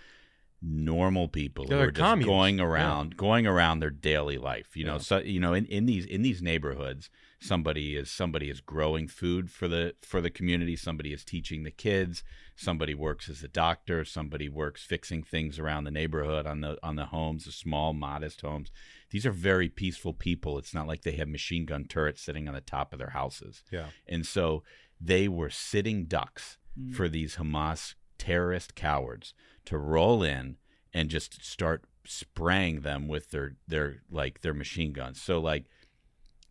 normal 0.61 1.29
people 1.29 1.67
They're 1.67 1.79
who 1.79 1.85
are 1.85 1.91
just 1.93 2.11
communes. 2.11 2.27
going 2.27 2.59
Yeah. 2.59 2.65
around, 2.65 3.17
going 3.17 3.47
around 3.47 3.81
their 3.81 3.91
daily 3.91 4.39
life. 4.39 4.77
You 4.77 4.85
know, 4.85 4.95
Yeah. 4.95 4.99
so 4.99 5.19
you 5.19 5.41
know, 5.41 5.55
in, 5.55 5.67
in 5.67 5.87
these 5.87 6.05
in 6.05 6.23
these 6.23 6.43
neighborhoods, 6.43 7.09
somebody 7.41 7.97
is 7.97 8.11
somebody 8.11 8.51
is 8.51 8.61
growing 8.61 9.09
food 9.09 9.51
for 9.51 9.69
the 9.69 9.95
for 10.03 10.21
the 10.21 10.31
community. 10.31 10.77
Somebody 10.77 11.13
is 11.13 11.25
teaching 11.25 11.63
the 11.65 11.71
kids. 11.71 12.23
Somebody 12.57 12.95
works 12.95 13.29
as 13.29 13.43
a 13.43 13.49
doctor. 13.49 14.05
Somebody 14.05 14.49
works 14.49 14.83
fixing 14.85 15.23
things 15.23 15.59
around 15.59 15.85
the 15.85 15.91
neighborhood 15.91 16.47
on 16.47 16.61
the 16.63 16.79
on 16.83 16.97
the 16.97 17.07
homes, 17.07 17.45
the 17.45 17.53
small, 17.53 17.93
modest 17.93 18.41
homes. 18.41 18.71
These 19.11 19.27
are 19.27 19.33
very 19.33 19.69
peaceful 19.69 20.13
people. 20.15 20.59
It's 20.59 20.75
not 20.75 20.87
like 20.89 21.03
they 21.03 21.13
have 21.17 21.29
machine 21.29 21.67
gun 21.67 21.85
turrets 21.85 22.23
sitting 22.23 22.49
on 22.49 22.55
the 22.55 22.61
top 22.61 22.93
of 22.93 22.99
their 22.99 23.11
houses. 23.11 23.63
Yeah. 23.71 23.87
And 24.09 24.25
so 24.27 24.63
they 25.01 25.29
were 25.29 25.51
sitting 25.51 26.07
ducks 26.07 26.59
Mm. 26.79 26.95
for 26.95 27.09
these 27.09 27.37
Hamas 27.37 27.95
terrorist 28.19 28.75
cowards 28.75 29.33
to 29.65 29.79
roll 29.79 30.23
in 30.23 30.59
and 30.93 31.09
just 31.09 31.43
start 31.43 31.85
spraying 32.05 32.81
them 32.81 33.09
with 33.09 33.31
their 33.31 33.57
their 33.67 34.03
like 34.11 34.43
their 34.43 34.53
machine 34.53 34.93
guns. 34.93 35.21
So 35.23 35.41
like 35.41 35.65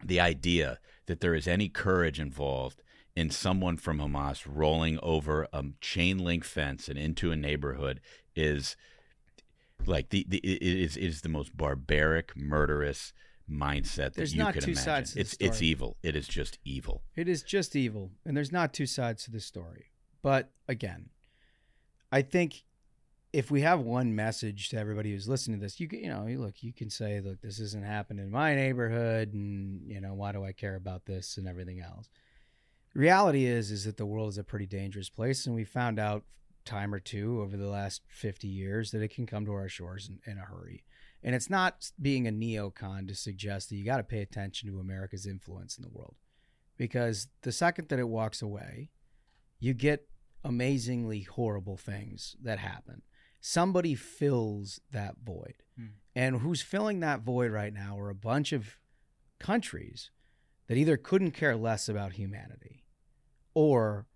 the 0.03 0.19
idea 0.19 0.79
that 1.05 1.19
there 1.21 1.35
is 1.35 1.47
any 1.47 1.69
courage 1.69 2.19
involved 2.19 2.81
in 3.15 3.29
someone 3.29 3.77
from 3.77 3.99
Hamas 3.99 4.45
rolling 4.45 4.99
over 5.01 5.47
a 5.53 5.63
chain 5.81 6.17
link 6.17 6.43
fence 6.43 6.87
and 6.89 6.97
into 6.99 7.31
a 7.31 7.35
neighborhood 7.35 8.01
is 8.35 8.75
Like 9.85 10.09
the, 10.09 10.25
the 10.27 10.37
it 10.39 10.61
is 10.61 10.97
it 10.97 11.05
is 11.05 11.21
the 11.21 11.29
most 11.29 11.55
barbaric, 11.55 12.35
murderous 12.35 13.13
mindset 13.49 14.13
that 14.13 14.15
There's 14.15 14.33
you 14.33 14.39
not 14.39 14.53
could 14.53 14.63
two 14.63 14.71
imagine. 14.71 14.83
sides 14.83 15.09
to 15.11 15.15
the 15.15 15.21
it's 15.21 15.37
it's 15.39 15.61
evil. 15.61 15.97
It 16.01 16.15
is 16.15 16.27
just 16.27 16.57
evil. 16.65 17.03
It 17.15 17.27
is 17.29 17.43
just 17.43 17.75
evil, 17.75 18.11
and 18.25 18.35
there's 18.35 18.51
not 18.51 18.73
two 18.73 18.87
sides 18.87 19.23
to 19.25 19.31
the 19.31 19.39
story. 19.39 19.91
But 20.23 20.51
again, 20.67 21.09
I 22.11 22.21
think 22.23 22.63
if 23.35 23.51
we 23.51 23.59
have 23.59 23.81
one 23.81 24.15
message 24.15 24.69
to 24.69 24.77
everybody 24.77 25.11
who's 25.11 25.27
listening 25.27 25.59
to 25.59 25.65
this, 25.65 25.77
you 25.77 25.89
can, 25.89 25.99
you 25.99 26.07
know, 26.07 26.25
you 26.25 26.39
look, 26.39 26.63
you 26.63 26.71
can 26.71 26.89
say, 26.89 27.19
look, 27.19 27.41
this 27.41 27.59
isn't 27.59 27.83
happening 27.83 28.23
in 28.23 28.31
my 28.31 28.55
neighborhood, 28.55 29.33
and 29.33 29.91
you 29.91 29.99
know, 29.99 30.13
why 30.13 30.31
do 30.31 30.45
I 30.45 30.53
care 30.53 30.75
about 30.75 31.05
this 31.05 31.35
and 31.35 31.45
everything 31.45 31.81
else? 31.81 32.07
Reality 32.93 33.45
is, 33.45 33.71
is 33.71 33.83
that 33.83 33.97
the 33.97 34.05
world 34.05 34.29
is 34.29 34.37
a 34.37 34.43
pretty 34.45 34.65
dangerous 34.65 35.09
place, 35.09 35.45
and 35.45 35.53
we 35.53 35.65
found 35.65 35.99
out 35.99 36.23
time 36.63 36.93
or 36.93 36.99
two 36.99 37.41
over 37.41 37.57
the 37.57 37.67
last 37.67 38.03
50 38.07 38.47
years 38.47 38.91
that 38.91 39.01
it 39.01 39.13
can 39.13 39.25
come 39.25 39.45
to 39.45 39.51
our 39.51 39.67
shores 39.67 40.07
in, 40.07 40.31
in 40.31 40.37
a 40.37 40.45
hurry. 40.45 40.85
And 41.21 41.35
it's 41.35 41.49
not 41.49 41.91
being 42.01 42.29
a 42.29 42.31
neocon 42.31 43.05
to 43.09 43.15
suggest 43.15 43.67
that 43.67 43.75
you 43.75 43.83
got 43.83 43.97
to 43.97 44.03
pay 44.03 44.21
attention 44.21 44.71
to 44.71 44.79
America's 44.79 45.27
influence 45.27 45.77
in 45.77 45.83
the 45.83 45.89
world. 45.89 46.15
Because 46.77 47.27
the 47.41 47.51
second 47.51 47.89
that 47.89 47.99
it 47.99 48.07
walks 48.07 48.41
away, 48.41 48.91
you 49.59 49.73
get 49.73 50.07
amazingly 50.45 51.23
horrible 51.23 51.75
things 51.75 52.37
that 52.41 52.59
happen. 52.59 53.01
Somebody 53.47 53.93
fills 53.93 54.81
that 54.91 55.17
void. 55.23 55.53
Hmm. 55.77 55.85
And 56.15 56.37
who's 56.37 56.63
filling 56.63 57.01
that 57.01 57.21
void 57.21 57.51
right 57.51 57.71
now 57.71 57.95
are 57.99 58.09
a 58.09 58.15
bunch 58.15 58.51
of 58.51 58.79
countries 59.39 60.09
that 60.67 60.77
either 60.77 60.97
couldn't 60.97 61.33
care 61.33 61.55
less 61.55 61.87
about 61.87 62.13
humanity 62.13 62.85
or 63.53 64.07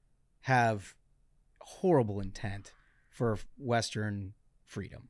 have 0.41 0.95
horrible 1.61 2.19
intent 2.19 2.73
for 3.07 3.37
Western 3.55 4.33
freedom. 4.65 5.09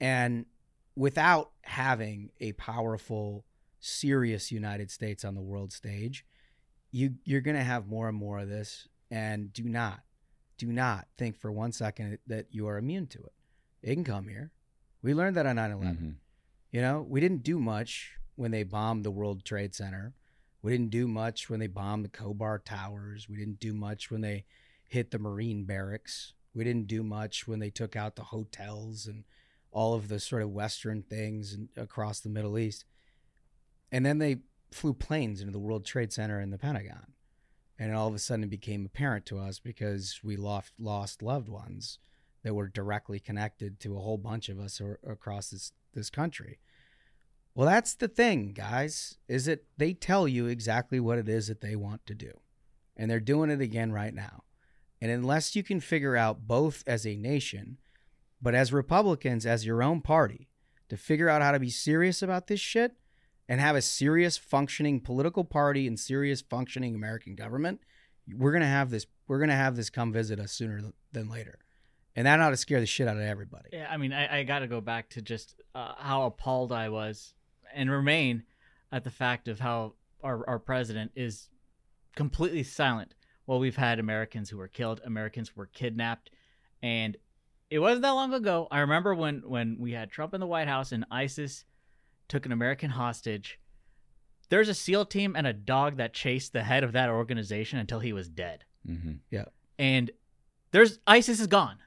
And 0.00 0.46
without 0.96 1.52
having 1.62 2.30
a 2.40 2.54
powerful, 2.54 3.44
serious 3.78 4.50
United 4.50 4.90
States 4.90 5.24
on 5.24 5.36
the 5.36 5.42
world 5.42 5.72
stage, 5.72 6.26
you 6.90 7.14
you're 7.24 7.40
going 7.40 7.56
to 7.56 7.62
have 7.62 7.86
more 7.86 8.08
and 8.08 8.18
more 8.18 8.40
of 8.40 8.48
this. 8.48 8.88
And 9.12 9.52
do 9.52 9.62
not, 9.62 10.00
do 10.58 10.66
not 10.66 11.06
think 11.16 11.36
for 11.36 11.50
one 11.50 11.72
second 11.72 12.18
that 12.26 12.46
you 12.50 12.68
are 12.68 12.76
immune 12.76 13.06
to 13.08 13.18
it. 13.18 13.32
It 13.82 13.94
can 13.94 14.04
come 14.04 14.28
here. 14.28 14.50
We 15.02 15.14
learned 15.14 15.36
that 15.36 15.46
on 15.46 15.56
9 15.56 15.70
11. 15.70 15.94
Mm-hmm. 15.94 16.10
You 16.72 16.82
know, 16.82 17.06
we 17.08 17.20
didn't 17.20 17.44
do 17.44 17.58
much 17.58 18.12
when 18.34 18.50
they 18.50 18.64
bombed 18.64 19.04
the 19.04 19.10
World 19.10 19.44
Trade 19.44 19.74
Center. 19.74 20.14
We 20.60 20.72
didn't 20.72 20.90
do 20.90 21.06
much 21.06 21.48
when 21.48 21.60
they 21.60 21.68
bombed 21.68 22.04
the 22.04 22.08
Khobar 22.08 22.64
Towers. 22.64 23.28
We 23.28 23.36
didn't 23.36 23.60
do 23.60 23.72
much 23.72 24.10
when 24.10 24.20
they 24.20 24.44
hit 24.88 25.12
the 25.12 25.18
Marine 25.18 25.64
barracks. 25.64 26.34
We 26.54 26.64
didn't 26.64 26.88
do 26.88 27.02
much 27.02 27.46
when 27.46 27.60
they 27.60 27.70
took 27.70 27.94
out 27.94 28.16
the 28.16 28.24
hotels 28.24 29.06
and 29.06 29.24
all 29.70 29.94
of 29.94 30.08
the 30.08 30.18
sort 30.18 30.42
of 30.42 30.50
Western 30.50 31.02
things 31.02 31.52
and 31.52 31.68
across 31.76 32.20
the 32.20 32.28
Middle 32.28 32.58
East. 32.58 32.84
And 33.92 34.04
then 34.04 34.18
they 34.18 34.38
flew 34.72 34.92
planes 34.92 35.40
into 35.40 35.52
the 35.52 35.58
World 35.58 35.84
Trade 35.84 36.12
Center 36.12 36.40
and 36.40 36.52
the 36.52 36.58
Pentagon. 36.58 37.14
And 37.78 37.94
all 37.94 38.08
of 38.08 38.14
a 38.14 38.18
sudden 38.18 38.44
it 38.44 38.50
became 38.50 38.84
apparent 38.84 39.24
to 39.26 39.38
us 39.38 39.60
because 39.60 40.20
we 40.24 40.36
lost, 40.36 40.72
lost 40.78 41.22
loved 41.22 41.48
ones 41.48 41.98
that 42.42 42.54
were 42.54 42.68
directly 42.68 43.20
connected 43.20 43.78
to 43.80 43.96
a 43.96 44.00
whole 44.00 44.18
bunch 44.18 44.48
of 44.48 44.58
us 44.58 44.80
or, 44.80 44.98
across 45.06 45.50
this, 45.50 45.72
this 45.94 46.10
country. 46.10 46.58
Well, 47.54 47.66
that's 47.66 47.94
the 47.94 48.08
thing, 48.08 48.52
guys, 48.52 49.18
is 49.28 49.46
that 49.46 49.64
they 49.76 49.92
tell 49.92 50.28
you 50.28 50.46
exactly 50.46 51.00
what 51.00 51.18
it 51.18 51.28
is 51.28 51.48
that 51.48 51.60
they 51.60 51.76
want 51.76 52.06
to 52.06 52.14
do. 52.14 52.40
And 52.96 53.10
they're 53.10 53.20
doing 53.20 53.50
it 53.50 53.60
again 53.60 53.92
right 53.92 54.14
now. 54.14 54.44
And 55.00 55.10
unless 55.10 55.54
you 55.54 55.62
can 55.62 55.80
figure 55.80 56.16
out 56.16 56.46
both 56.46 56.82
as 56.86 57.06
a 57.06 57.16
nation, 57.16 57.78
but 58.42 58.54
as 58.54 58.72
Republicans, 58.72 59.46
as 59.46 59.66
your 59.66 59.82
own 59.82 60.00
party, 60.00 60.48
to 60.88 60.96
figure 60.96 61.28
out 61.28 61.42
how 61.42 61.52
to 61.52 61.60
be 61.60 61.70
serious 61.70 62.22
about 62.22 62.46
this 62.46 62.60
shit 62.60 62.92
and 63.48 63.60
have 63.60 63.76
a 63.76 63.82
serious 63.82 64.36
functioning 64.36 65.00
political 65.00 65.44
party 65.44 65.86
and 65.86 65.98
serious 65.98 66.42
functioning 66.42 66.94
American 66.94 67.34
government, 67.34 67.80
we're 68.36 68.52
gonna 68.52 68.66
have 68.66 68.90
this. 68.90 69.06
We're 69.26 69.38
gonna 69.38 69.56
have 69.56 69.76
this 69.76 69.90
come 69.90 70.12
visit 70.12 70.38
us 70.38 70.52
sooner 70.52 70.92
than 71.12 71.28
later, 71.30 71.58
and 72.14 72.26
that 72.26 72.40
ought 72.40 72.50
to 72.50 72.56
scare 72.56 72.80
the 72.80 72.86
shit 72.86 73.08
out 73.08 73.16
of 73.16 73.22
everybody. 73.22 73.70
Yeah, 73.72 73.88
I 73.90 73.96
mean, 73.96 74.12
I, 74.12 74.40
I 74.40 74.42
got 74.42 74.60
to 74.60 74.66
go 74.66 74.80
back 74.80 75.08
to 75.10 75.22
just 75.22 75.60
uh, 75.74 75.94
how 75.96 76.26
appalled 76.26 76.72
I 76.72 76.88
was 76.88 77.34
and 77.74 77.90
remain 77.90 78.44
at 78.92 79.04
the 79.04 79.10
fact 79.10 79.48
of 79.48 79.60
how 79.60 79.94
our, 80.22 80.48
our 80.48 80.58
president 80.58 81.12
is 81.14 81.48
completely 82.16 82.62
silent. 82.62 83.14
Well, 83.46 83.58
we've 83.58 83.76
had 83.76 83.98
Americans 83.98 84.50
who 84.50 84.58
were 84.58 84.68
killed, 84.68 85.00
Americans 85.04 85.56
were 85.56 85.66
kidnapped, 85.66 86.30
and 86.82 87.16
it 87.70 87.78
wasn't 87.78 88.02
that 88.02 88.10
long 88.10 88.34
ago. 88.34 88.68
I 88.70 88.80
remember 88.80 89.14
when 89.14 89.42
when 89.46 89.76
we 89.78 89.92
had 89.92 90.10
Trump 90.10 90.34
in 90.34 90.40
the 90.40 90.46
White 90.46 90.68
House 90.68 90.92
and 90.92 91.06
ISIS 91.10 91.64
took 92.28 92.46
an 92.46 92.52
American 92.52 92.90
hostage. 92.90 93.58
There's 94.48 94.68
a 94.68 94.74
SEAL 94.74 95.06
team 95.06 95.34
and 95.36 95.46
a 95.46 95.52
dog 95.52 95.96
that 95.96 96.14
chased 96.14 96.52
the 96.52 96.62
head 96.62 96.84
of 96.84 96.92
that 96.92 97.10
organization 97.10 97.78
until 97.78 98.00
he 98.00 98.12
was 98.12 98.28
dead. 98.28 98.64
Mm-hmm. 98.88 99.14
Yeah. 99.30 99.44
And 99.78 100.10
there's 100.70 100.98
ISIS 101.06 101.40
is 101.40 101.46
gone. 101.46 101.78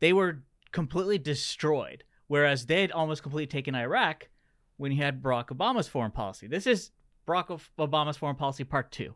They 0.00 0.12
were 0.12 0.42
completely 0.72 1.18
destroyed. 1.18 2.04
Whereas 2.26 2.66
they 2.66 2.80
had 2.80 2.92
almost 2.92 3.22
completely 3.22 3.46
taken 3.46 3.74
Iraq 3.74 4.28
when 4.78 4.90
he 4.90 4.98
had 4.98 5.22
Barack 5.22 5.48
Obama's 5.48 5.88
foreign 5.88 6.12
policy. 6.12 6.46
This 6.46 6.66
is 6.66 6.90
Barack 7.26 7.60
Obama's 7.78 8.16
foreign 8.16 8.36
policy 8.36 8.64
part 8.64 8.90
two. 8.90 9.14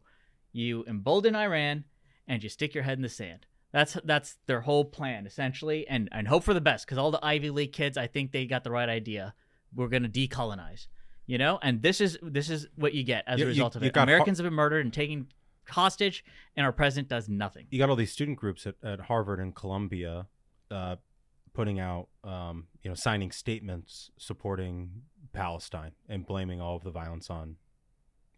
You 0.52 0.84
embolden 0.86 1.34
Iran 1.34 1.84
and 2.28 2.42
you 2.42 2.48
stick 2.48 2.74
your 2.74 2.84
head 2.84 2.98
in 2.98 3.02
the 3.02 3.08
sand. 3.08 3.46
That's 3.72 3.96
that's 4.04 4.38
their 4.46 4.60
whole 4.60 4.84
plan 4.84 5.26
essentially, 5.26 5.86
and 5.88 6.08
and 6.12 6.28
hope 6.28 6.44
for 6.44 6.54
the 6.54 6.60
best 6.60 6.86
because 6.86 6.98
all 6.98 7.10
the 7.10 7.24
Ivy 7.24 7.50
League 7.50 7.72
kids, 7.72 7.98
I 7.98 8.06
think 8.06 8.32
they 8.32 8.46
got 8.46 8.64
the 8.64 8.70
right 8.70 8.88
idea. 8.88 9.34
We're 9.76 9.88
gonna 9.88 10.08
decolonize, 10.08 10.86
you 11.26 11.38
know, 11.38 11.58
and 11.62 11.82
this 11.82 12.00
is 12.00 12.18
this 12.22 12.50
is 12.50 12.66
what 12.76 12.94
you 12.94 13.04
get 13.04 13.24
as 13.26 13.38
You- 13.38 13.44
a 13.44 13.48
you- 13.48 13.52
result 13.52 13.76
of 13.76 13.82
you 13.82 13.88
it. 13.88 13.94
got 13.94 14.08
har- 14.08 14.14
Americans 14.16 14.38
have 14.38 14.44
been 14.44 14.54
murdered 14.54 14.84
and 14.84 14.92
taken 14.92 15.28
hostage, 15.68 16.24
and 16.56 16.64
our 16.64 16.72
president 16.72 17.08
does 17.08 17.28
nothing. 17.28 17.66
you 17.70 17.78
got 17.78 17.90
all 17.90 17.96
these 17.96 18.12
student 18.12 18.38
groups 18.38 18.66
at, 18.66 18.74
at 18.82 19.00
Harvard 19.00 19.38
and 19.40 19.54
Columbia 19.54 20.26
uh, 20.70 20.96
putting 21.52 21.78
out, 21.80 22.08
um, 22.24 22.66
you 22.82 22.90
know, 22.90 22.94
signing 22.94 23.30
statements 23.30 24.10
supporting 24.18 25.02
Palestine 25.32 25.92
and 26.08 26.26
blaming 26.26 26.60
all 26.60 26.76
of 26.76 26.82
the 26.84 26.90
violence 26.90 27.30
on 27.30 27.56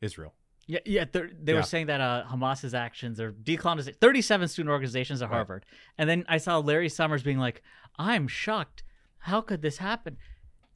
Israel. 0.01 0.34
Yeah, 0.66 0.80
yeah. 0.84 1.05
Yeah. 1.14 1.55
were 1.55 1.62
saying 1.62 1.86
that 1.86 2.01
uh, 2.01 2.24
Hamas's 2.26 2.74
actions 2.74 3.18
are 3.20 3.32
decolonization. 3.32 3.97
Thirty-seven 3.97 4.49
student 4.49 4.70
organizations 4.70 5.22
at 5.22 5.30
Right. 5.30 5.36
Harvard, 5.36 5.64
and 5.97 6.09
then 6.09 6.24
I 6.28 6.36
saw 6.39 6.59
Larry 6.59 6.89
Summers 6.91 7.22
being 7.22 7.39
like, 7.39 7.62
"I'm 7.99 8.28
shocked. 8.28 8.84
How 9.20 9.41
could 9.41 9.62
this 9.62 9.78
happen, 9.78 10.16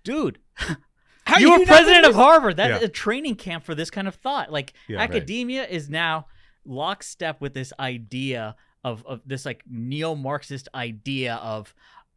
dude? 0.04 0.38
How 1.24 1.38
you 1.38 1.46
you 1.46 1.52
were 1.52 1.58
not 1.58 1.66
president 1.68 2.06
of 2.06 2.14
Harvard. 2.14 2.56
That's 2.56 2.80
Yeah. 2.80 2.86
a 2.86 2.90
training 2.90 3.36
camp 3.36 3.64
for 3.64 3.74
this 3.74 3.90
kind 3.90 4.08
of 4.08 4.16
thought. 4.16 4.50
Like 4.50 4.72
Yeah, 4.88 4.98
right. 4.98 5.08
academia 5.08 5.66
is 5.66 5.88
now 5.88 6.26
lockstep 6.64 7.40
with 7.40 7.54
this 7.54 7.72
idea 7.78 8.56
of 8.84 9.04
of 9.06 9.20
this 9.24 9.44
like 9.46 9.62
neo-Marxist 9.68 10.68
idea 10.74 11.36
of 11.36 11.74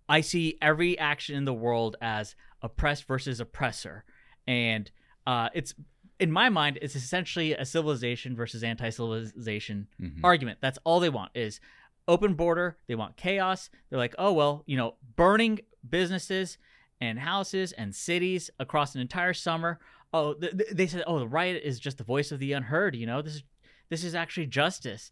I 0.10 0.22
see 0.22 0.58
every 0.62 0.98
action 0.98 1.36
in 1.36 1.46
the 1.46 1.54
world 1.54 1.96
as 2.02 2.36
oppressed 2.62 3.06
versus 3.06 3.40
oppressor, 3.40 4.04
and 4.48 4.90
uh, 5.28 5.50
it's 5.54 5.74
in 6.20 6.32
my 6.32 6.50
mind 6.50 6.80
it's 6.82 6.96
essentially 6.96 7.54
a 7.54 7.66
civilization 7.66 8.36
versus 8.36 8.64
anti-civilization 8.64 9.88
Mhm. 10.02 10.20
argument. 10.24 10.60
That's 10.62 10.80
all 10.84 11.00
they 11.00 11.10
want 11.10 11.32
is 11.36 11.60
open 12.08 12.34
border. 12.36 12.78
They 12.88 12.96
want 12.96 13.18
chaos. 13.18 13.70
They're 13.90 14.00
like, 14.00 14.16
oh 14.18 14.34
well, 14.34 14.64
you 14.66 14.78
know, 14.78 14.96
burning 15.16 15.60
businesses 15.88 16.58
and 17.06 17.20
houses 17.20 17.72
and 17.74 17.94
cities 17.96 18.50
across 18.60 18.96
an 18.96 19.02
entire 19.02 19.34
summer. 19.34 19.80
Oh, 20.14 20.34
th- 20.34 20.58
th- 20.58 20.70
they 20.72 20.88
said, 20.88 21.04
oh, 21.08 21.20
the 21.20 21.28
riot 21.28 21.62
is 21.64 21.80
just 21.80 21.98
the 21.98 22.04
voice 22.04 22.32
of 22.32 22.40
the 22.40 22.54
unheard. 22.54 22.96
You 22.96 23.06
know, 23.06 23.22
this 23.22 23.36
is 23.36 23.44
this 23.90 24.04
is 24.04 24.16
actually 24.16 24.48
justice. 24.48 25.12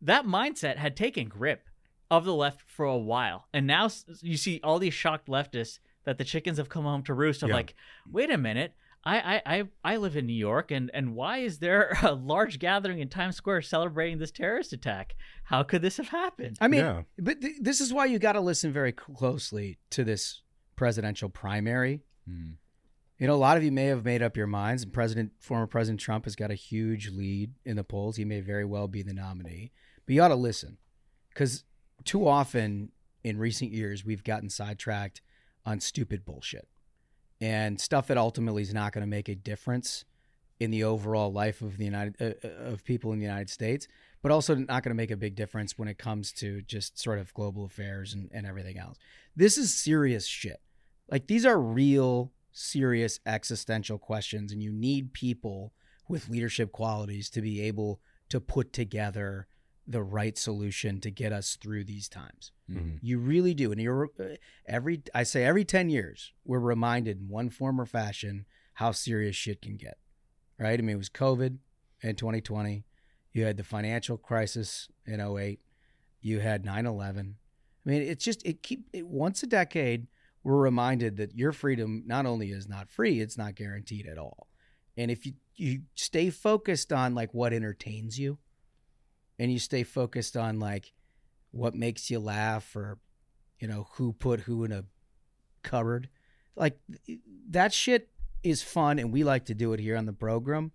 That 0.00 0.24
mindset 0.26 0.76
had 0.76 0.96
taken 0.96 1.28
grip 1.28 1.64
of 2.10 2.24
the 2.24 2.34
left 2.34 2.62
for 2.70 2.84
a 2.84 2.98
while, 2.98 3.46
and 3.52 3.66
now 3.66 3.88
you 4.20 4.36
see 4.36 4.60
all 4.62 4.78
these 4.78 4.94
shocked 4.94 5.28
leftists 5.28 5.78
that 6.04 6.18
the 6.18 6.24
chickens 6.24 6.58
have 6.58 6.68
come 6.68 6.84
home 6.84 7.02
to 7.04 7.14
roost. 7.14 7.42
Of 7.42 7.48
Yeah. 7.50 7.54
like, 7.56 7.74
wait 8.10 8.30
a 8.30 8.36
minute. 8.38 8.74
I, 9.04 9.18
I, 9.36 9.42
I, 9.58 9.64
I 9.84 9.96
live 9.96 10.16
in 10.16 10.26
New 10.26 10.32
York, 10.32 10.70
and, 10.70 10.88
and 10.94 11.16
why 11.16 11.38
is 11.38 11.58
there 11.58 11.96
a 12.02 12.12
large 12.12 12.58
gathering 12.60 13.00
in 13.00 13.08
Times 13.08 13.34
Square 13.34 13.62
celebrating 13.62 14.18
this 14.18 14.30
terrorist 14.30 14.72
attack? 14.72 15.16
How 15.44 15.64
could 15.64 15.82
this 15.82 15.96
have 15.96 16.08
happened? 16.10 16.56
I 16.60 16.68
mean, 16.68 17.04
but 17.18 17.40
th- 17.40 17.56
this 17.60 17.80
is 17.80 17.92
why 17.92 18.04
you 18.06 18.20
got 18.20 18.34
to 18.34 18.40
listen 18.40 18.72
very 18.72 18.92
closely 18.92 19.78
to 19.90 20.04
this 20.04 20.42
presidential 20.82 21.28
primary. 21.28 22.02
Mhm. 22.28 22.54
You 23.16 23.28
know, 23.28 23.34
a 23.34 23.36
lot 23.36 23.56
of 23.56 23.62
you 23.62 23.70
may 23.70 23.84
have 23.84 24.04
made 24.04 24.20
up 24.20 24.36
your 24.36 24.48
minds, 24.48 24.82
and 24.82 24.92
President, 24.92 25.30
former 25.38 25.68
President 25.68 26.00
Trump 26.00 26.24
has 26.24 26.34
got 26.34 26.50
a 26.50 26.56
huge 26.56 27.08
lead 27.10 27.54
in 27.64 27.76
the 27.76 27.84
polls. 27.84 28.16
He 28.16 28.24
may 28.24 28.40
very 28.40 28.64
well 28.64 28.88
be 28.88 29.00
the 29.00 29.12
nominee, 29.12 29.70
but 30.04 30.12
you 30.12 30.20
ought 30.20 30.28
to 30.28 30.34
listen 30.34 30.78
because 31.28 31.62
too 32.02 32.26
often 32.26 32.90
in 33.22 33.38
recent 33.38 33.70
years 33.70 34.04
we've 34.04 34.24
gotten 34.24 34.50
sidetracked 34.50 35.22
on 35.64 35.78
stupid 35.78 36.24
bullshit 36.24 36.66
and 37.40 37.80
stuff 37.80 38.08
that 38.08 38.18
ultimately 38.18 38.62
is 38.62 38.74
not 38.74 38.92
going 38.92 39.02
to 39.02 39.08
make 39.08 39.28
a 39.28 39.36
difference 39.36 40.04
in 40.58 40.72
the 40.72 40.82
overall 40.82 41.32
life 41.32 41.62
of 41.62 41.76
the 41.76 41.84
United 41.84 42.16
uh, 42.20 42.32
uh, 42.44 42.72
of 42.72 42.82
people 42.82 43.12
in 43.12 43.20
the 43.20 43.24
United 43.24 43.50
States, 43.50 43.86
but 44.20 44.32
also 44.32 44.56
not 44.56 44.82
going 44.82 44.90
to 44.90 44.94
make 44.94 45.12
a 45.12 45.16
big 45.16 45.36
difference 45.36 45.78
when 45.78 45.86
it 45.86 45.96
comes 45.96 46.32
to 46.32 46.60
just 46.62 46.98
sort 46.98 47.20
of 47.20 47.32
global 47.34 47.64
affairs 47.64 48.14
and, 48.14 48.28
and 48.32 48.48
everything 48.48 48.78
else. 48.78 48.98
This 49.36 49.56
is 49.56 49.72
serious 49.72 50.26
shit. 50.26 50.60
Like 51.12 51.26
these 51.26 51.44
are 51.44 51.60
real, 51.60 52.32
serious 52.52 53.20
existential 53.26 53.98
questions, 53.98 54.50
and 54.50 54.62
you 54.62 54.72
need 54.72 55.12
people 55.12 55.74
with 56.08 56.30
leadership 56.30 56.72
qualities 56.72 57.28
to 57.30 57.42
be 57.42 57.60
able 57.60 58.00
to 58.30 58.40
put 58.40 58.72
together 58.72 59.46
the 59.86 60.02
right 60.02 60.38
solution 60.38 61.00
to 61.00 61.10
get 61.10 61.32
us 61.32 61.56
through 61.56 61.84
these 61.84 62.08
times. 62.08 62.52
Mhm. 62.70 62.98
You 63.02 63.18
really 63.18 63.52
do. 63.52 63.72
And 63.72 63.80
you're 63.80 64.10
uh, 64.18 64.36
every 64.66 65.02
I 65.14 65.24
say 65.24 65.44
every 65.44 65.64
10 65.66 65.90
years, 65.90 66.32
we're 66.44 66.60
reminded 66.60 67.20
in 67.20 67.28
one 67.28 67.50
form 67.50 67.78
or 67.80 67.84
fashion 67.84 68.46
how 68.74 68.92
serious 68.92 69.36
shit 69.36 69.60
can 69.60 69.76
get. 69.76 69.98
Right? 70.58 70.78
I 70.78 70.82
mean, 70.82 70.94
it 70.94 70.98
was 70.98 71.10
COVID 71.10 71.58
in 72.00 72.16
2020. 72.16 72.84
You 73.32 73.44
had 73.44 73.56
the 73.58 73.64
financial 73.64 74.16
crisis 74.16 74.88
in 75.04 75.20
08. 75.20 75.60
You 76.20 76.40
had 76.40 76.64
9/11. 76.64 77.34
I 77.84 77.88
mean, 77.88 78.02
it's 78.02 78.24
just 78.24 78.46
it 78.46 78.62
keep 78.62 78.86
it, 78.92 79.06
once 79.06 79.42
a 79.42 79.46
decade 79.46 80.06
we're 80.44 80.60
reminded 80.60 81.16
that 81.18 81.36
your 81.36 81.52
freedom 81.52 82.02
not 82.06 82.26
only 82.26 82.50
is 82.50 82.68
not 82.68 82.90
free, 82.90 83.20
it's 83.20 83.38
not 83.38 83.54
guaranteed 83.54 84.06
at 84.06 84.18
all. 84.18 84.48
And 84.96 85.10
if 85.10 85.24
you 85.24 85.34
you 85.54 85.82
stay 85.94 86.30
focused 86.30 86.92
on 86.92 87.14
like 87.14 87.32
what 87.34 87.52
entertains 87.52 88.18
you 88.18 88.38
and 89.38 89.52
you 89.52 89.58
stay 89.58 89.82
focused 89.82 90.36
on 90.36 90.58
like 90.58 90.92
what 91.50 91.74
makes 91.74 92.10
you 92.10 92.18
laugh 92.18 92.74
or 92.74 92.98
you 93.60 93.68
know 93.68 93.88
who 93.92 94.12
put 94.12 94.40
who 94.40 94.64
in 94.64 94.72
a 94.72 94.84
cupboard 95.62 96.08
like 96.56 96.78
that 97.48 97.72
shit 97.72 98.08
is 98.42 98.62
fun 98.62 98.98
and 98.98 99.12
we 99.12 99.22
like 99.22 99.44
to 99.44 99.54
do 99.54 99.72
it 99.72 99.80
here 99.80 99.96
on 99.96 100.06
the 100.06 100.12
program 100.12 100.72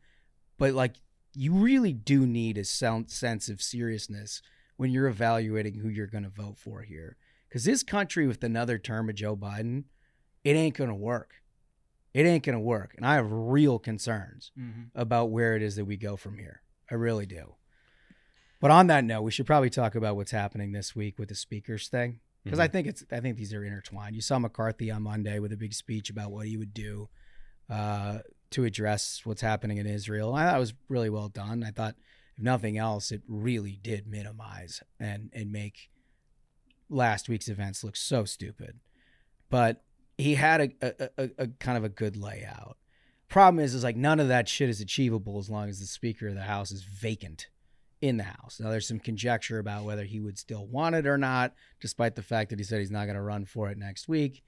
but 0.57 0.74
like 0.74 0.95
you 1.34 1.53
really 1.53 1.93
do 1.93 2.26
need 2.26 2.57
a 2.57 2.63
sound 2.63 3.09
sense 3.09 3.49
of 3.49 3.61
seriousness 3.61 4.41
when 4.78 4.91
you're 4.91 5.07
evaluating 5.07 5.76
who 5.76 5.89
you're 5.89 6.07
going 6.07 6.24
to 6.24 6.30
vote 6.30 6.57
for 6.57 6.82
here 6.82 7.18
because 7.47 7.63
this 7.65 7.83
country 7.83 8.27
with 8.27 8.43
another 8.43 8.77
term 8.77 9.09
of 9.09 9.15
joe 9.15 9.35
biden 9.35 9.83
it 10.43 10.55
ain't 10.55 10.75
going 10.75 10.89
to 10.89 10.95
work 10.95 11.35
it 12.13 12.25
ain't 12.25 12.43
going 12.45 12.55
to 12.57 12.59
work 12.59 12.93
and 12.97 13.05
i 13.05 13.15
have 13.15 13.31
real 13.31 13.79
concerns 13.79 14.51
Mhm. 14.57 14.89
about 14.95 15.29
where 15.31 15.55
it 15.55 15.61
is 15.61 15.75
that 15.75 15.85
we 15.85 15.97
go 15.97 16.15
from 16.15 16.37
here 16.37 16.61
i 16.91 16.95
really 16.95 17.25
do 17.25 17.55
but 18.59 18.71
on 18.71 18.87
that 18.87 19.03
note, 19.03 19.21
we 19.21 19.29
should 19.29 19.45
probably 19.45 19.69
talk 19.69 19.93
about 19.93 20.15
what's 20.15 20.31
happening 20.31 20.71
this 20.71 20.95
week 20.95 21.19
with 21.19 21.29
the 21.29 21.35
speakers 21.35 21.89
thing 21.89 22.21
because 22.43 22.57
I 22.57 22.67
Mhm. 22.67 22.71
think 22.71 22.87
it's 22.87 23.03
I 23.11 23.19
think 23.19 23.37
these 23.37 23.53
are 23.53 23.63
intertwined. 23.63 24.15
You 24.15 24.21
saw 24.21 24.39
McCarthy 24.39 24.89
on 24.89 25.03
Monday 25.03 25.37
with 25.37 25.51
a 25.51 25.57
big 25.57 25.73
speech 25.73 26.09
about 26.09 26.31
what 26.31 26.47
he 26.47 26.57
would 26.57 26.73
do 26.73 27.07
uh, 27.69 28.19
to 28.49 28.63
address 28.63 29.21
what's 29.25 29.41
happening 29.41 29.77
in 29.77 29.85
Israel. 29.85 30.33
I 30.33 30.45
thought 30.45 30.55
it 30.55 30.59
was 30.59 30.73
really 30.89 31.09
well 31.11 31.27
done. 31.29 31.63
I 31.63 31.69
thought, 31.69 31.97
if 32.35 32.41
nothing 32.41 32.79
else, 32.79 33.11
it 33.11 33.21
really 33.27 33.77
did 33.83 34.07
minimize 34.07 34.81
and 34.99 35.29
and 35.33 35.51
make 35.51 35.91
last 36.89 37.29
week's 37.29 37.49
events 37.49 37.83
look 37.83 37.95
so 37.95 38.25
stupid. 38.25 38.79
But 39.49 39.83
he 40.17 40.35
had 40.35 40.61
a, 40.61 40.69
a, 40.81 41.09
a, 41.17 41.29
a 41.38 41.47
kind 41.59 41.77
of 41.77 41.83
a 41.83 41.89
good 41.89 42.17
layout. 42.17 42.77
Problem 43.29 43.63
is, 43.63 43.73
is 43.73 43.83
like 43.83 43.95
none 43.95 44.19
of 44.19 44.29
that 44.29 44.47
shit 44.47 44.69
is 44.69 44.81
achievable 44.81 45.38
as 45.38 45.49
long 45.49 45.69
as 45.69 45.79
the 45.79 45.85
Speaker 45.85 46.29
of 46.29 46.35
the 46.35 46.41
House 46.41 46.71
is 46.71 46.83
vacant 46.83 47.47
in 48.01 48.17
the 48.17 48.23
House. 48.23 48.59
Now, 48.59 48.69
there's 48.69 48.88
some 48.88 48.99
conjecture 48.99 49.59
about 49.59 49.83
whether 49.83 50.05
he 50.05 50.19
would 50.19 50.38
still 50.38 50.65
want 50.65 50.95
it 50.95 51.05
or 51.05 51.17
not, 51.17 51.53
despite 51.81 52.15
the 52.15 52.21
fact 52.21 52.49
that 52.49 52.59
he 52.59 52.63
said 52.63 52.79
he's 52.79 52.91
not 52.91 53.05
going 53.05 53.15
to 53.15 53.21
run 53.21 53.45
for 53.45 53.69
it 53.69 53.77
next 53.77 54.07
week. 54.07 54.43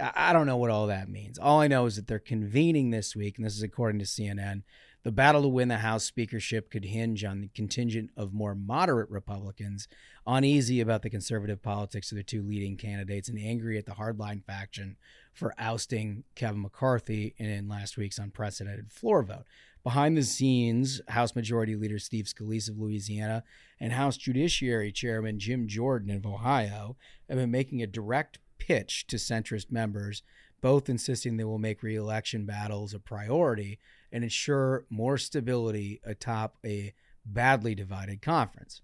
I 0.00 0.12
I 0.16 0.32
don't 0.32 0.46
know 0.46 0.56
what 0.56 0.70
all 0.70 0.86
that 0.88 1.08
means. 1.08 1.38
All 1.38 1.60
I 1.60 1.68
know 1.68 1.86
is 1.86 1.96
that 1.96 2.06
they're 2.06 2.18
convening 2.18 2.90
this 2.90 3.14
week, 3.14 3.36
and 3.36 3.46
this 3.46 3.56
is 3.56 3.62
according 3.62 3.98
to 4.00 4.04
CNN. 4.04 4.62
The 5.04 5.12
battle 5.12 5.42
to 5.42 5.48
win 5.48 5.68
the 5.68 5.78
House 5.78 6.04
speakership 6.04 6.70
could 6.70 6.84
hinge 6.84 7.22
on 7.24 7.40
the 7.40 7.48
contingent 7.48 8.10
of 8.16 8.32
more 8.32 8.54
moderate 8.54 9.08
Republicans, 9.10 9.86
uneasy 10.26 10.80
about 10.80 11.02
the 11.02 11.10
conservative 11.10 11.62
politics 11.62 12.10
of 12.10 12.16
the 12.16 12.24
two 12.24 12.42
leading 12.42 12.76
candidates 12.76 13.28
and 13.28 13.38
angry 13.38 13.78
at 13.78 13.86
the 13.86 13.92
hardline 13.92 14.44
faction 14.44 14.96
for 15.32 15.54
ousting 15.56 16.24
Kevin 16.34 16.62
McCarthy 16.62 17.34
in 17.38 17.68
last 17.68 17.96
week's 17.96 18.18
unprecedented 18.18 18.92
floor 18.92 19.22
vote. 19.22 19.44
Behind 19.84 20.16
the 20.16 20.24
scenes, 20.24 21.00
House 21.08 21.36
Majority 21.36 21.76
Leader 21.76 22.00
Steve 22.00 22.26
Scalise 22.26 22.68
of 22.68 22.78
Louisiana 22.78 23.44
and 23.78 23.92
House 23.92 24.16
Judiciary 24.16 24.90
Chairman 24.90 25.38
Jim 25.38 25.68
Jordan 25.68 26.10
of 26.10 26.26
Ohio 26.26 26.96
have 27.28 27.38
been 27.38 27.52
making 27.52 27.82
a 27.82 27.86
direct 27.86 28.40
pitch 28.58 29.06
to 29.06 29.16
centrist 29.16 29.70
members, 29.70 30.22
both 30.60 30.88
insisting 30.88 31.36
they 31.36 31.44
will 31.44 31.58
make 31.58 31.84
reelection 31.84 32.44
battles 32.44 32.92
a 32.92 32.98
priority 32.98 33.78
and 34.12 34.24
ensure 34.24 34.84
more 34.90 35.18
stability 35.18 36.00
atop 36.04 36.56
a 36.64 36.94
badly 37.24 37.74
divided 37.74 38.22
conference. 38.22 38.82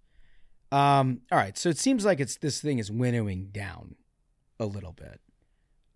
Um, 0.70 1.20
all 1.30 1.38
right, 1.38 1.56
so 1.56 1.68
it 1.68 1.78
seems 1.78 2.04
like 2.04 2.20
it's 2.20 2.36
this 2.36 2.60
thing 2.60 2.78
is 2.78 2.90
winnowing 2.90 3.50
down 3.52 3.94
a 4.58 4.66
little 4.66 4.92
bit. 4.92 5.20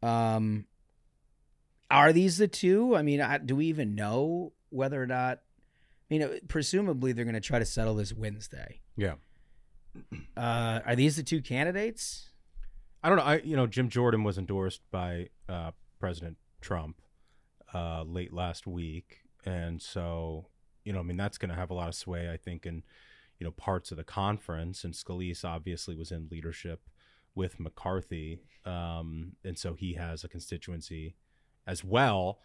Um, 0.02 0.66
are 1.90 2.12
these 2.12 2.38
the 2.38 2.48
two? 2.48 2.94
I 2.94 3.02
mean, 3.02 3.20
I, 3.20 3.38
do 3.38 3.56
we 3.56 3.66
even 3.66 3.94
know 3.94 4.52
whether 4.70 5.02
or 5.02 5.06
not? 5.06 5.40
I 6.10 6.14
mean, 6.18 6.40
presumably 6.48 7.12
they're 7.12 7.24
going 7.24 7.34
to 7.34 7.40
try 7.40 7.58
to 7.58 7.64
settle 7.64 7.94
this 7.94 8.12
Wednesday. 8.12 8.80
Yeah. 8.96 9.14
Uh, 10.36 10.80
are 10.86 10.96
these 10.96 11.16
the 11.16 11.22
two 11.22 11.42
candidates? 11.42 12.28
I 13.02 13.08
don't 13.08 13.18
know. 13.18 13.24
I 13.24 13.36
you 13.38 13.56
know 13.56 13.66
Jim 13.66 13.88
Jordan 13.88 14.22
was 14.22 14.38
endorsed 14.38 14.80
by 14.90 15.30
uh, 15.48 15.72
President 15.98 16.36
Trump 16.60 17.00
uh, 17.74 18.02
late 18.04 18.32
last 18.32 18.66
week, 18.66 19.20
and 19.44 19.80
so 19.82 20.46
you 20.84 20.92
know 20.92 21.00
I 21.00 21.02
mean 21.02 21.16
that's 21.16 21.38
going 21.38 21.50
to 21.50 21.54
have 21.56 21.70
a 21.70 21.74
lot 21.74 21.88
of 21.88 21.94
sway, 21.94 22.30
I 22.30 22.36
think, 22.36 22.64
in 22.66 22.82
you 23.38 23.44
know 23.44 23.50
parts 23.52 23.90
of 23.90 23.96
the 23.96 24.04
conference. 24.04 24.84
And 24.84 24.94
Scalise 24.94 25.44
obviously 25.44 25.94
was 25.96 26.10
in 26.10 26.28
leadership 26.30 26.80
with 27.34 27.60
McCarthy, 27.60 28.40
um, 28.64 29.32
and 29.44 29.58
so 29.58 29.74
he 29.74 29.94
has 29.94 30.24
a 30.24 30.28
constituency 30.28 31.14
as 31.66 31.84
well. 31.84 32.40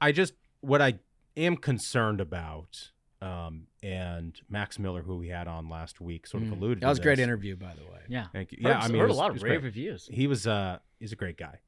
I 0.00 0.12
just 0.12 0.34
what 0.60 0.80
I 0.82 0.98
am 1.36 1.56
concerned 1.56 2.20
about. 2.20 2.90
Um, 3.22 3.66
and 3.82 4.40
Max 4.48 4.78
Miller, 4.78 5.02
who 5.02 5.18
we 5.18 5.28
had 5.28 5.46
on 5.46 5.68
last 5.68 6.00
week, 6.00 6.26
sort 6.26 6.42
of 6.42 6.48
Mm. 6.48 6.52
alluded. 6.56 6.78
That 6.78 6.86
to 6.86 6.88
was 6.88 6.98
a 7.00 7.02
great 7.02 7.18
interview, 7.18 7.54
by 7.54 7.74
the 7.74 7.82
way. 7.84 8.00
Yeah. 8.08 8.28
Thank 8.32 8.50
you. 8.52 8.58
Heard- 8.62 8.70
Yeah, 8.70 8.78
I 8.78 8.88
mean, 8.88 8.98
heard 8.98 9.10
it 9.10 9.12
a 9.12 9.14
lot 9.14 9.28
of 9.30 9.42
rave 9.42 9.60
great. 9.60 9.62
reviews. 9.64 10.08
He 10.10 10.26
was 10.26 10.46
uh 10.46 10.78
he's 10.98 11.12
a 11.12 11.16
great 11.16 11.36
guy. 11.36 11.58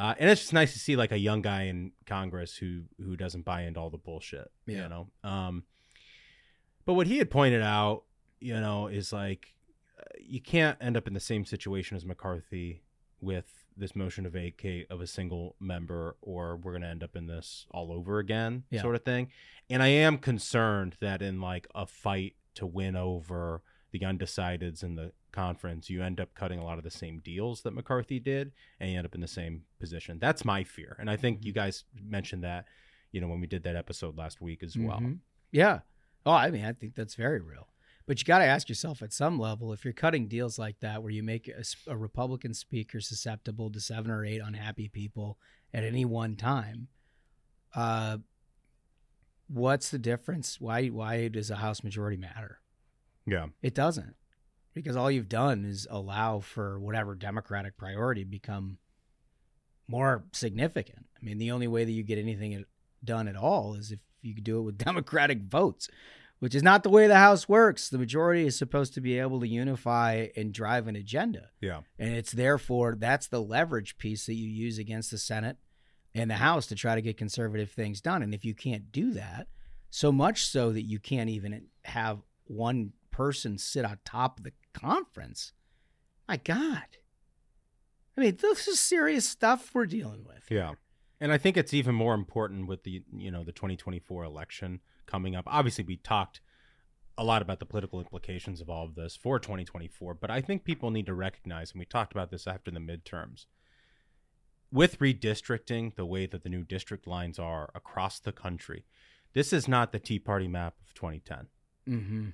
Uh, 0.00 0.14
and 0.18 0.30
it's 0.30 0.40
just 0.40 0.52
nice 0.54 0.72
to 0.72 0.78
see 0.78 0.96
like 0.96 1.12
a 1.12 1.18
young 1.18 1.42
guy 1.42 1.64
in 1.64 1.92
Congress 2.06 2.56
who 2.56 2.82
who 2.98 3.16
doesn't 3.16 3.44
buy 3.44 3.62
into 3.62 3.78
all 3.80 3.90
the 3.90 3.98
bullshit. 3.98 4.50
Yeah. 4.66 4.84
You 4.84 4.88
know. 4.88 5.06
Um 5.22 5.64
but 6.86 6.94
what 6.94 7.06
he 7.06 7.18
had 7.18 7.30
pointed 7.30 7.62
out, 7.62 8.04
you 8.40 8.54
know, 8.54 8.86
is 8.86 9.12
like 9.12 9.54
you 10.18 10.40
can't 10.40 10.78
end 10.80 10.96
up 10.96 11.06
in 11.06 11.12
the 11.14 11.20
same 11.20 11.44
situation 11.44 11.96
as 11.96 12.06
McCarthy 12.06 12.82
with 13.20 13.44
this 13.76 13.94
motion 13.94 14.24
to 14.24 14.30
vacate 14.30 14.86
of 14.90 15.00
a 15.00 15.06
single 15.06 15.56
member 15.60 16.16
or 16.22 16.56
we're 16.56 16.72
going 16.72 16.82
to 16.82 16.88
end 16.88 17.02
up 17.02 17.14
in 17.16 17.26
this 17.26 17.66
all 17.70 17.92
over 17.92 18.18
again 18.18 18.64
Yeah. 18.70 18.80
sort 18.82 18.94
of 18.94 19.04
thing. 19.04 19.28
And 19.68 19.82
I 19.82 19.88
am 19.88 20.16
concerned 20.18 20.96
that 21.00 21.20
in 21.22 21.40
like 21.40 21.66
a 21.74 21.86
fight 21.86 22.34
to 22.54 22.66
win 22.66 22.96
over 22.96 23.62
the 23.92 24.00
undecideds 24.00 24.82
in 24.82 24.94
the 24.94 25.12
conference, 25.32 25.88
you 25.90 26.02
end 26.02 26.20
up 26.20 26.34
cutting 26.34 26.58
a 26.58 26.64
lot 26.64 26.78
of 26.78 26.84
the 26.84 26.90
same 26.90 27.18
deals 27.20 27.62
that 27.62 27.72
McCarthy 27.72 28.18
did 28.20 28.52
and 28.78 28.90
you 28.90 28.96
end 28.98 29.06
up 29.06 29.14
in 29.14 29.20
the 29.20 29.28
same 29.28 29.62
position. 29.78 30.18
That's 30.20 30.44
my 30.44 30.64
fear. 30.64 30.96
And 31.00 31.10
I 31.10 31.16
think 31.16 31.44
you 31.44 31.52
guys 31.52 31.84
mentioned 32.02 32.44
that, 32.44 32.66
you 33.12 33.20
know, 33.20 33.28
when 33.28 33.40
we 33.40 33.46
did 33.46 33.62
that 33.64 33.76
episode 33.76 34.16
last 34.16 34.40
week 34.40 34.62
as 34.62 34.76
well. 34.76 34.98
Mhm. 35.00 35.18
Yeah. 35.52 35.80
Oh, 36.26 36.32
I 36.32 36.50
mean, 36.50 36.64
I 36.64 36.72
think 36.72 36.94
that's 36.94 37.14
very 37.14 37.40
real. 37.40 37.68
But 38.06 38.18
you 38.20 38.24
got 38.24 38.38
to 38.38 38.44
ask 38.44 38.68
yourself 38.68 39.02
at 39.02 39.12
some 39.12 39.38
level 39.38 39.72
if 39.72 39.84
you're 39.84 39.94
cutting 39.94 40.26
deals 40.26 40.58
like 40.58 40.80
that 40.80 41.02
where 41.02 41.12
you 41.12 41.22
make 41.22 41.48
a 41.86 41.96
Republican 41.96 42.54
speaker 42.54 43.00
susceptible 43.00 43.70
to 43.70 43.80
seven 43.80 44.10
or 44.10 44.24
eight 44.24 44.40
unhappy 44.44 44.88
people 44.88 45.38
at 45.72 45.84
any 45.84 46.04
one 46.04 46.34
time, 46.34 46.88
uh, 47.74 48.18
what's 49.48 49.90
the 49.90 49.98
difference? 49.98 50.60
Why 50.60 50.88
why 50.88 51.28
does 51.28 51.50
a 51.50 51.56
House 51.56 51.82
majority 51.84 52.16
matter? 52.16 52.60
Yeah. 53.26 53.46
It 53.62 53.74
doesn't. 53.74 54.14
Because 54.74 54.96
all 54.96 55.10
you've 55.10 55.28
done 55.28 55.64
is 55.64 55.86
allow 55.90 56.40
for 56.40 56.78
whatever 56.78 57.14
Democratic 57.14 57.76
priority 57.76 58.24
become 58.24 58.78
more 59.88 60.24
significant. 60.32 61.06
I 61.20 61.24
mean, 61.24 61.38
the 61.38 61.50
only 61.50 61.66
way 61.66 61.84
that 61.84 61.90
you 61.90 62.02
get 62.02 62.18
anything 62.18 62.64
done 63.04 63.26
at 63.26 63.36
all 63.36 63.74
is 63.74 63.90
if 63.90 63.98
you 64.22 64.34
do 64.34 64.58
it 64.58 64.62
with 64.62 64.78
Democratic 64.84 65.42
votes, 65.42 65.88
which 66.38 66.54
is 66.54 66.62
not 66.62 66.82
the 66.82 66.90
way 66.90 67.06
the 67.06 67.16
House 67.16 67.48
works. 67.48 67.88
The 67.88 67.98
majority 67.98 68.46
is 68.46 68.56
supposed 68.56 68.94
to 68.94 69.00
be 69.00 69.18
able 69.18 69.40
to 69.40 69.48
unify 69.48 70.28
and 70.36 70.52
drive 70.52 70.86
an 70.86 70.96
agenda. 70.96 71.50
Yeah. 71.60 71.80
And 71.98 72.14
it's 72.14 72.32
therefore 72.32 72.96
that's 72.98 73.28
the 73.28 73.42
leverage 73.42 73.98
piece 73.98 74.26
that 74.26 74.34
you 74.34 74.48
use 74.48 74.78
against 74.78 75.10
the 75.10 75.18
Senate 75.18 75.58
and 76.14 76.30
the 76.30 76.36
House 76.36 76.66
to 76.68 76.74
try 76.74 76.94
to 76.94 77.02
get 77.02 77.16
conservative 77.16 77.70
things 77.70 78.00
done. 78.00 78.22
And 78.22 78.34
if 78.34 78.44
you 78.44 78.54
can't 78.54 78.90
do 78.90 79.12
that, 79.12 79.48
so 79.90 80.10
much 80.10 80.46
so 80.46 80.72
that 80.72 80.82
you 80.82 80.98
can't 80.98 81.30
even 81.30 81.66
have 81.84 82.20
one 82.46 82.92
person 83.20 83.58
sit 83.58 83.84
on 83.84 83.98
top 84.02 84.38
of 84.38 84.44
the 84.44 84.52
conference, 84.72 85.52
my 86.26 86.38
God. 86.38 86.96
I 88.16 88.20
mean, 88.22 88.38
this 88.40 88.66
is 88.66 88.80
serious 88.80 89.28
stuff 89.28 89.70
we're 89.74 89.84
dealing 89.84 90.24
with. 90.24 90.44
Yeah. 90.50 90.72
And 91.20 91.30
I 91.30 91.36
think 91.36 91.58
it's 91.58 91.74
even 91.74 91.94
more 91.94 92.14
important 92.14 92.66
with 92.66 92.84
the 92.84 93.02
you 93.14 93.30
know 93.30 93.44
the 93.44 93.52
2024 93.52 94.24
election 94.24 94.80
coming 95.04 95.36
up. 95.36 95.44
Obviously, 95.46 95.84
we 95.84 95.98
talked 95.98 96.40
a 97.18 97.22
lot 97.22 97.42
about 97.42 97.58
the 97.58 97.66
political 97.66 98.00
implications 98.00 98.62
of 98.62 98.70
all 98.70 98.86
of 98.86 98.94
this 98.94 99.16
for 99.16 99.38
2024, 99.38 100.14
but 100.14 100.30
I 100.30 100.40
think 100.40 100.64
people 100.64 100.90
need 100.90 101.04
to 101.04 101.12
recognize, 101.12 101.72
and 101.72 101.78
we 101.78 101.84
talked 101.84 102.12
about 102.12 102.30
this 102.30 102.46
after 102.46 102.70
the 102.70 102.80
midterms. 102.80 103.44
with 104.72 104.98
redistricting 104.98 105.94
the 105.94 106.06
way 106.06 106.24
that 106.24 106.42
the 106.42 106.48
new 106.48 106.64
district 106.64 107.06
lines 107.06 107.38
are 107.38 107.70
across 107.74 108.18
the 108.18 108.32
country, 108.32 108.86
this 109.34 109.52
is 109.52 109.68
not 109.68 109.92
the 109.92 109.98
Tea 109.98 110.18
Party 110.18 110.48
map 110.48 110.74
of 110.80 110.94
2010. 110.94 111.48
Mm-hmm. 111.88 112.28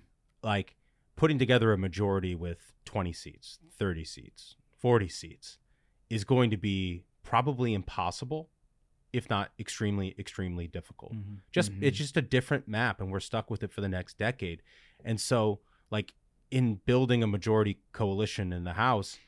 Like 0.46 0.76
putting 1.16 1.38
together 1.38 1.72
a 1.72 1.78
majority 1.78 2.34
with 2.34 2.72
20 2.84 3.12
seats, 3.12 3.58
30 3.78 4.04
seats, 4.04 4.54
40 4.78 5.08
seats 5.08 5.58
is 6.08 6.24
going 6.24 6.50
to 6.50 6.56
be 6.56 7.04
probably 7.24 7.74
impossible, 7.74 8.50
if 9.12 9.28
not 9.28 9.50
extremely, 9.58 10.14
extremely 10.18 10.68
difficult. 10.68 11.14
Mm-hmm. 11.14 11.34
Just 11.50 11.72
it's 11.80 11.98
just 11.98 12.16
a 12.16 12.22
different 12.22 12.68
map, 12.68 13.00
and 13.00 13.10
we're 13.10 13.18
stuck 13.20 13.50
with 13.50 13.62
it 13.64 13.72
for 13.72 13.80
the 13.80 13.88
next 13.88 14.18
decade. 14.18 14.62
And 15.04 15.20
so, 15.20 15.60
like 15.90 16.12
in 16.50 16.76
building 16.86 17.22
a 17.24 17.26
majority 17.26 17.80
coalition 17.92 18.52
in 18.52 18.62
the 18.62 18.74
House, 18.74 19.18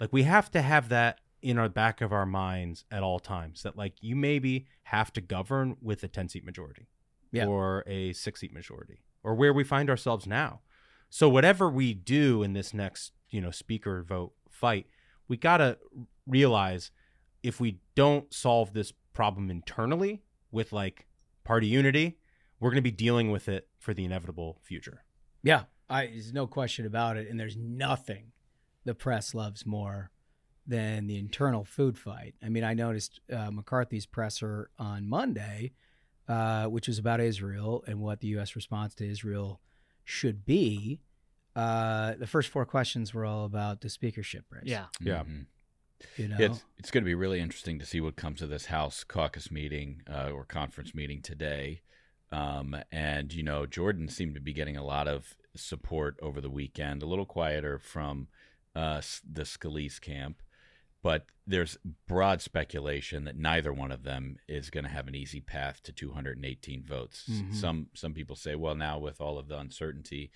like 0.00 0.12
we 0.12 0.24
have 0.24 0.50
to 0.50 0.60
have 0.62 0.88
that 0.88 1.20
in 1.40 1.56
our 1.56 1.68
back 1.68 2.00
of 2.00 2.12
our 2.12 2.26
minds 2.26 2.84
at 2.90 3.04
all 3.04 3.20
times. 3.20 3.62
That 3.62 3.76
like 3.76 3.94
you 4.00 4.16
maybe 4.16 4.66
have 4.84 5.12
to 5.12 5.20
govern 5.20 5.76
with 5.80 6.02
a 6.02 6.08
10 6.08 6.28
seat 6.30 6.44
majority, 6.44 6.88
Yeah. 7.30 7.46
or 7.46 7.84
a 7.86 8.12
six 8.12 8.40
seat 8.40 8.52
majority, 8.52 9.02
or 9.22 9.34
where 9.34 9.52
we 9.52 9.64
find 9.64 9.90
ourselves 9.90 10.26
now. 10.26 10.60
So 11.10 11.28
whatever 11.28 11.68
we 11.68 11.94
do 11.94 12.42
in 12.42 12.52
this 12.52 12.74
next, 12.74 13.12
you 13.30 13.40
know, 13.40 13.50
speaker 13.50 14.02
vote 14.02 14.32
fight, 14.50 14.86
we 15.26 15.36
got 15.36 15.58
to 15.58 15.78
realize 16.26 16.90
if 17.42 17.60
we 17.60 17.80
don't 17.94 18.32
solve 18.32 18.72
this 18.72 18.92
problem 19.12 19.50
internally 19.50 20.22
with 20.50 20.72
like 20.72 21.06
party 21.44 21.66
unity, 21.66 22.18
we're 22.60 22.70
going 22.70 22.76
to 22.76 22.82
be 22.82 22.90
dealing 22.90 23.30
with 23.30 23.48
it 23.48 23.68
for 23.78 23.94
the 23.94 24.04
inevitable 24.04 24.58
future. 24.62 25.04
Yeah, 25.42 25.64
I, 25.88 26.06
there's 26.06 26.32
no 26.32 26.46
question 26.46 26.86
about 26.86 27.16
it. 27.16 27.28
And 27.28 27.38
there's 27.38 27.56
nothing 27.56 28.32
the 28.84 28.94
press 28.94 29.34
loves 29.34 29.64
more 29.64 30.10
than 30.66 31.06
the 31.06 31.18
internal 31.18 31.64
food 31.64 31.98
fight. 31.98 32.34
I 32.44 32.48
mean, 32.48 32.64
I 32.64 32.74
noticed 32.74 33.20
uh, 33.32 33.50
McCarthy's 33.50 34.06
presser 34.06 34.70
on 34.78 35.08
Monday, 35.08 35.72
uh, 36.28 36.66
which 36.66 36.88
was 36.88 36.98
about 36.98 37.20
Israel 37.20 37.84
and 37.86 38.00
what 38.00 38.20
the 38.20 38.28
U.S. 38.28 38.54
response 38.54 38.94
to 38.96 39.08
Israel 39.08 39.60
should 40.04 40.44
be. 40.44 41.00
Uh, 41.56 42.14
the 42.14 42.26
first 42.26 42.50
four 42.50 42.64
questions 42.64 43.12
were 43.12 43.24
all 43.24 43.44
about 43.44 43.80
the 43.80 43.88
speakership 43.90 44.44
race. 44.50 44.62
Yeah. 44.64 44.86
Yeah. 45.00 45.24
Mhm. 45.24 45.46
You 46.16 46.28
know? 46.28 46.36
It's 46.38 46.64
it's 46.78 46.90
going 46.90 47.02
to 47.02 47.08
be 47.08 47.14
really 47.14 47.40
interesting 47.40 47.78
to 47.80 47.86
see 47.86 48.00
what 48.00 48.14
comes 48.14 48.42
of 48.42 48.50
this 48.50 48.66
House 48.66 49.02
caucus 49.02 49.50
meeting 49.50 50.02
uh, 50.08 50.30
or 50.30 50.44
conference 50.44 50.94
meeting 50.94 51.20
today. 51.22 51.82
Um, 52.30 52.76
and 52.92 53.32
you 53.32 53.42
know, 53.42 53.66
Jordan 53.66 54.08
seemed 54.08 54.34
to 54.34 54.40
be 54.40 54.52
getting 54.52 54.76
a 54.76 54.84
lot 54.84 55.08
of 55.08 55.34
support 55.56 56.16
over 56.22 56.40
the 56.40 56.50
weekend. 56.50 57.02
A 57.02 57.06
little 57.06 57.26
quieter 57.26 57.78
from 57.78 58.28
uh, 58.76 59.00
the 59.28 59.42
Scalise 59.42 60.00
camp, 60.00 60.40
but 61.02 61.26
there's 61.46 61.78
broad 62.06 62.42
speculation 62.42 63.24
that 63.24 63.36
neither 63.36 63.72
one 63.72 63.90
of 63.90 64.02
them 64.02 64.36
is 64.48 64.70
going 64.70 64.84
to 64.84 64.90
have 64.90 65.08
an 65.08 65.14
easy 65.14 65.40
path 65.40 65.82
to 65.82 65.92
218 65.92 66.82
votes. 66.84 67.24
Mhm. 67.30 67.54
Some 67.54 67.88
some 67.94 68.12
people 68.14 68.36
say, 68.36 68.54
well, 68.54 68.74
now 68.74 68.98
with 68.98 69.20
all 69.20 69.38
of 69.38 69.48
the 69.48 69.58
uncertainty 69.58 70.30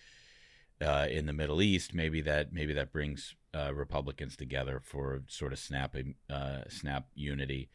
uh, 0.81 1.07
in 1.11 1.27
the 1.27 1.33
Middle 1.33 1.61
East, 1.63 1.95
maybe 1.95 2.21
that 2.23 2.53
maybe 2.53 2.73
that 2.73 2.93
brings 2.93 3.35
uh, 3.55 3.73
Republicans 3.75 4.37
together 4.37 4.81
for 4.83 5.23
sort 5.29 5.53
of 5.53 5.59
snapping 5.59 6.15
uh, 6.31 6.63
snap 6.69 7.07
unity. 7.15 7.69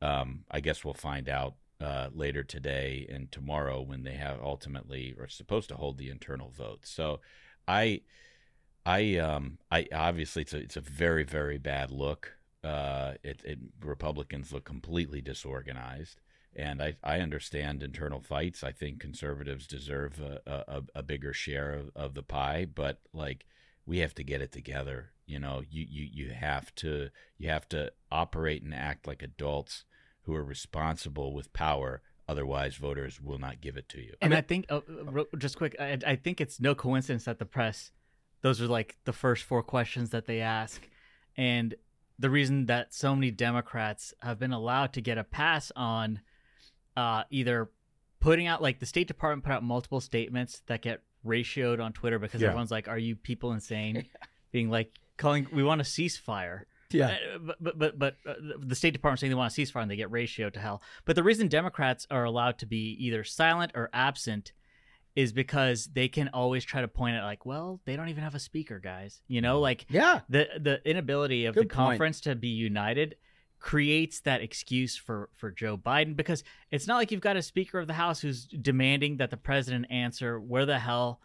Um, 0.00 0.44
I 0.50 0.60
guess 0.60 0.82
we'll 0.84 0.94
find 0.94 1.28
out 1.28 1.56
uh, 1.80 2.08
later 2.14 2.42
today 2.42 3.06
and 3.10 3.30
tomorrow 3.30 3.80
when 3.82 4.02
they 4.02 4.14
have 4.14 4.40
ultimately 4.42 5.14
are 5.18 5.28
supposed 5.28 5.68
to 5.68 5.74
hold 5.76 5.98
the 5.98 6.08
internal 6.10 6.50
vote. 6.50 6.80
So, 6.86 7.20
I, 7.68 8.00
I, 8.84 9.16
um, 9.16 9.58
I 9.70 9.86
obviously 9.92 10.42
it's 10.42 10.54
a 10.54 10.58
it's 10.58 10.76
a 10.76 10.80
very 10.80 11.24
very 11.24 11.58
bad 11.58 11.90
look. 11.90 12.36
Uh, 12.64 13.14
it, 13.22 13.40
it 13.44 13.58
Republicans 13.82 14.52
look 14.52 14.64
completely 14.64 15.20
disorganized 15.20 16.20
and 16.54 16.82
I, 16.82 16.96
I 17.02 17.20
understand 17.20 17.82
internal 17.82 18.20
fights. 18.20 18.64
I 18.64 18.72
think 18.72 19.00
conservatives 19.00 19.66
deserve 19.66 20.20
a, 20.20 20.40
a, 20.46 20.82
a 20.96 21.02
bigger 21.02 21.32
share 21.32 21.72
of, 21.72 21.90
of 21.94 22.14
the 22.14 22.22
pie, 22.22 22.66
but 22.72 23.00
like 23.12 23.46
we 23.86 23.98
have 23.98 24.14
to 24.16 24.24
get 24.24 24.40
it 24.40 24.52
together. 24.52 25.12
You 25.26 25.38
know, 25.38 25.62
you, 25.68 25.86
you, 25.88 26.08
you 26.12 26.30
have 26.32 26.74
to 26.76 27.10
you 27.38 27.48
have 27.48 27.68
to 27.70 27.92
operate 28.10 28.62
and 28.62 28.74
act 28.74 29.06
like 29.06 29.22
adults 29.22 29.84
who 30.22 30.34
are 30.34 30.44
responsible 30.44 31.32
with 31.32 31.52
power. 31.52 32.02
Otherwise, 32.28 32.76
voters 32.76 33.20
will 33.20 33.38
not 33.38 33.60
give 33.60 33.76
it 33.76 33.88
to 33.88 33.98
you. 33.98 34.14
And 34.20 34.32
I 34.34 34.40
think, 34.40 34.66
uh, 34.68 34.80
just 35.36 35.56
quick, 35.56 35.74
I, 35.80 35.98
I 36.06 36.14
think 36.14 36.40
it's 36.40 36.60
no 36.60 36.76
coincidence 36.76 37.24
that 37.24 37.40
the 37.40 37.44
press, 37.44 37.90
those 38.42 38.60
are 38.60 38.66
like 38.66 38.96
the 39.04 39.12
first 39.12 39.44
four 39.44 39.62
questions 39.62 40.10
that 40.10 40.26
they 40.26 40.40
ask. 40.40 40.88
And 41.36 41.74
the 42.18 42.30
reason 42.30 42.66
that 42.66 42.92
so 42.94 43.14
many 43.14 43.30
Democrats 43.30 44.12
have 44.20 44.38
been 44.38 44.52
allowed 44.52 44.92
to 44.94 45.00
get 45.00 45.18
a 45.18 45.24
pass 45.24 45.72
on 45.76 46.20
uh, 46.96 47.24
either 47.30 47.70
putting 48.20 48.46
out, 48.46 48.60
like 48.60 48.78
the 48.78 48.86
State 48.86 49.08
Department 49.08 49.44
put 49.44 49.52
out 49.52 49.62
multiple 49.62 50.00
statements 50.00 50.62
that 50.66 50.82
get 50.82 51.02
ratioed 51.26 51.80
on 51.82 51.92
Twitter 51.92 52.18
because 52.18 52.40
Yeah. 52.40 52.48
everyone's 52.48 52.70
like, 52.70 52.88
are 52.88 52.98
you 52.98 53.16
people 53.16 53.52
insane? 53.52 54.06
Being 54.52 54.68
like, 54.70 54.92
calling, 55.16 55.46
we 55.52 55.62
want 55.62 55.80
a 55.80 55.84
ceasefire. 55.84 56.62
Yeah. 56.90 57.16
Uh, 57.34 57.38
but 57.38 57.56
but 57.62 57.78
but, 57.78 57.98
but 57.98 58.16
uh, 58.26 58.34
the 58.58 58.74
State 58.74 58.90
Department 58.92 59.20
saying 59.20 59.30
they 59.30 59.36
want 59.36 59.56
a 59.56 59.60
ceasefire 59.60 59.82
and 59.82 59.90
they 59.90 59.96
get 59.96 60.10
ratioed 60.10 60.54
to 60.54 60.60
hell. 60.60 60.82
But 61.04 61.14
the 61.14 61.22
reason 61.22 61.46
Democrats 61.46 62.06
are 62.10 62.24
allowed 62.24 62.58
to 62.58 62.66
be 62.66 62.96
either 62.98 63.22
silent 63.22 63.72
or 63.76 63.90
absent 63.92 64.52
is 65.16 65.32
because 65.32 65.86
they 65.92 66.08
can 66.08 66.28
always 66.28 66.64
try 66.64 66.80
to 66.80 66.88
point 66.88 67.16
at 67.16 67.24
like, 67.24 67.44
well, 67.44 67.80
they 67.84 67.96
don't 67.96 68.08
even 68.08 68.22
have 68.22 68.34
a 68.34 68.38
speaker, 68.38 68.78
guys. 68.78 69.22
You 69.28 69.40
know, 69.40 69.54
mm-hmm. 69.54 69.62
like 69.62 69.86
Yeah. 69.88 70.20
the 70.28 70.48
the 70.60 70.80
inability 70.88 71.46
of 71.46 71.54
Good 71.54 71.64
the 71.64 71.74
point. 71.74 71.88
conference 71.90 72.20
to 72.22 72.34
be 72.34 72.48
united 72.48 73.16
creates 73.58 74.20
that 74.20 74.40
excuse 74.40 74.96
for 74.96 75.28
for 75.36 75.50
Joe 75.50 75.76
Biden 75.76 76.16
because 76.16 76.42
it's 76.70 76.86
not 76.86 76.96
like 76.96 77.10
you've 77.10 77.20
got 77.20 77.36
a 77.36 77.42
speaker 77.42 77.78
of 77.78 77.86
the 77.86 77.92
house 77.92 78.20
who's 78.20 78.46
demanding 78.46 79.18
that 79.18 79.30
the 79.30 79.36
president 79.36 79.86
answer 79.90 80.40
where 80.40 80.64
the 80.64 80.78
hell 80.78 81.20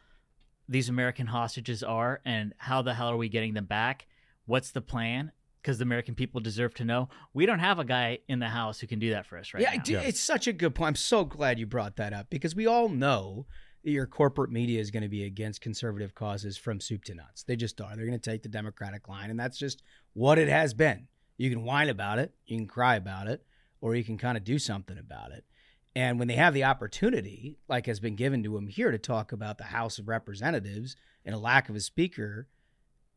these 0.68 0.90
American 0.90 1.28
hostages 1.28 1.82
are 1.84 2.22
and 2.26 2.54
how 2.58 2.82
the 2.82 2.94
hell 2.94 3.10
are 3.10 3.18
we 3.18 3.30
getting 3.30 3.54
them 3.54 3.66
back? 3.66 4.08
What's 4.46 4.72
the 4.72 4.82
plan? 4.82 5.32
Because 5.62 5.78
the 5.78 5.84
American 5.84 6.14
people 6.14 6.42
deserve 6.42 6.74
to 6.76 6.84
know. 6.86 7.10
We 7.34 7.46
don't 7.46 7.60
have 7.60 7.80
a 7.80 7.86
guy 7.86 8.20
in 8.28 8.40
the 8.40 8.50
house 8.50 8.80
who 8.80 8.88
can 8.88 9.00
do 9.00 9.12
that 9.12 9.26
for 9.26 9.38
us 9.38 9.54
right 9.54 9.62
yeah, 9.62 9.70
now. 9.70 9.76
I 9.76 9.78
do- 9.78 9.98
it's 10.00 10.20
such 10.20 10.48
a 10.48 10.54
good 10.54 10.76
point. 10.76 10.90
I'm 10.90 10.96
so 10.96 11.24
glad 11.24 11.58
you 11.58 11.66
brought 11.66 11.96
that 11.96 12.14
up 12.14 12.30
because 12.30 12.56
we 12.56 12.68
all 12.68 12.90
know 12.90 13.46
that 13.46 13.56
your 13.92 14.08
corporate 14.08 14.52
media 14.52 14.80
is 14.80 14.92
going 14.92 15.04
to 15.04 15.10
be 15.10 15.24
against 15.24 15.62
conservative 15.62 16.16
causes 16.16 16.58
from 16.58 16.80
soup 16.80 17.04
to 17.06 17.14
nuts. 17.14 17.44
They 17.44 17.56
just 17.56 17.80
are. 17.80 17.96
They're 17.96 18.06
going 18.06 18.20
to 18.20 18.30
take 18.30 18.44
the 18.44 18.50
Democratic 18.50 19.08
line, 19.08 19.30
and 19.30 19.40
that's 19.40 19.58
just 19.58 19.84
what 20.14 20.38
it 20.38 20.48
has 20.48 20.74
been. 20.74 21.08
You 21.38 21.50
can 21.50 21.64
whine 21.64 21.90
about 21.90 22.20
it, 22.20 22.34
you 22.46 22.58
can 22.58 22.68
cry 22.68 22.96
about 22.96 23.28
it, 23.28 23.46
or 23.82 23.96
you 23.96 24.04
can 24.04 24.18
kind 24.18 24.38
of 24.38 24.44
do 24.44 24.58
something 24.58 24.98
about 24.98 25.32
it. 25.32 25.44
And 25.96 26.20
when 26.20 26.28
they 26.28 26.36
have 26.36 26.54
the 26.54 26.64
opportunity, 26.64 27.58
like 27.68 27.86
has 27.86 28.00
been 28.00 28.16
given 28.16 28.44
to 28.44 28.54
them 28.54 28.68
here, 28.68 28.92
to 28.92 28.98
talk 28.98 29.32
about 29.32 29.58
the 29.58 29.66
House 29.66 30.00
of 30.00 30.08
Representatives 30.08 30.96
and 31.24 31.36
a 31.36 31.40
lack 31.40 31.70
of 31.70 31.76
a 31.76 31.80
speaker, 31.80 32.48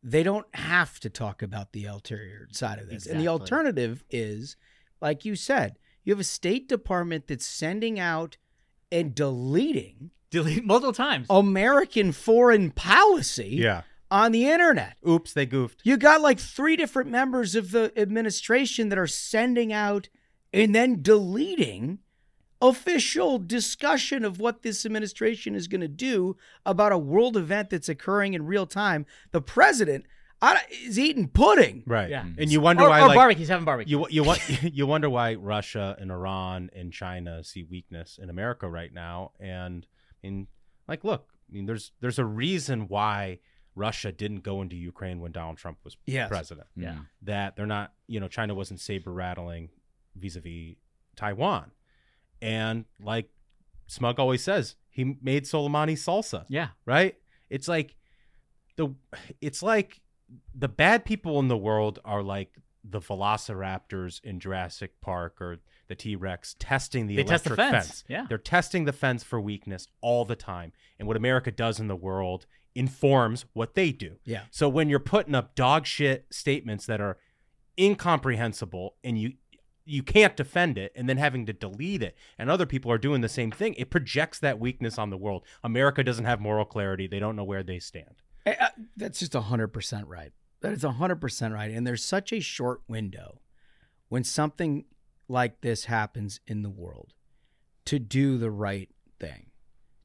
they 0.01 0.23
don't 0.23 0.45
have 0.55 0.99
to 1.01 1.09
talk 1.09 1.41
about 1.41 1.73
the 1.73 1.85
ulterior 1.85 2.47
side 2.51 2.79
of 2.79 2.89
this. 2.89 3.05
And 3.05 3.19
the 3.19 3.27
alternative 3.27 4.03
is, 4.09 4.55
like 5.01 5.25
you 5.25 5.35
said, 5.35 5.77
you 6.03 6.13
have 6.13 6.19
a 6.19 6.25
State 6.25 6.69
Department 6.69 7.27
that's 7.27 7.45
sending 7.45 7.99
out 7.99 8.37
and 8.91 9.13
deleting 9.13 10.11
Delete 10.31 10.63
multiple 10.65 10.93
times. 10.93 11.27
American 11.29 12.11
foreign 12.11 12.71
policy 12.71 13.49
Yeah. 13.59 13.81
on 14.11 14.31
the 14.31 14.47
internet. 14.49 14.97
Oops, 15.07 15.31
they 15.33 15.45
goofed. 15.45 15.81
You 15.83 15.97
got 15.97 16.21
like 16.21 16.39
three 16.39 16.75
different 16.75 17.09
members 17.09 17.55
of 17.55 17.71
the 17.71 17.91
administration 17.97 18.89
that 18.89 18.97
are 18.99 19.07
sending 19.07 19.73
out 19.73 20.09
and 20.53 20.73
then 20.75 21.01
deleting 21.01 21.99
official 22.61 23.39
discussion 23.39 24.25
of 24.25 24.39
what 24.39 24.61
this 24.63 24.85
administration 24.85 25.55
is 25.55 25.67
going 25.67 25.81
to 25.81 25.87
do 25.87 26.35
about 26.65 26.91
a 26.91 26.97
world 26.97 27.37
event 27.37 27.69
that's 27.69 27.87
occurring 27.89 28.33
in 28.33 28.45
real 28.45 28.65
time. 28.65 29.05
The 29.31 29.41
president 29.41 30.05
I, 30.41 30.53
don't- 30.55 30.71
is 30.87 30.99
eating 30.99 31.27
pudding. 31.29 31.83
Right. 31.87 32.09
Yeah. 32.09 32.25
And 32.37 32.51
you 32.51 32.61
wonder 32.61 32.83
Or- 32.83 32.89
why 32.89 33.01
or 33.01 33.07
like, 33.07 33.15
barbecue, 33.15 33.39
he's 33.39 33.49
having 33.49 33.65
barbecue. 33.65 33.97
You 33.99 34.07
you 34.09 34.23
want 34.23 34.41
you 34.63 34.85
wonder 34.87 35.09
why 35.09 35.35
Russia 35.35 35.95
and 35.99 36.11
Iran 36.11 36.69
and 36.75 36.91
China 36.93 37.43
see 37.43 37.63
weakness 37.63 38.19
in 38.21 38.29
America 38.29 38.69
right 38.69 38.93
now 38.93 39.31
and 39.39 39.85
I 39.85 39.98
mean 40.27 40.47
like 40.87 41.03
look, 41.03 41.29
I 41.49 41.53
mean 41.53 41.65
there's 41.65 41.91
there's 42.01 42.19
a 42.19 42.25
reason 42.25 42.87
why 42.87 43.39
Russia 43.75 44.11
didn't 44.11 44.41
go 44.41 44.61
into 44.61 44.75
Ukraine 44.75 45.19
when 45.21 45.31
Donald 45.31 45.57
Trump 45.57 45.77
was 45.83 45.95
Yes. 46.05 46.27
president. 46.29 46.67
Yeah. 46.75 46.93
Mm. 46.93 47.05
That 47.23 47.55
they're 47.55 47.65
not, 47.67 47.93
you 48.07 48.19
know, 48.19 48.27
China 48.27 48.53
wasn't 48.55 48.79
saber 48.81 49.13
rattling 49.13 49.69
vis-a-vis 50.15 50.75
Taiwan. 51.15 51.71
And 52.41 52.85
like 53.01 53.29
Smug 53.87 54.19
always 54.19 54.43
says, 54.43 54.75
he 54.89 55.17
made 55.21 55.45
Soleimani 55.45 55.93
salsa 55.93 56.45
Yeah. 56.49 56.69
right? 56.85 57.15
It's 57.49 57.67
like 57.67 57.95
the 58.75 58.93
it's 59.41 59.61
like 59.63 60.01
the 60.53 60.67
bad 60.67 61.05
people 61.05 61.39
in 61.39 61.47
the 61.47 61.57
world 61.57 61.99
are 62.05 62.21
like 62.23 62.51
the 62.83 62.99
velociraptors 62.99 64.23
in 64.23 64.39
Jurassic 64.39 64.99
Park 65.01 65.41
or 65.41 65.57
the 65.89 65.95
T-Rex 65.95 66.55
testing 66.59 67.07
the 67.07 67.17
They 67.17 67.23
test 67.25 67.43
the 67.43 67.53
electric 67.53 67.83
fence, 67.83 68.03
yeah. 68.07 68.25
They're 68.29 68.37
testing 68.37 68.85
the 68.85 68.93
fence 68.93 69.23
for 69.23 69.41
weakness 69.41 69.87
all 69.99 70.23
the 70.23 70.37
time. 70.37 70.71
And 70.97 71.07
what 71.07 71.17
America 71.17 71.51
does 71.51 71.79
in 71.79 71.87
the 71.89 71.95
world 71.95 72.45
informs 72.73 73.45
what 73.53 73.73
they 73.75 73.91
do. 73.91 74.15
Yeah. 74.23 74.43
So 74.51 74.69
when 74.69 74.87
you're 74.87 74.99
putting 74.99 75.35
up 75.35 75.55
dog 75.55 75.85
shit 75.85 76.27
statements 76.31 76.85
that 76.85 77.01
are 77.01 77.17
incomprehensible 77.77 78.95
and 79.03 79.19
you 79.19 79.33
you 79.85 80.03
can't 80.03 80.37
defend 80.37 80.77
it 80.77 80.91
and 80.95 81.09
then 81.09 81.17
having 81.17 81.47
to 81.47 81.53
delete 81.53 82.03
it 82.03 82.15
and 82.37 82.49
other 82.49 82.65
people 82.67 82.91
are 82.91 82.97
doing 82.99 83.21
the 83.21 83.29
same 83.29 83.49
thing 83.49 83.73
it 83.75 83.89
projects 83.89 84.37
that 84.37 84.59
weakness 84.59 84.99
on 84.99 85.09
the 85.09 85.17
world 85.17 85.43
america 85.63 86.03
doesn't 86.03 86.25
have 86.25 86.39
moral 86.41 86.65
clarity 86.65 87.07
they 87.07 87.17
don't 87.17 87.35
know 87.35 87.43
where 87.43 87.63
they 87.63 87.79
stand 87.79 88.15
Eh, 88.45 88.55
uh, 88.59 88.67
That's 88.97 89.19
just 89.19 89.33
100% 89.33 90.03
right. 90.07 90.31
That 90.61 90.73
is 90.73 90.83
100% 90.83 91.53
right. 91.53 91.71
And 91.71 91.85
there's 91.85 92.03
such 92.03 92.33
a 92.33 92.39
short 92.39 92.81
window 92.87 93.41
when 94.09 94.23
something 94.23 94.85
like 95.29 95.61
this 95.61 95.85
happens 95.85 96.39
in 96.47 96.63
the 96.63 96.69
world 96.69 97.13
to 97.85 97.99
do 97.99 98.37
the 98.37 98.51
right 98.51 98.89
thing, 99.19 99.47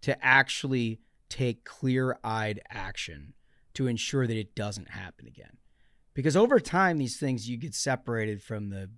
to 0.02 0.24
actually 0.24 1.00
take 1.28 1.64
clear 1.64 2.18
eyed 2.22 2.60
action 2.70 3.34
to 3.74 3.86
ensure 3.86 4.26
that 4.26 4.36
it 4.36 4.54
doesn't 4.54 4.90
happen 4.90 5.26
again. 5.26 5.58
Because 6.14 6.36
over 6.36 6.60
time, 6.60 6.98
these 6.98 7.18
things 7.18 7.48
you 7.48 7.56
get 7.56 7.74
separated 7.74 8.42
from 8.42 8.70
the 8.70 8.88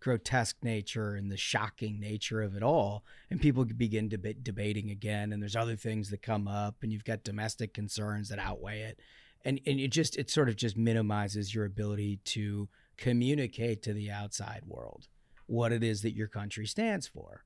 grotesque 0.00 0.56
nature 0.62 1.14
and 1.14 1.30
the 1.30 1.36
shocking 1.36 2.00
nature 2.00 2.42
of 2.42 2.56
it 2.56 2.62
all, 2.62 3.04
and 3.30 3.40
people 3.40 3.64
begin 3.64 4.08
deba- 4.08 4.42
debating 4.42 4.90
again. 4.90 5.32
And 5.32 5.40
there's 5.40 5.56
other 5.56 5.76
things 5.76 6.10
that 6.10 6.20
come 6.20 6.48
up, 6.48 6.76
and 6.82 6.92
you've 6.92 7.04
got 7.04 7.24
domestic 7.24 7.72
concerns 7.72 8.28
that 8.28 8.38
outweigh 8.38 8.80
it, 8.80 9.00
and 9.44 9.60
and 9.66 9.78
it 9.78 9.88
just 9.88 10.16
it 10.16 10.30
sort 10.30 10.48
of 10.48 10.56
just 10.56 10.76
minimizes 10.76 11.54
your 11.54 11.64
ability 11.64 12.20
to 12.24 12.68
communicate 12.96 13.82
to 13.82 13.92
the 13.92 14.10
outside 14.10 14.62
world 14.66 15.08
what 15.46 15.72
it 15.72 15.82
is 15.82 16.02
that 16.02 16.14
your 16.14 16.28
country 16.28 16.66
stands 16.66 17.06
for, 17.06 17.44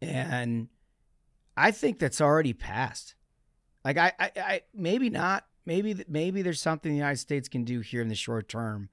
and 0.00 0.68
I 1.56 1.70
think 1.70 1.98
that's 1.98 2.20
already 2.20 2.52
passed. 2.52 3.14
Like 3.84 3.98
I, 3.98 4.12
I, 4.18 4.30
I 4.36 4.60
maybe 4.74 5.10
not. 5.10 5.44
Maybe 5.66 6.04
maybe 6.08 6.42
there's 6.42 6.60
something 6.60 6.92
the 6.92 6.98
United 6.98 7.18
States 7.18 7.48
can 7.48 7.64
do 7.64 7.80
here 7.80 8.02
in 8.02 8.08
the 8.08 8.14
short 8.14 8.48
term 8.48 8.90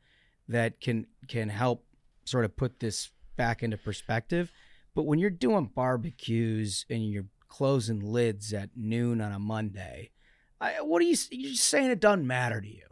that 0.47 0.79
can 0.79 1.07
can 1.27 1.49
help 1.49 1.85
sort 2.23 2.45
of 2.45 2.55
put 2.55 2.79
this 2.79 3.11
back 3.35 3.63
into 3.63 3.77
perspective. 3.77 4.51
But 4.93 5.03
when 5.03 5.19
you're 5.19 5.29
doing 5.29 5.71
barbecues 5.73 6.85
and 6.89 7.09
you're 7.09 7.25
closing 7.47 7.99
lids 7.99 8.53
at 8.53 8.69
noon 8.75 9.21
on 9.21 9.31
a 9.31 9.39
Monday, 9.39 10.11
I, 10.59 10.81
what 10.81 11.01
are 11.01 11.05
you? 11.05 11.15
You're 11.31 11.55
saying 11.55 11.89
it 11.89 11.99
doesn't 11.99 12.27
matter 12.27 12.61
to 12.61 12.67
you. 12.67 12.85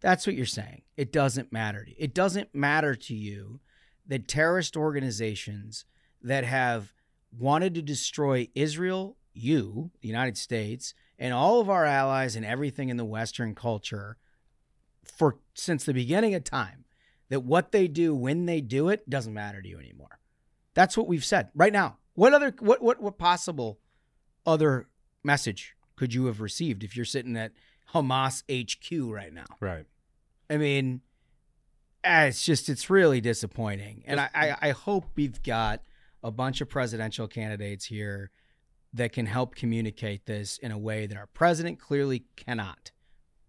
That's 0.00 0.26
what 0.26 0.36
you're 0.36 0.46
saying. 0.46 0.82
It 0.96 1.12
doesn't 1.12 1.52
matter 1.52 1.84
to 1.84 1.90
you. 1.90 1.96
It 1.98 2.14
doesn't 2.14 2.54
matter 2.54 2.94
to 2.94 3.14
you 3.14 3.60
that 4.08 4.28
terrorist 4.28 4.76
organizations 4.76 5.84
that 6.22 6.44
have 6.44 6.92
wanted 7.36 7.74
to 7.74 7.82
destroy 7.82 8.48
Israel, 8.54 9.16
you, 9.34 9.90
the 10.00 10.08
United 10.08 10.36
States, 10.36 10.94
and 11.18 11.32
all 11.32 11.60
of 11.60 11.68
our 11.68 11.84
allies 11.84 12.36
and 12.36 12.44
everything 12.44 12.88
in 12.88 12.96
the 12.96 13.04
Western 13.04 13.54
culture 13.54 14.16
for 15.04 15.38
since 15.54 15.84
the 15.84 15.94
beginning 15.94 16.34
of 16.34 16.44
time, 16.44 16.84
that 17.28 17.40
what 17.40 17.72
they 17.72 17.88
do 17.88 18.14
when 18.14 18.46
they 18.46 18.60
do 18.60 18.88
it 18.88 19.08
doesn't 19.08 19.34
matter 19.34 19.62
to 19.62 19.68
you 19.68 19.78
anymore. 19.78 20.18
That's 20.74 20.96
what 20.96 21.06
we've 21.06 21.24
said 21.24 21.48
right 21.54 21.72
now. 21.72 21.98
What 22.14 22.34
other 22.34 22.54
what 22.60 22.82
what 22.82 23.00
what 23.00 23.18
possible 23.18 23.78
other 24.44 24.88
message 25.22 25.74
could 25.96 26.12
you 26.14 26.26
have 26.26 26.40
received 26.40 26.84
if 26.84 26.96
you're 26.96 27.04
sitting 27.04 27.36
at 27.36 27.52
Hamas 27.94 28.42
HQ 28.50 29.12
right 29.12 29.32
now? 29.32 29.46
right 29.60 29.86
I 30.48 30.56
mean, 30.58 31.00
Eh, 32.06 32.26
it's 32.26 32.44
just 32.44 32.68
it's 32.68 32.88
really 32.88 33.20
disappointing, 33.20 34.04
and 34.06 34.20
I, 34.20 34.28
I 34.32 34.56
I 34.62 34.70
hope 34.70 35.06
we've 35.16 35.42
got 35.42 35.82
a 36.22 36.30
bunch 36.30 36.60
of 36.60 36.68
presidential 36.68 37.26
candidates 37.26 37.86
here 37.86 38.30
that 38.94 39.12
can 39.12 39.26
help 39.26 39.56
communicate 39.56 40.24
this 40.24 40.56
in 40.58 40.70
a 40.70 40.78
way 40.78 41.06
that 41.06 41.18
our 41.18 41.26
president 41.26 41.80
clearly 41.80 42.24
cannot 42.36 42.92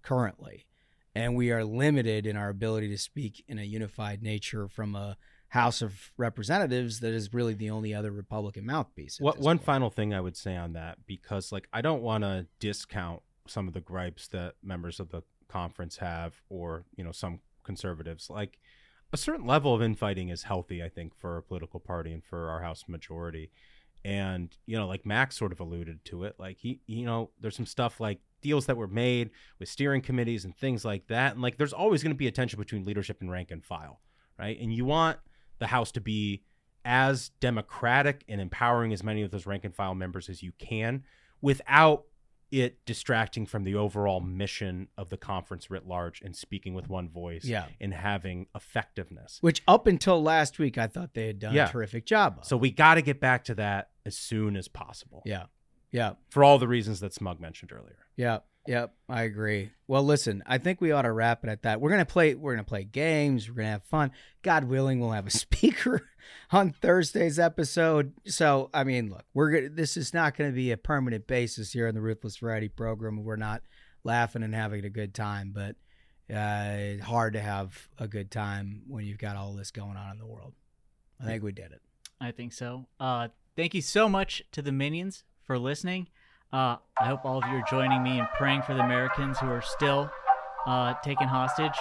currently, 0.02 0.66
and 1.14 1.36
we 1.36 1.52
are 1.52 1.64
limited 1.64 2.26
in 2.26 2.36
our 2.36 2.50
ability 2.50 2.90
to 2.90 2.98
speak 2.98 3.44
in 3.48 3.60
a 3.60 3.64
unified 3.64 4.24
nature 4.24 4.68
from 4.68 4.96
a 4.96 5.18
House 5.50 5.84
of 5.84 6.12
Representatives 6.18 7.00
that 7.02 7.14
is 7.14 7.36
really 7.36 7.54
the 7.54 7.70
only 7.70 7.94
other 7.94 8.12
Republican 8.12 8.66
mouthpiece. 8.66 9.20
What 9.20 9.38
one 9.38 9.60
point. 9.60 9.66
final 9.66 9.90
thing 9.92 10.16
I 10.16 10.20
would 10.20 10.36
say 10.36 10.56
on 10.56 10.74
that, 10.74 10.98
because 11.06 11.52
like 11.52 11.68
I 11.72 11.82
don't 11.82 12.02
want 12.02 12.24
to 12.24 12.48
discount 12.60 13.22
some 13.48 13.68
of 13.68 13.76
the 13.76 13.82
gripes 13.82 14.28
that 14.30 14.56
members 14.64 15.00
of 15.00 15.10
the 15.10 15.22
conference 15.48 15.98
have, 15.98 16.42
or 16.50 16.86
you 16.96 17.04
know 17.04 17.12
some 17.12 17.42
conservatives. 17.68 18.32
Like 18.32 18.58
a 19.14 19.18
certain 19.18 19.46
level 19.46 19.76
of 19.76 19.82
infighting 19.82 20.30
is 20.30 20.44
healthy, 20.44 20.82
I 20.82 20.90
think, 20.90 21.16
for 21.16 21.38
a 21.38 21.44
political 21.44 21.80
party 21.80 22.12
and 22.12 22.24
for 22.24 22.50
our 22.50 22.62
House 22.62 22.86
majority. 22.88 23.52
And 24.04 24.56
you 24.66 24.78
know, 24.78 24.88
like 24.88 25.06
Max 25.06 25.38
sort 25.38 25.52
of 25.52 25.60
alluded 25.60 26.04
to 26.06 26.24
it, 26.24 26.36
like 26.40 26.58
he, 26.58 26.80
you 26.88 27.06
know, 27.06 27.30
there's 27.40 27.56
some 27.56 27.66
stuff 27.66 28.00
like 28.00 28.20
deals 28.42 28.66
that 28.68 28.78
were 28.78 28.88
made 28.88 29.32
with 29.60 29.70
steering 29.70 30.02
committees 30.02 30.46
and 30.46 30.56
things 30.56 30.86
like 30.86 31.08
that, 31.08 31.34
and 31.34 31.42
like 31.42 31.58
there's 31.58 31.74
always 31.74 32.04
going 32.04 32.14
to 32.14 32.18
be 32.18 32.28
a 32.28 32.32
tension 32.32 32.60
between 32.60 32.86
leadership 32.86 33.22
and 33.22 33.32
rank 33.32 33.52
and 33.52 33.66
file, 33.66 34.00
right? 34.40 34.58
And 34.60 34.74
you 34.74 34.86
want 34.86 35.18
the 35.60 35.68
House 35.68 35.92
to 35.94 36.02
be 36.02 36.44
as 36.86 37.32
democratic 37.42 38.24
and 38.30 38.40
empowering 38.40 38.94
as 38.94 39.04
many 39.04 39.22
of 39.22 39.32
those 39.32 39.46
rank 39.46 39.66
and 39.66 39.76
file 39.76 39.96
members 39.96 40.30
as 40.30 40.42
you 40.42 40.54
can 40.58 41.04
without 41.42 42.04
it 42.52 42.86
distracting 42.86 43.46
from 43.46 43.64
the 43.64 43.76
overall 43.76 44.20
mission 44.22 44.88
of 44.98 45.10
the 45.10 45.18
conference 45.18 45.70
writ 45.70 45.86
large 45.88 46.22
and 46.22 46.36
speaking 46.36 46.74
with 46.74 46.88
one 46.90 47.10
voice 47.10 47.44
Yeah. 47.46 47.66
and 47.82 47.94
having 47.94 48.48
effectiveness. 48.56 49.40
Which 49.42 49.62
up 49.68 49.88
until 49.88 50.22
last 50.24 50.58
week, 50.60 50.78
I 50.78 50.88
thought 50.88 51.14
they 51.14 51.28
had 51.28 51.40
done 51.40 51.54
Yeah. 51.54 51.68
a 51.68 51.72
terrific 51.72 52.06
job 52.06 52.38
of. 52.40 52.46
So 52.46 52.56
we 52.58 52.72
got 52.72 52.96
to 52.96 53.02
get 53.02 53.20
back 53.20 53.44
to 53.46 53.56
that 53.56 53.90
as 54.06 54.16
soon 54.16 54.56
as 54.56 54.68
possible. 54.68 55.22
Yeah. 55.26 55.46
Yeah. 55.92 56.14
For 56.30 56.44
all 56.44 56.58
the 56.58 56.68
reasons 56.68 57.00
that 57.02 57.14
Smug 57.14 57.40
mentioned 57.40 57.72
earlier. 57.72 57.98
Yep, 58.18 58.46
yep, 58.68 58.94
I 59.10 59.24
agree. 59.24 59.72
Well, 59.88 60.04
listen, 60.04 60.44
I 60.46 60.58
think 60.58 60.82
we 60.82 60.92
ought 60.92 61.04
to 61.04 61.12
wrap 61.12 61.44
it 61.44 61.50
at 61.50 61.64
that. 61.64 61.82
We're 61.82 61.90
gonna 61.90 62.06
play. 62.06 62.36
We're 62.36 62.54
gonna 62.54 62.64
play 62.64 62.84
games. 62.84 63.50
We're 63.50 63.56
gonna 63.56 63.70
have 63.70 63.84
fun. 63.84 64.12
God 64.42 64.66
willing, 64.66 65.00
we'll 65.00 65.12
have 65.12 65.28
a 65.28 65.32
speaker 65.46 66.10
on 66.52 66.72
Thursday's 66.72 67.40
episode. 67.40 68.14
So, 68.26 68.70
I 68.74 68.84
mean, 68.84 69.10
look, 69.10 69.26
we're 69.34 69.52
gonna. 69.52 69.70
This 69.70 69.98
is 69.98 70.14
not 70.14 70.38
gonna 70.38 70.52
be 70.52 70.72
a 70.72 70.78
permanent 70.78 71.28
basis 71.28 71.72
here 71.72 71.88
on 71.88 71.96
the 71.96 72.02
Ruthless 72.02 72.38
Variety 72.38 72.70
program. 72.70 73.24
We're 73.24 73.36
not 73.38 73.62
laughing 74.04 74.44
and 74.44 74.54
having 74.54 74.86
a 74.86 74.90
good 74.90 75.14
time, 75.14 75.52
but 75.54 75.76
uh, 76.34 76.76
it's 76.78 77.06
hard 77.06 77.34
to 77.34 77.42
have 77.42 77.90
a 77.98 78.08
good 78.08 78.32
time 78.32 78.84
when 78.88 79.06
you've 79.06 79.18
got 79.18 79.36
all 79.36 79.54
this 79.54 79.72
going 79.72 79.98
on 79.98 80.12
in 80.12 80.18
the 80.18 80.26
world. 80.26 80.54
I 81.22 81.26
think 81.26 81.44
we 81.44 81.52
did 81.52 81.72
it. 81.72 81.82
I 82.20 82.32
think 82.32 82.54
so. 82.54 82.88
Uh, 83.00 83.30
thank 83.56 83.74
you 83.74 83.82
so 83.82 84.10
much 84.10 84.44
to 84.52 84.62
the 84.62 84.72
minions 84.72 85.24
for 85.44 85.58
listening. 85.58 86.08
Uh, 86.54 86.78
I 87.00 87.06
hope 87.06 87.26
all 87.26 87.44
of 87.44 87.50
you 87.50 87.58
are 87.58 87.66
joining 87.70 88.02
me 88.04 88.20
in 88.20 88.28
praying 88.38 88.62
for 88.62 88.74
the 88.74 88.80
Americans 88.80 89.38
who 89.38 89.48
are 89.48 89.62
still 89.62 90.10
uh, 90.66 90.94
taken 91.04 91.28
hostage. 91.28 91.78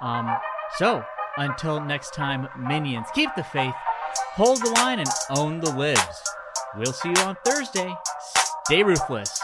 Um, 0.00 0.36
so, 0.78 1.04
until 1.36 1.80
next 1.80 2.14
time, 2.14 2.48
minions, 2.56 3.08
keep 3.14 3.30
the 3.36 3.42
faith, 3.42 3.74
hold 4.34 4.62
the 4.62 4.70
line, 4.70 5.00
and 5.00 5.08
own 5.30 5.60
the 5.60 5.70
libs. 5.72 6.22
We'll 6.76 6.92
see 6.92 7.08
you 7.08 7.22
on 7.22 7.36
Thursday. 7.44 7.92
Stay 8.66 8.82
ruthless. 8.82 9.40